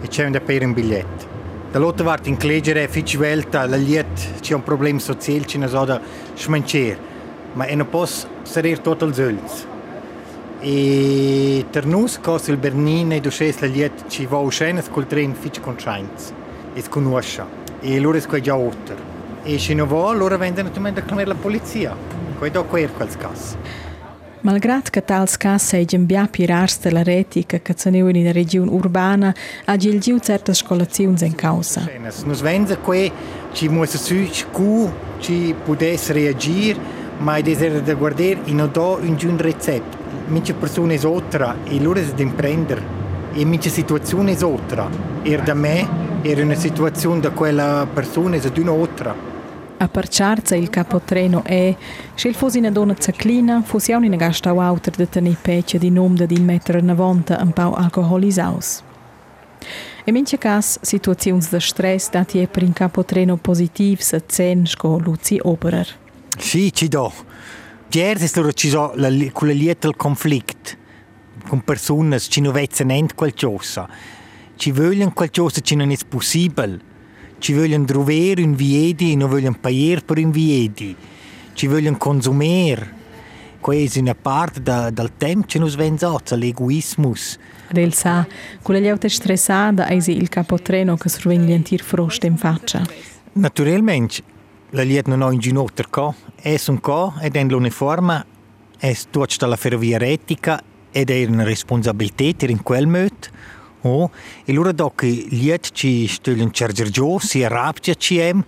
e 0.01 0.07
c'è 0.07 0.27
da 0.29 0.39
per 0.39 0.63
un 0.63 0.73
biglietto. 0.73 1.27
Dall'altra 1.71 2.05
parte 2.05 2.29
in 2.29 2.37
clegere 2.37 2.87
fece 2.87 3.17
velta 3.19 3.67
la 3.67 3.75
liet 3.75 4.39
c'è 4.39 4.55
un 4.55 4.63
problema 4.63 4.97
sociale 4.97 5.45
ci 5.45 5.59
ne 5.59 5.67
so 5.67 5.85
da 5.85 6.01
smancer 7.59 7.65
ma 7.65 7.65
e 7.65 7.75
non 7.75 7.89
posso 7.89 8.27
salire 8.43 8.81
tutto 8.81 9.05
il 9.05 9.13
zolz. 9.13 9.67
E 10.61 11.65
per 11.69 11.85
noi, 11.85 12.09
cosa 12.21 12.51
il 12.51 12.57
Bernina 12.57 13.15
e 13.15 13.21
la 13.59 13.67
liet 13.67 14.07
ci 14.07 14.25
va 14.25 14.37
uscire 14.37 14.83
col 14.89 15.07
treno 15.07 15.33
fece 15.33 15.61
con 15.61 15.77
Scheins 15.77 16.33
e 16.73 16.83
conosce. 16.89 17.43
E 17.81 17.99
loro 17.99 18.17
è 18.17 18.39
già 18.41 18.55
oltre. 18.55 19.17
E 19.43 19.57
se 19.57 19.73
non 19.73 19.87
va, 19.87 20.13
loro 20.13 20.37
vengono 20.37 20.63
naturalmente 20.63 21.01
a 21.01 21.03
chiamare 21.03 21.27
la 21.27 21.35
polizia. 21.35 21.95
Questo 22.37 22.61
è 22.61 22.65
quel 22.67 23.17
caso. 23.17 23.87
Malgrad 24.41 24.89
che 24.89 25.01
tals 25.01 25.35
cas 25.35 25.65
seigien 25.67 26.05
bia 26.05 26.25
pirars 26.31 26.79
de 26.79 26.91
la 26.91 27.03
retica 27.03 27.59
che 27.59 27.73
ceneu 27.75 28.07
in 28.07 28.15
una 28.15 28.31
regione 28.31 28.71
urbana, 28.71 29.35
ha 29.65 29.75
gil 29.75 29.99
giu 29.99 30.17
certas 30.19 30.59
scolaziuns 30.59 31.21
in 31.21 31.35
causa. 31.35 31.85
Nos 32.23 32.39
venza 32.39 32.77
que 32.77 33.11
ci 33.51 33.67
muossa 33.67 33.97
su 33.97 34.15
cu 34.53 34.89
ci 35.19 35.53
pudesse 35.65 36.13
reagire, 36.13 36.79
ma 37.19 37.39
desidera 37.39 37.79
da 37.79 37.93
guardare 37.93 38.43
e 38.43 38.51
non 38.51 38.69
do 38.71 38.99
un 39.01 39.15
giun 39.15 39.37
recept. 39.37 39.95
Mince 40.27 40.53
persona 40.53 40.93
è 40.93 41.05
otra 41.05 41.55
e 41.63 41.79
loro 41.79 41.99
è 41.99 42.03
da 42.03 42.21
imprendere. 42.21 42.97
E 43.33 43.45
mince 43.45 43.69
situazione 43.69 44.35
è 44.35 44.43
otra. 44.43 44.89
Er 45.23 45.41
da 45.43 45.53
me 45.53 46.07
Era 46.21 46.43
una 46.43 46.55
situazione 46.55 47.21
da 47.21 47.29
quella 47.29 47.87
persona 47.91 48.35
e 48.35 48.51
di 48.51 48.59
un'altra. 48.59 49.15
A 49.77 49.87
parciarza 49.87 50.53
il 50.53 50.69
capotreno 50.69 51.45
è, 51.45 51.73
se 52.13 52.27
il 52.27 52.35
fosse 52.35 52.57
una 52.57 52.71
donna 52.71 52.93
zaclina, 52.99 53.61
fosse 53.61 53.93
auch 53.93 54.03
una 54.03 54.17
gasta 54.17 54.49
auter 54.49 54.95
de 54.97 55.07
tenere 55.07 55.37
peccia 55.41 55.77
di 55.77 55.89
nome 55.89 56.25
di 56.25 56.35
1,90 56.35 56.91
m 56.91 57.41
un 57.41 57.53
po' 57.53 57.73
alcolisaus. 57.73 58.83
In 60.03 60.13
mince 60.13 60.37
cas, 60.37 60.77
situazioni 60.81 61.41
de 61.49 61.59
stress 61.61 62.09
dati 62.09 62.39
è 62.39 62.47
per 62.47 62.63
un 62.63 62.73
capotreno 62.73 63.37
positivo 63.37 64.01
se 64.01 64.21
zen 64.27 64.65
sco 64.65 64.97
Luzi 64.97 65.39
Oberer. 65.41 65.87
Sì, 66.39 66.73
ci 66.73 66.87
do. 66.87 67.13
Ieri 67.91 68.29
loro 68.35 68.53
ci 68.53 68.69
so 68.69 68.93
la, 68.95 69.09
con 69.31 69.47
la 69.47 69.53
lieta 69.53 69.87
il 69.87 69.95
conflitto 69.95 70.77
con 71.47 71.61
persone 71.61 72.19
che 72.19 72.41
non 72.41 72.53
vedono 72.53 73.07
qualcosa. 73.15 73.89
Ci 74.55 74.71
vogliono 74.71 75.11
qualcosa 75.11 75.61
che 75.61 75.75
non 75.75 75.89
è 75.89 75.97
possibile. 76.07 76.87
Ci 77.39 77.53
vogliono 77.53 77.85
trovare 77.85 78.43
un 78.43 78.53
viedi 78.53 79.13
e 79.13 79.15
non 79.15 79.29
vogliono 79.29 79.57
pagare 79.59 80.01
per 80.01 80.17
un 80.19 80.31
viedi. 80.31 80.95
Ci 81.53 81.67
vogliono 81.67 81.97
consumare. 81.97 82.97
Questa 83.59 83.99
è 83.99 84.01
una 84.01 84.15
parte 84.15 84.61
da, 84.61 84.89
del 84.89 85.11
tempo 85.17 85.47
che 85.47 85.59
non 85.59 85.69
svenzò, 85.69 86.19
l'egoismo. 86.29 87.13
Del 87.71 87.93
sa, 87.93 88.25
con 88.61 88.75
le 88.75 88.81
liaute 88.81 89.09
stressate, 89.09 89.83
è 89.85 89.93
il 89.93 90.29
capotreno 90.29 90.95
che 90.97 91.09
si 91.09 91.19
rinvientir 91.23 91.81
frost 91.81 92.23
in 92.23 92.37
faccia. 92.37 92.85
Naturalmente, 93.33 94.21
la 94.71 94.83
liet 94.83 95.07
non 95.07 95.21
ha 95.21 95.25
un 95.25 95.39
ginocchio 95.39 95.85
co, 95.89 96.15
è 96.35 96.59
un 96.67 96.79
co 96.79 97.13
ed 97.21 97.35
è 97.35 97.43
l'uniforme, 97.43 98.25
è 98.77 98.95
tutta 99.09 99.47
la 99.47 99.55
ferrovia 99.55 99.97
retica 99.97 100.61
ed 100.91 101.09
è 101.09 101.25
una 101.25 101.43
responsabilità 101.43 102.45
in 102.45 102.61
quel 102.61 102.87
modo. 102.87 103.47
Oh, 103.81 104.11
e 104.43 104.51
allora 104.51 104.73
dopo 104.73 105.05
liet 105.05 105.71
ci 105.71 106.05
stögliano 106.05 106.51
cerger 106.51 106.89
giù, 106.89 107.17
si 107.17 107.43
arrabbia 107.43 107.93
ci 107.95 108.19
em, 108.19 108.43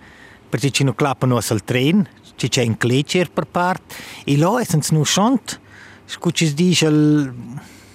perché 0.48 0.70
ci 0.70 0.84
non 0.84 0.94
clappano 0.94 1.36
al 1.36 1.64
treno, 1.64 2.04
ci 2.36 2.48
c'è 2.48 2.64
un 2.64 2.76
cleccer 2.76 3.30
per 3.30 3.46
parte, 3.46 3.94
e 4.24 4.36
là 4.36 4.60
è 4.60 4.64
senza 4.64 4.94
non 4.94 5.06
schont, 5.06 5.58
scucci 6.04 6.52
dice 6.52 6.86
il 6.86 7.32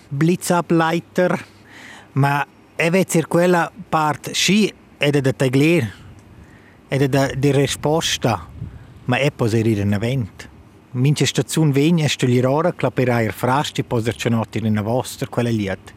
blitzableiter, 0.09 1.45
ma 2.13 2.45
è 2.75 2.89
vezzer 2.89 3.27
quella 3.27 3.71
parte, 3.87 4.33
sì, 4.33 4.73
è 4.97 5.11
da 5.11 5.31
tagliare, 5.31 5.93
è 6.87 7.07
da 7.07 7.27
di 7.35 7.51
risposta, 7.51 8.47
ma 9.05 9.17
è 9.17 9.31
poi 9.31 9.79
in 9.79 9.93
evento. 9.93 10.55
Mince 10.91 11.25
stazione 11.25 11.71
vegna 11.71 12.05
è 12.05 12.07
stogliare, 12.07 12.73
clapperai 12.75 13.25
il 13.25 13.33
frasti, 13.33 13.83
poi 13.83 14.01
sercionati 14.01 14.57
in 14.59 14.65
una 14.65 14.81
vostra, 14.81 15.27
quella 15.27 15.49
liet. 15.49 15.93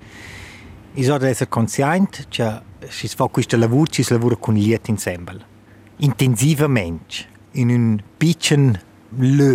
So 0.95 1.25
essere 1.25 1.49
consciente 1.49 2.25
che 2.29 2.61
si 2.89 3.07
fa 3.09 3.27
questo 3.27 3.57
lavoro, 3.57 3.87
si 3.91 4.05
lavora 4.09 4.37
con 4.37 4.55
liet 4.55 4.89
insieme. 4.89 5.47
Intensivamente, 5.99 7.29
in 7.53 7.69
un 7.71 8.03
piccolo 8.17 8.73
lö, 9.17 9.55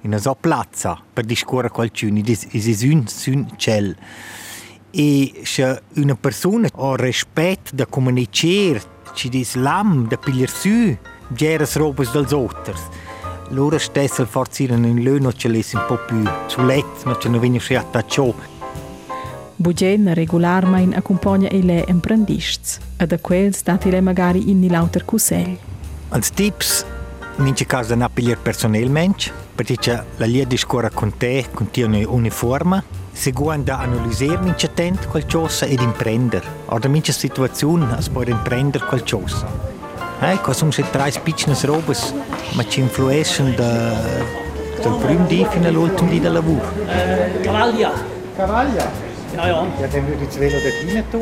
in 0.00 0.10
una 0.10 0.18
sola 0.18 0.34
piazza, 0.34 1.00
per 1.12 1.24
discorrere 1.24 1.70
qualcuno, 1.70 2.20
è 2.20 2.86
un 2.86 3.06
sun 3.06 3.52
ciel. 3.56 3.96
E 4.90 5.40
se 5.44 5.82
una 5.94 6.16
persona 6.16 6.68
ha 6.72 6.96
rispetto 6.96 7.74
da 7.74 7.86
comunicare, 7.86 8.94
ci 9.16 9.30
dice 9.30 9.58
l'am, 9.58 10.06
da 10.06 10.18
pigliare 10.18 10.52
su, 10.52 10.94
geres 11.28 11.74
robes 11.76 12.12
dels 12.12 12.32
otters. 12.32 12.82
Loro 13.48 13.78
stesse 13.78 14.26
forse 14.26 14.64
in 14.64 14.84
un 14.84 14.98
löno 15.02 15.32
ce 15.32 15.48
l'esse 15.48 15.76
un 15.76 15.84
po' 15.86 15.98
più 16.06 16.22
sulet, 16.46 17.04
ma 17.04 17.16
ce 17.18 17.28
ne 17.30 17.38
vengono 17.38 17.60
sciatta 17.60 18.04
ciò. 18.04 18.32
Bugen 19.56 20.12
regolarmein 20.12 20.92
accompagna 20.94 21.48
e 21.48 21.62
le 21.62 21.84
imprendists, 21.88 22.78
ed 22.98 23.12
a 23.12 23.18
quel 23.18 23.54
stati 23.54 23.88
le 23.88 24.02
magari 24.02 24.50
in 24.50 24.66
lauter 24.68 25.04
cusel. 25.06 25.56
Als 26.10 26.30
tips, 26.30 26.84
in 27.38 27.56
ce 27.56 27.64
caso 27.64 27.94
da 27.94 28.10
pigliare 28.10 28.40
personalmente, 28.42 29.32
perché 29.56 30.04
la 30.16 30.26
lia 30.26 30.44
discorre 30.44 30.90
con 30.92 31.16
te, 31.16 31.46
con 31.52 31.70
te 31.70 31.82
uniforme, 31.82 32.84
seguendo 33.10 33.72
da 33.72 33.78
analizzare 33.78 34.38
mince 34.38 34.72
tent 34.74 35.08
qualcosa 35.08 35.64
ed 35.64 35.80
imprendere. 35.80 36.46
O 36.66 36.78
da 36.78 36.88
mince 36.88 37.12
situazione 37.12 38.00
si 38.02 38.10
può 38.10 38.22
imprendere 38.22 38.84
qualcosa. 38.84 39.48
Ecco, 40.20 40.52
sono 40.52 40.70
se 40.70 40.84
tre 40.90 41.10
piccole 41.22 41.56
robe, 41.62 41.96
ma 42.52 42.66
ci 42.68 42.80
influiscono 42.80 43.50
da, 43.50 43.92
dal 44.82 44.98
primo 44.98 45.26
dì 45.26 45.46
fino 45.50 45.68
all'ultimo 45.68 46.10
dì 46.10 46.20
del 46.20 46.32
lavoro. 46.32 46.70
Äh, 46.86 47.40
Cavaglia. 47.40 47.92
Cavaglia? 48.36 48.90
Ja, 49.34 49.46
ja. 49.46 49.66
Ja, 49.80 49.86
dann 49.88 50.06
würde 50.06 50.22
ich 50.22 50.28
das 50.28 50.38
Velo 50.38 50.58
dort 50.58 50.94
rein 50.94 51.04
tun. 51.10 51.20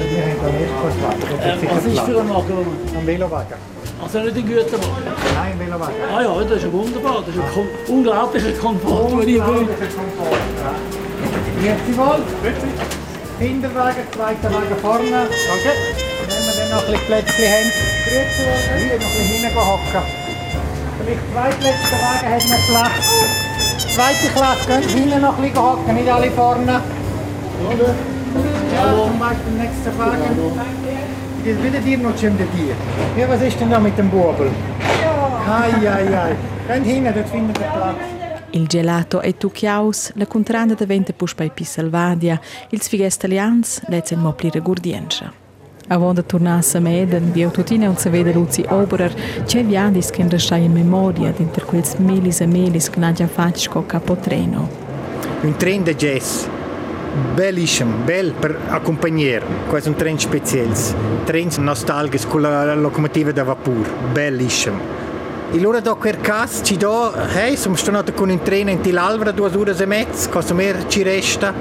Wir 0.00 0.22
haben 0.22 0.40
dann 0.42 0.54
erst 0.60 0.74
kurz 0.80 0.94
warten. 1.02 1.22
Äh, 1.40 1.76
was 1.76 1.84
ist 1.84 2.00
für 2.00 2.20
ein 2.20 2.28
Wagen? 2.28 2.66
Ein 2.96 3.06
Velowagen. 3.06 3.58
Also 4.02 4.18
nicht 4.20 4.36
ein 4.36 4.46
Güterwagen. 4.46 5.04
Nein, 5.34 5.52
ein 5.52 5.58
Velowagen. 5.58 5.94
Ah 6.14 6.22
ja, 6.22 6.42
das 6.42 6.56
ist 6.56 6.64
ja 6.64 6.72
wunderbar. 6.72 7.22
Das 7.26 7.34
ist 7.34 7.40
ein 7.40 7.68
unglaublicher 7.94 8.52
Komfort, 8.52 9.10
den 9.10 9.28
ich 9.28 9.46
will. 9.46 9.68
Grüezi 11.60 11.92
wohl. 11.98 12.22
Kinderwagen, 13.38 14.04
zweiter 14.14 14.50
Wagen 14.54 14.76
vorne. 14.80 15.10
Danke. 15.10 15.72
Und 16.20 16.28
wenn 16.28 16.42
wir 16.46 16.54
dann 16.56 16.70
noch 16.70 16.84
ein 16.84 16.92
bisschen 16.92 17.06
Plätzchen 17.06 17.48
haben. 17.52 17.70
Grüezi 18.04 18.40
wohl. 18.46 18.60
Hier 18.78 18.96
noch 18.96 19.04
ein 19.04 19.10
bisschen 19.10 19.26
hinten 19.26 19.56
hocken. 19.56 20.04
Vielleicht 21.00 21.24
zweitletzter 21.32 21.98
Wagen 22.00 22.28
hat 22.34 22.44
noch 22.50 22.64
Platz. 22.68 23.06
Zweite 23.94 24.28
Klasse, 24.34 24.64
gehen 24.66 24.88
hinten 24.88 25.20
noch 25.20 25.36
ein 25.36 25.42
bisschen 25.42 25.62
hocken, 25.62 25.94
nicht 25.94 26.10
alle 26.10 26.30
vorne. 26.30 26.80
Ja, 28.72 28.94
zum 29.04 29.18
Beispiel 29.18 29.54
nächster 29.58 29.92
Wagen. 29.98 30.79
Jetzt 31.44 31.62
bitte 31.62 31.80
dir 31.80 31.98
noch 31.98 32.14
zum 32.16 32.36
dir. 32.36 32.74
Ja, 33.16 33.26
was 33.28 33.40
ist 33.40 33.58
denn 33.58 33.70
da 33.70 33.78
mit 33.78 33.96
dem 33.96 34.10
Bubel? 34.10 34.50
Ja. 35.02 35.62
Ai, 35.62 35.88
ai, 35.88 36.14
ai. 36.14 36.36
Gehen 36.68 36.84
hinten, 36.84 37.14
dort 37.14 37.28
findet 37.28 37.58
ihr 37.58 37.66
Platz. 37.66 38.20
Il 38.52 38.66
gelato 38.66 39.20
è 39.20 39.36
tucchiaus, 39.36 40.12
la 40.16 40.26
contrada 40.26 40.74
diventa 40.74 41.12
pus 41.12 41.34
bei 41.34 41.50
Pissalvadia, 41.50 42.40
ils 42.70 42.88
figues 42.88 43.14
italians 43.14 43.80
lezen 43.86 44.18
mo 44.18 44.32
pli 44.32 44.50
regurdienza. 44.50 45.32
Avant 45.88 46.14
de 46.14 46.26
tornar 46.26 46.58
a 46.58 46.62
Sameden, 46.62 47.32
vi 47.32 47.42
autotine 47.42 47.86
un 47.86 47.96
se 47.96 48.10
vede 48.10 48.32
Luzi 48.32 48.64
Oberer, 48.68 49.14
c'è 49.44 49.64
viadis 49.64 50.10
che 50.10 50.26
restai 50.28 50.64
in 50.64 50.72
memoria 50.72 51.30
dinter 51.30 51.64
quels 51.64 51.94
melis 51.94 52.40
e 52.40 52.46
melis 52.46 52.90
che 52.90 52.98
n'ha 52.98 53.12
già 53.12 53.28
fatto 53.28 53.70
co 53.70 53.86
capotreno. 53.86 54.68
Un 55.42 55.56
tren 55.56 55.84
de 55.84 55.94
jazz. 55.94 56.46
Bellissimo, 57.34 57.96
bel 58.04 58.32
per 58.32 58.56
accompagnare. 58.68 59.42
Questo 59.66 59.88
è 59.88 59.92
un 59.92 59.98
tren 59.98 60.18
speciale. 60.18 60.74
Tren 61.24 61.48
nostalgico 61.58 62.28
con 62.28 62.42
la 62.42 62.74
locomotiva 62.76 63.32
da 63.32 63.42
vapore. 63.42 63.90
Bellissimo. 64.12 64.78
E 65.50 65.58
allora 65.58 65.80
da 65.80 65.94
quel 65.94 66.20
caso 66.20 66.62
ci 66.62 66.76
do, 66.76 67.12
hey, 67.12 67.56
siamo 67.56 67.74
stati 67.74 68.12
con 68.12 68.28
un 68.28 68.40
treno 68.42 68.70
in 68.70 68.80
Tilalvra 68.80 69.32
due 69.32 69.50
ore 69.52 69.74
e 69.76 69.86
mezza, 69.86 70.28
cosa 70.28 70.54
mer 70.54 70.86
ci 70.86 71.02
resta. 71.02 71.52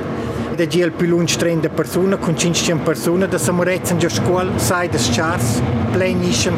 Da 0.56 0.68
già 0.68 0.86
il 0.86 0.92
più 0.92 1.08
lungo 1.08 1.32
treno 1.36 1.62
di 1.62 1.70
persone, 1.70 2.20
con 2.20 2.38
500 2.38 2.84
persone, 2.84 3.28
da 3.28 3.40
Samorezza 3.40 3.94
in 3.94 4.08
scuola, 4.08 4.52
sai, 4.58 4.90
da 4.90 5.00
Charles, 5.00 5.62
plenissimo. 5.92 6.58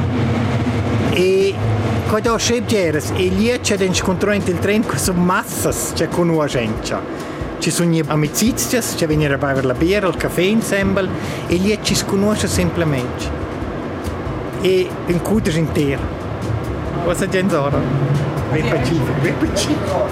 E 1.12 1.56
quando 2.10 2.34
ho 2.34 2.38
scelto 2.38 2.76
e 2.76 3.00
lì 3.16 3.58
c'è 3.62 3.78
da 3.78 3.86
incontrare 3.86 4.36
il 4.36 4.60
treno, 4.60 4.84
sono 4.96 5.22
masse, 5.22 5.94
c'è 5.94 6.10
conoscenza. 6.10 7.31
Ci 7.62 7.70
sono 7.70 7.96
amicizie, 8.08 8.82
ci 8.82 9.06
vengono 9.06 9.36
a 9.36 9.38
bere 9.38 9.62
la 9.62 9.76
birra, 9.76 10.08
il 10.08 10.18
caffè 10.18 10.42
insieme, 10.42 11.08
e 11.46 11.58
lì 11.58 11.78
ci 11.84 11.94
si 11.94 12.04
conosce 12.06 12.48
semplicemente. 12.48 13.30
E 14.62 14.90
in 15.06 15.22
cuore 15.22 15.52
intero. 15.52 16.02
Cosa 17.04 17.30
gente 17.30 17.56
ora? 17.56 17.80
Ben 18.52 18.68
pacifico, 18.68 19.12
ben 19.22 19.38
pacifico. 19.38 20.08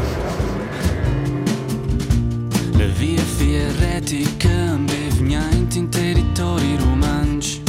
La 2.78 2.86
via 2.86 3.22
fieretica 3.22 4.50
ambevgnant 4.50 5.76
in 5.76 5.90
territori 5.90 6.78
romanci 6.78 7.64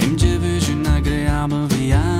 Im 0.00 0.16
gevuge 0.16 0.72
un 0.72 0.84
agreabel 0.84 1.66
viadi 1.68 2.19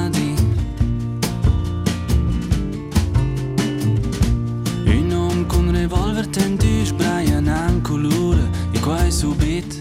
revolver 5.81 6.27
tendus 6.27 6.93
Brian 6.93 7.49
an 7.49 7.81
colore 7.81 8.51
e 8.73 8.79
quai 8.81 9.11
subit 9.11 9.81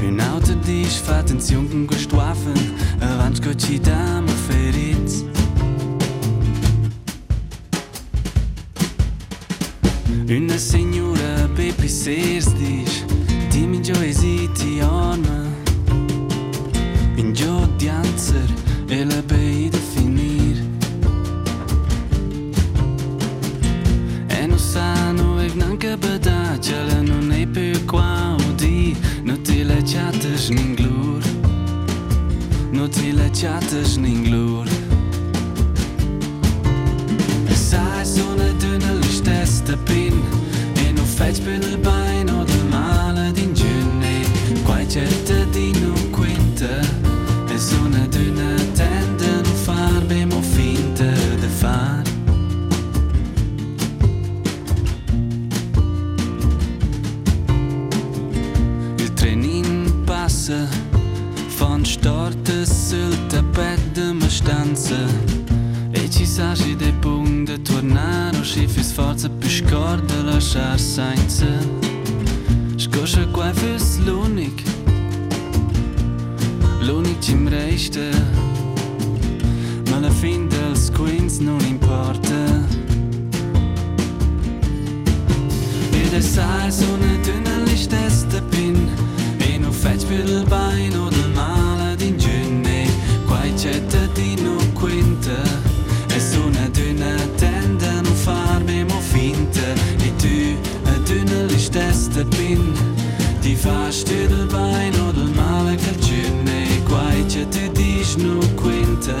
Un 0.00 0.20
auto 0.20 0.52
dis 0.54 0.98
fa 0.98 1.18
attenzion 1.18 1.66
con 1.68 1.86
gestrafen 1.86 2.52
Avanti 3.00 3.40
che 3.40 3.56
ci 3.56 3.80
dama 3.80 4.30
ferit 4.30 5.24
Una 10.28 10.56
signora 10.58 11.48
Pepe 11.54 11.88
Sears 11.88 12.52
dice 12.54 13.04
Dimmi 13.48 13.80
già 13.80 14.04
esiti 14.04 14.80
orma 14.80 15.42
In 17.16 17.32
giò 17.32 17.66
di 17.76 17.88
anzer 17.88 18.52
e 18.88 19.04
la 19.04 19.22
bei 19.22 19.70
da 19.70 19.93
că 25.84 25.96
băda 25.98 26.56
cele 26.60 27.00
nu 27.02 27.26
ne 27.26 27.48
pe 27.52 27.80
audi 27.92 28.96
Nu 29.22 29.34
ti 29.36 29.62
le 29.62 29.82
ceatăși 29.82 30.52
ninglur 30.52 31.22
Nu 32.70 32.86
ti 32.86 33.10
le 33.10 33.30
ceatăși 33.40 33.98
ninglur 33.98 34.68
Să 37.68 37.76
ai 37.96 38.04
sună 38.04 38.48
dână 38.58 38.92
liște 39.00 39.42
stăpin 39.44 40.14
E 40.88 40.92
nu 40.94 41.02
faci 41.02 41.38
pe-l 41.38 41.78
o 68.94 69.16
si 69.16 69.28
fis 69.28 69.28
forza 69.28 69.28
più 69.28 69.48
scorda 69.48 70.22
lasciar 70.22 70.78
senza. 70.78 71.46
Scoscia 72.76 73.26
qua 73.28 73.52
fürs 73.52 73.98
l'unic, 73.98 74.62
l'unic 76.80 77.18
ci 77.20 77.34
mi 77.34 77.50
resta, 77.50 78.08
ma 79.90 79.98
la 80.00 80.10
fin 80.10 80.48
dels 80.48 80.90
queens 80.90 81.38
non 81.38 81.60
importa. 81.66 82.62
Ed 85.90 86.12
è 86.12 86.20
sai 86.20 86.70
sono 86.70 87.04
d'una 87.22 87.63
listesta 102.14 102.24
pin, 102.36 102.72
ti 103.40 103.54
fas 103.54 104.02
tu 104.02 104.26
del 104.28 104.46
bain 104.46 104.94
o 105.00 105.12
del 105.12 105.30
male 105.34 105.76
che 105.76 105.98
genni, 105.98 106.82
quai 106.84 107.24
c'è 107.26 107.46
ti 107.48 107.70
dis 107.72 108.14
non 108.16 108.54
quinta, 108.54 109.16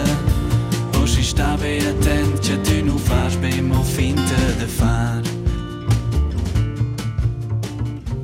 o 0.98 1.06
si 1.06 1.22
sta 1.22 1.56
ben 1.56 1.86
attent, 1.86 2.38
c'è 2.38 2.60
tu 2.60 2.84
non 2.84 2.98
fas 2.98 3.34
ben 3.36 3.66
mo 3.66 3.82
finta 3.82 4.36
de 4.58 4.66
far. 4.66 5.22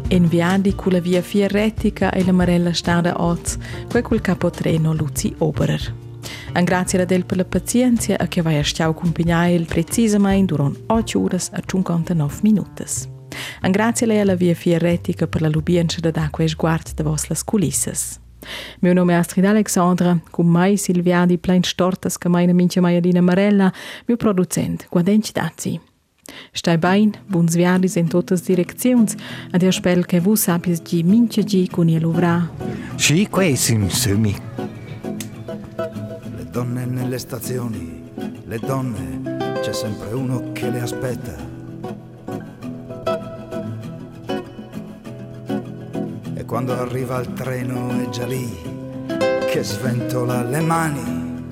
In 0.08 0.26
viandi 0.26 0.74
con 0.74 0.92
la 0.92 1.00
via 1.00 1.22
fierretica 1.22 2.10
e 2.10 2.24
la 2.24 2.32
Marella 2.32 2.72
Stada 2.72 3.22
Oz, 3.22 3.58
quel 3.88 4.02
col 4.02 4.20
capotreno 4.20 4.92
Luzi 4.92 5.32
Oberer. 5.38 5.94
Un 6.52 6.64
grazie 6.64 7.00
a 7.00 7.04
del 7.04 7.24
per 7.24 7.36
la 7.36 7.44
pazienza 7.44 8.16
a 8.18 8.26
che 8.26 8.42
vai 8.42 8.58
a 8.58 8.64
stiau 8.64 8.90
accompagnare 8.90 9.60
precisamente 9.60 10.52
durante 10.52 10.80
8 10.86 11.20
ore 11.20 11.36
e 11.36 11.62
59 11.64 12.38
minuti. 12.42 13.18
Un 13.62 13.70
grazie 13.70 14.06
a 14.06 14.08
lei 14.08 14.20
alla 14.20 14.34
via 14.34 14.54
fierretica 14.54 15.26
per 15.26 15.40
la 15.40 15.48
lubienza 15.48 16.00
da 16.00 16.10
d'acqua 16.10 16.44
e 16.44 16.48
sguardo 16.48 16.90
de 16.94 17.02
vostre 17.02 17.36
culissas. 17.44 18.18
Mio 18.80 18.94
nome 18.94 19.12
è 19.12 19.16
Astrid 19.16 19.44
Alexandra, 19.44 20.18
con 20.30 20.46
mai 20.46 20.76
Silviadi 20.76 21.38
plein 21.38 21.62
stortas 21.62 22.16
che 22.16 22.28
mai 22.28 22.52
mince 22.52 22.80
maiadina 22.80 23.20
Marella, 23.20 23.72
mio 24.06 24.16
producent, 24.16 24.86
guadenci 24.88 25.32
dazi. 25.32 25.80
Stai 26.52 26.78
bem, 26.78 27.12
bons 27.26 27.54
viagens 27.54 27.96
em 27.96 28.06
todas 28.06 28.40
as 28.40 28.46
direções, 28.46 29.16
e 29.52 29.64
eu 29.64 29.68
espero 29.68 30.04
que 30.04 30.20
você 30.20 30.44
saibas 30.44 30.80
de 30.80 31.02
minha 31.02 31.44
de 31.44 31.68
com 31.68 31.82
ele 31.82 31.98
lovrà. 31.98 32.48
Sì, 32.96 33.26
questo 33.26 33.72
insomma. 33.72 34.30
Le 36.36 36.44
donne 36.50 36.86
nelle 36.86 37.18
stazioni, 37.18 38.02
le 38.46 38.58
donne, 38.58 39.38
c'è 39.60 39.72
sempre 39.72 40.14
uno 40.14 40.52
che 40.52 40.70
le 40.70 40.80
aspetta. 40.80 41.59
Quando 46.50 46.76
arriva 46.76 47.20
il 47.20 47.32
treno 47.32 47.90
è 47.90 48.08
già 48.08 48.26
lì, 48.26 48.60
che 49.46 49.62
sventola 49.62 50.42
le 50.42 50.60
mani. 50.60 51.44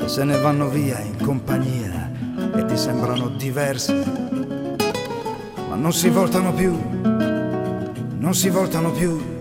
E 0.00 0.08
se 0.08 0.24
ne 0.24 0.38
vanno 0.38 0.66
via 0.70 0.98
in 1.00 1.22
compagnia 1.22 2.10
e 2.54 2.64
ti 2.64 2.78
sembrano 2.78 3.28
diverse. 3.28 3.92
Ma 5.68 5.74
non 5.74 5.92
si 5.92 6.08
voltano 6.08 6.54
più, 6.54 6.74
non 8.16 8.32
si 8.32 8.48
voltano 8.48 8.90
più. 8.90 9.35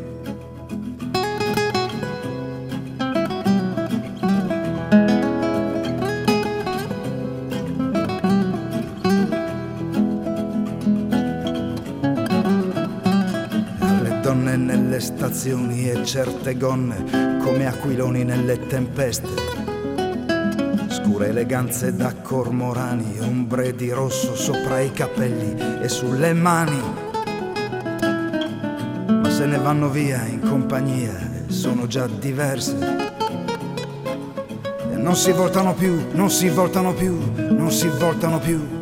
Nelle 15.46 15.54
stazioni 15.54 15.90
e 15.90 16.06
certe 16.06 16.58
gonne 16.58 17.40
come 17.44 17.68
aquiloni 17.68 18.24
nelle 18.24 18.66
tempeste. 18.66 19.30
Scure 20.88 21.28
eleganze 21.28 21.96
da 21.96 22.14
cormorani, 22.16 23.20
ombre 23.20 23.76
di 23.76 23.92
rosso 23.92 24.36
sopra 24.36 24.80
i 24.80 24.92
capelli 24.92 25.82
e 25.82 25.88
sulle 25.88 26.34
mani. 26.34 26.82
Ma 29.08 29.30
se 29.30 29.46
ne 29.46 29.58
vanno 29.58 29.90
via 29.90 30.26
in 30.26 30.40
compagnia, 30.40 31.14
sono 31.48 31.86
già 31.86 32.08
diverse. 32.08 32.76
E 34.92 34.96
non 34.96 35.16
si 35.16 35.32
voltano 35.32 35.74
più, 35.76 36.08
non 36.14 36.32
si 36.32 36.50
voltano 36.50 36.94
più, 36.94 37.20
non 37.36 37.72
si 37.72 37.88
voltano 37.88 38.40
più. 38.40 38.75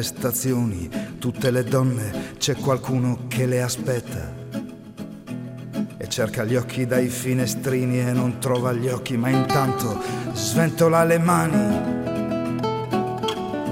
Nelle 0.00 0.02
stazioni, 0.02 0.88
tutte 1.18 1.50
le 1.50 1.62
donne, 1.62 2.34
c'è 2.38 2.56
qualcuno 2.56 3.26
che 3.28 3.46
le 3.46 3.62
aspetta. 3.62 4.38
E 5.96 6.08
cerca 6.08 6.44
gli 6.44 6.56
occhi 6.56 6.86
dai 6.86 7.08
finestrini 7.08 8.00
e 8.00 8.12
non 8.12 8.38
trova 8.38 8.72
gli 8.72 8.88
occhi, 8.88 9.16
ma 9.16 9.28
intanto 9.28 10.00
sventola 10.32 11.04
le 11.04 11.18
mani 11.18 11.98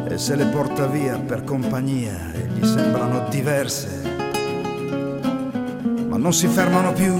e 0.08 0.18
se 0.18 0.36
le 0.36 0.46
porta 0.46 0.86
via 0.86 1.18
per 1.18 1.44
compagnia 1.44 2.32
e 2.32 2.46
gli 2.46 2.64
sembrano 2.66 3.26
diverse. 3.28 4.02
Ma 6.08 6.16
non 6.16 6.32
si 6.32 6.46
fermano 6.46 6.92
più, 6.92 7.14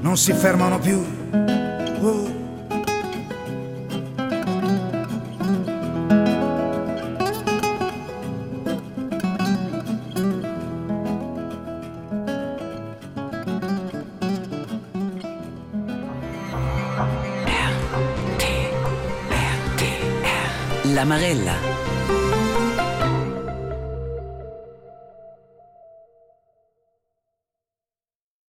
non 0.00 0.16
si 0.16 0.32
fermano 0.32 0.78
più. 0.78 1.04
Oh. 2.00 2.33